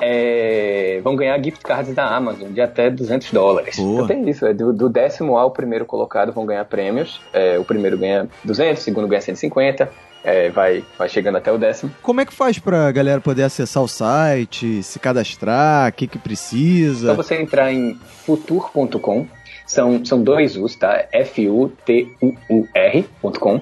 [0.00, 3.76] É, vão ganhar gift cards da Amazon de até 200 dólares.
[3.76, 3.92] Boa.
[3.92, 7.20] Então tem isso, é, do, do, décimo ao primeiro colocado vão ganhar prêmios.
[7.32, 9.90] É, o primeiro ganha 200, o segundo ganha 150,
[10.24, 11.92] é, vai, vai chegando até o décimo.
[12.02, 16.18] Como é que faz pra galera poder acessar o site, se cadastrar, o que que
[16.18, 17.08] precisa?
[17.08, 17.94] Só você entrar em
[18.24, 19.26] futur.com,
[19.66, 21.06] são, são dois U's, tá?
[21.12, 22.20] F-U-T-U-U-R.com.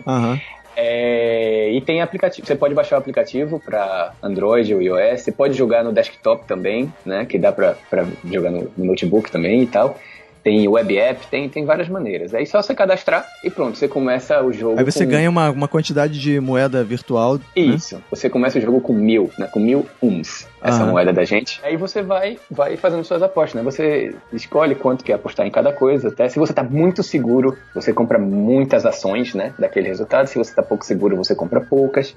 [0.07, 0.40] Uhum.
[0.76, 2.46] É, e tem aplicativo.
[2.46, 5.22] Você pode baixar o aplicativo para Android ou iOS.
[5.22, 7.26] Você pode jogar no desktop também, né?
[7.26, 7.76] Que dá para
[8.24, 9.98] jogar no, no notebook também e tal
[10.43, 12.34] tem web app, tem, tem várias maneiras.
[12.34, 14.78] Aí só você cadastrar e pronto, você começa o jogo.
[14.78, 15.11] Aí você com...
[15.11, 17.34] ganha uma, uma quantidade de moeda virtual.
[17.34, 17.43] Né?
[17.57, 18.03] Isso, né?
[18.11, 19.47] você começa o jogo com mil, né?
[19.47, 20.49] Com mil uns.
[20.62, 20.93] Essa Aham.
[20.93, 21.61] moeda da gente.
[21.62, 23.62] Aí você vai, vai fazendo suas apostas, né?
[23.62, 26.09] Você escolhe quanto quer apostar em cada coisa.
[26.09, 29.55] Até se você tá muito seguro, você compra muitas ações, né?
[29.59, 30.26] Daquele resultado.
[30.26, 32.14] Se você tá pouco seguro, você compra poucas.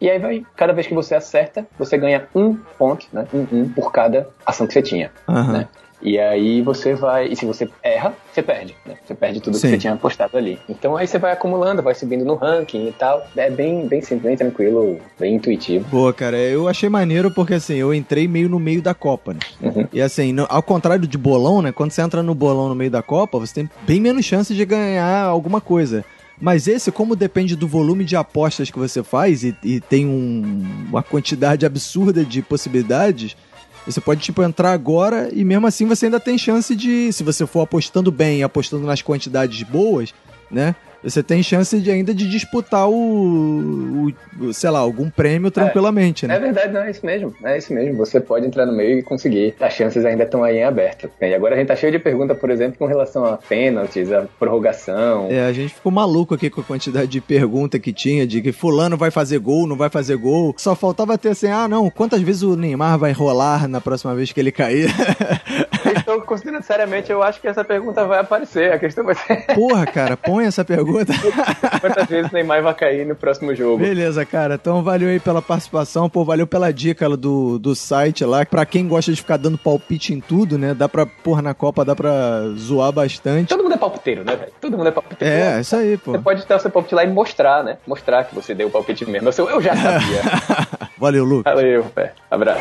[0.00, 3.26] E aí vai, cada vez que você acerta, você ganha um ponto, né?
[3.34, 5.10] Um, um por cada ação que você tinha.
[5.28, 5.52] Aham.
[5.52, 5.68] Né?
[6.00, 7.28] E aí você vai.
[7.28, 8.94] E se você erra, você perde, né?
[9.04, 9.62] Você perde tudo Sim.
[9.62, 10.58] que você tinha apostado ali.
[10.68, 13.26] Então aí você vai acumulando, vai subindo no ranking e tal.
[13.36, 15.88] É bem, bem simples, bem tranquilo, bem intuitivo.
[15.88, 16.36] Boa, cara.
[16.36, 19.40] Eu achei maneiro porque assim, eu entrei meio no meio da Copa, né?
[19.60, 19.86] Uhum.
[19.92, 21.72] E assim, no, ao contrário de bolão, né?
[21.72, 24.64] Quando você entra no bolão no meio da Copa, você tem bem menos chance de
[24.64, 26.04] ganhar alguma coisa.
[26.40, 30.64] Mas esse, como depende do volume de apostas que você faz e, e tem um,
[30.88, 33.36] uma quantidade absurda de possibilidades,
[33.92, 37.46] você pode, tipo, entrar agora e mesmo assim você ainda tem chance de, se você
[37.46, 40.12] for apostando bem, apostando nas quantidades boas,
[40.50, 40.74] né?
[41.02, 46.28] Você tem chance de ainda de disputar o, o sei lá, algum prêmio tranquilamente, é,
[46.28, 46.36] né?
[46.36, 47.34] É verdade, não, é isso mesmo.
[47.44, 47.96] É isso mesmo.
[47.98, 49.54] Você pode entrar no meio e conseguir.
[49.60, 51.08] As chances ainda estão aí em aberto.
[51.20, 54.26] E agora a gente tá cheio de pergunta, por exemplo, com relação a pênaltis, a
[54.38, 55.28] prorrogação.
[55.30, 58.52] É, a gente ficou maluco aqui com a quantidade de pergunta que tinha, de que
[58.52, 60.54] fulano vai fazer gol, não vai fazer gol.
[60.58, 64.32] Só faltava ter assim, ah, não, quantas vezes o Neymar vai rolar na próxima vez
[64.32, 64.88] que ele cair?
[65.96, 68.72] Estou considerando seriamente, eu acho que essa pergunta vai aparecer.
[68.72, 69.46] A questão vai ser.
[69.54, 70.87] Porra, cara, põe essa pergunta.
[71.80, 73.78] Quantas vezes Neymar vai cair no próximo jogo?
[73.78, 74.54] Beleza, cara.
[74.54, 78.44] Então valeu aí pela participação, pô, valeu pela dica do, do site lá.
[78.44, 80.74] Pra quem gosta de ficar dando palpite em tudo, né?
[80.74, 83.48] Dá pra, porra, na Copa dá pra zoar bastante.
[83.48, 84.52] Todo mundo é palpiteiro, né, velho?
[84.60, 85.34] Todo mundo é palpiteiro.
[85.34, 86.12] É, isso aí, pô.
[86.12, 87.78] Você pode dar o seu palpite lá e mostrar, né?
[87.86, 89.28] Mostrar que você deu o palpite mesmo.
[89.36, 90.22] Eu, eu já sabia.
[90.96, 91.54] valeu, Lucas.
[91.54, 92.12] Valeu, pé.
[92.30, 92.60] Abraço.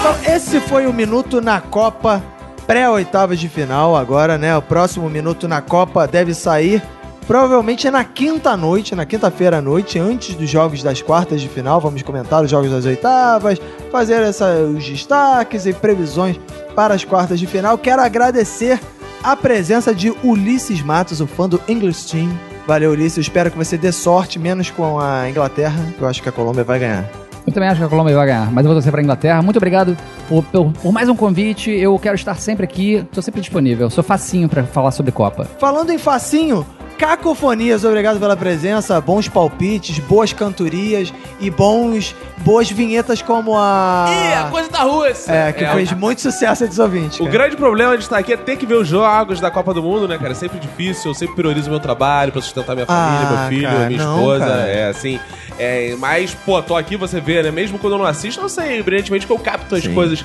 [0.00, 2.22] Então, esse foi o Minuto na Copa
[2.70, 4.56] pré-oitavas de final agora, né?
[4.56, 6.80] O próximo Minuto na Copa deve sair
[7.26, 11.80] provavelmente na quinta noite, na quinta-feira à noite, antes dos jogos das quartas de final.
[11.80, 13.60] Vamos comentar os jogos das oitavas,
[13.90, 16.38] fazer essa, os destaques e previsões
[16.76, 17.76] para as quartas de final.
[17.76, 18.78] Quero agradecer
[19.20, 22.30] a presença de Ulisses Matos, o fã do English Team.
[22.68, 23.26] Valeu, Ulisses.
[23.26, 26.62] espero que você dê sorte, menos com a Inglaterra, que eu acho que a Colômbia
[26.62, 27.29] vai ganhar.
[27.46, 29.42] Eu também acho que a Colômbia vai ganhar, mas eu vou torcer pra Inglaterra.
[29.42, 29.96] Muito obrigado
[30.28, 31.70] por, por, por, mais um convite.
[31.70, 33.88] Eu quero estar sempre aqui, tô sempre disponível.
[33.90, 35.46] Sou facinho para falar sobre Copa.
[35.58, 36.64] Falando em facinho,
[36.98, 42.14] Cacofonias, obrigado pela presença, bons palpites, boas cantorias e bons
[42.44, 45.32] boas vinhetas como a Ih, a coisa da Rússia!
[45.32, 47.18] é, que É, fez muito sucesso entre os ouvintes.
[47.20, 47.32] O cara.
[47.32, 50.06] grande problema de estar aqui é ter que ver os jogos da Copa do Mundo,
[50.06, 50.32] né, cara?
[50.32, 53.48] É sempre difícil, eu sempre priorizo o meu trabalho pra sustentar minha família, Ah, meu
[53.48, 54.46] filho, cara, minha não, esposa.
[54.46, 54.62] cara.
[54.68, 55.18] É, assim.
[55.62, 57.50] É, mas, pô, tô aqui, você vê, né?
[57.50, 59.92] Mesmo quando eu não assisto, eu sei, brilhantemente, que eu capto as Sim.
[59.92, 60.24] coisas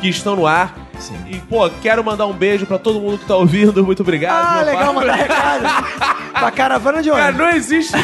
[0.00, 0.74] que estão no ar.
[0.98, 1.14] Sim.
[1.28, 3.84] E, pô, quero mandar um beijo pra todo mundo que tá ouvindo.
[3.84, 4.58] Muito obrigado.
[4.58, 5.06] Ah, legal, pai.
[5.06, 5.86] mandar recado.
[6.32, 7.38] pra caravana de Cara, ônibus.
[7.40, 7.94] não existe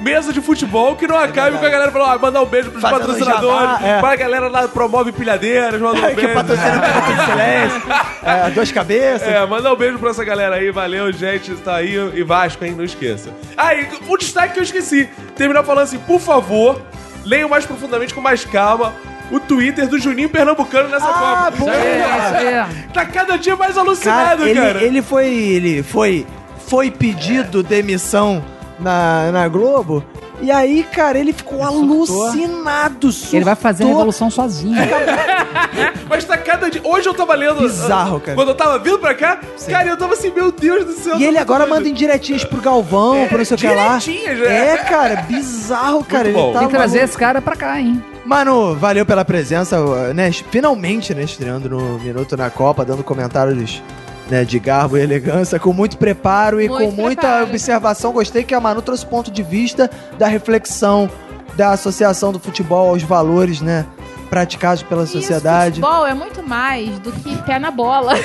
[0.00, 2.82] mesa de futebol que não acabe com a galera falando, ah, mandar um beijo pros
[2.82, 4.00] Fazendo patrocinadores, jabá, é.
[4.00, 6.34] pra galera lá que promove pilhadeiras, manda um que beijo.
[6.34, 7.82] patrocina o Minuto de Silêncio.
[8.22, 9.26] É, duas cabeças.
[9.26, 12.74] É, manda um beijo pra essa galera aí, valeu, gente, tá aí, e Vasco, hein,
[12.76, 13.30] não esqueça.
[13.56, 16.80] Ah, e o destaque que eu esqueci, terminar falando assim, por favor,
[17.24, 18.92] leiam mais profundamente, com mais calma,
[19.30, 21.56] o Twitter do Juninho Pernambucano nessa Ah, Copa.
[21.58, 21.72] boa.
[21.74, 22.66] É.
[22.92, 24.82] Tá cada dia mais Cara, alucinado, ele, cara.
[24.82, 25.26] ele foi.
[25.26, 26.26] Ele foi.
[26.66, 28.44] Foi pedido demissão
[28.78, 30.04] na, na Globo.
[30.42, 33.12] E aí, cara, ele ficou alucinado.
[33.12, 33.36] Surtou.
[33.38, 34.74] Ele vai fazer a revolução sozinho.
[36.08, 36.80] Mas tá cada dia...
[36.82, 37.60] Hoje eu tava lendo...
[37.60, 38.34] Bizarro, cara.
[38.34, 39.38] Quando eu tava vindo pra cá,
[39.68, 41.18] cara, eu tava assim, meu Deus do céu.
[41.18, 41.74] E ele agora doido.
[41.76, 43.98] manda indiretinhas pro Galvão, pro não sei o que lá.
[43.98, 44.68] direitinhas, né?
[44.72, 46.24] É, cara, bizarro, cara.
[46.24, 46.52] Muito ele bom.
[46.54, 48.02] tá Tem que trazer esse cara pra cá, hein?
[48.30, 50.30] Mano, valeu pela presença, né?
[50.30, 51.24] Finalmente, né?
[51.24, 53.82] Estreando no Minuto na Copa, dando comentários
[54.30, 57.46] né, de garbo e elegância, com muito preparo e Muito com muita preparo.
[57.46, 58.12] observação.
[58.12, 61.10] Gostei que a Manu trouxe ponto de vista da reflexão
[61.56, 63.84] da associação do futebol aos valores, né?
[64.30, 65.80] Praticados pela sociedade.
[65.80, 68.12] Isso, futebol é muito mais do que pé na bola.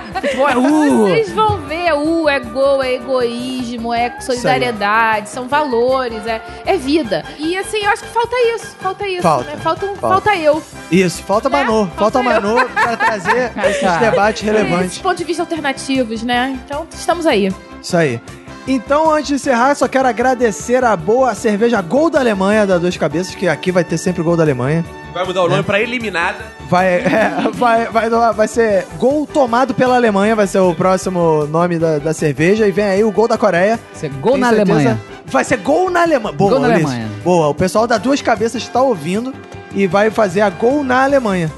[0.20, 0.98] Futebol é uh!
[0.98, 7.24] Vocês vão ver, uh, é gol, é egoísmo, é solidariedade, são valores, é, é vida.
[7.38, 9.22] E assim, eu acho que falta isso, falta isso.
[9.22, 9.56] Falta, né?
[9.56, 10.00] falta, falta.
[10.00, 10.62] falta eu.
[10.90, 11.64] Isso, falta Né?
[11.64, 11.86] Manu.
[11.96, 12.22] Falta, Falta eu.
[12.22, 14.98] Manu pra trazer esses debates relevantes.
[14.98, 16.58] pontos de vista alternativos, né?
[16.64, 17.52] Então, estamos aí.
[17.82, 18.20] Isso aí.
[18.68, 22.96] Então, antes de encerrar, só quero agradecer a boa cerveja Gol da Alemanha da Duas
[22.96, 24.84] Cabeças, que aqui vai ter sempre Gol da Alemanha.
[25.16, 26.44] Vai mudar o nome pra Eliminada.
[26.68, 31.78] Vai, é, vai, vai, vai ser Gol tomado pela Alemanha, vai ser o próximo nome
[31.78, 32.68] da, da cerveja.
[32.68, 33.80] E vem aí o Gol da Coreia.
[33.94, 34.72] Isso é gol Tem na certeza?
[34.72, 35.00] Alemanha.
[35.24, 36.36] Vai ser Gol na Alemanha.
[36.36, 36.84] Boa, Gol na Ulisses.
[36.84, 37.10] Alemanha.
[37.24, 39.32] Boa, o pessoal da Duas Cabeças está ouvindo
[39.74, 41.50] e vai fazer a Gol na Alemanha.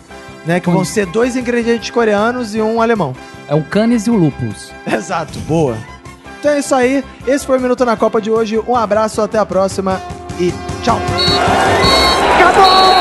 [0.47, 3.13] Né, que vão ser dois ingredientes coreanos e um alemão.
[3.49, 4.71] É o Canis e o Lupus.
[4.87, 5.77] Exato, boa.
[6.39, 7.05] Então é isso aí.
[7.27, 8.57] Esse foi o Minuto na Copa de hoje.
[8.69, 10.01] Um abraço, até a próxima
[10.39, 10.55] e
[10.85, 11.01] tchau.
[12.37, 12.98] Acabou!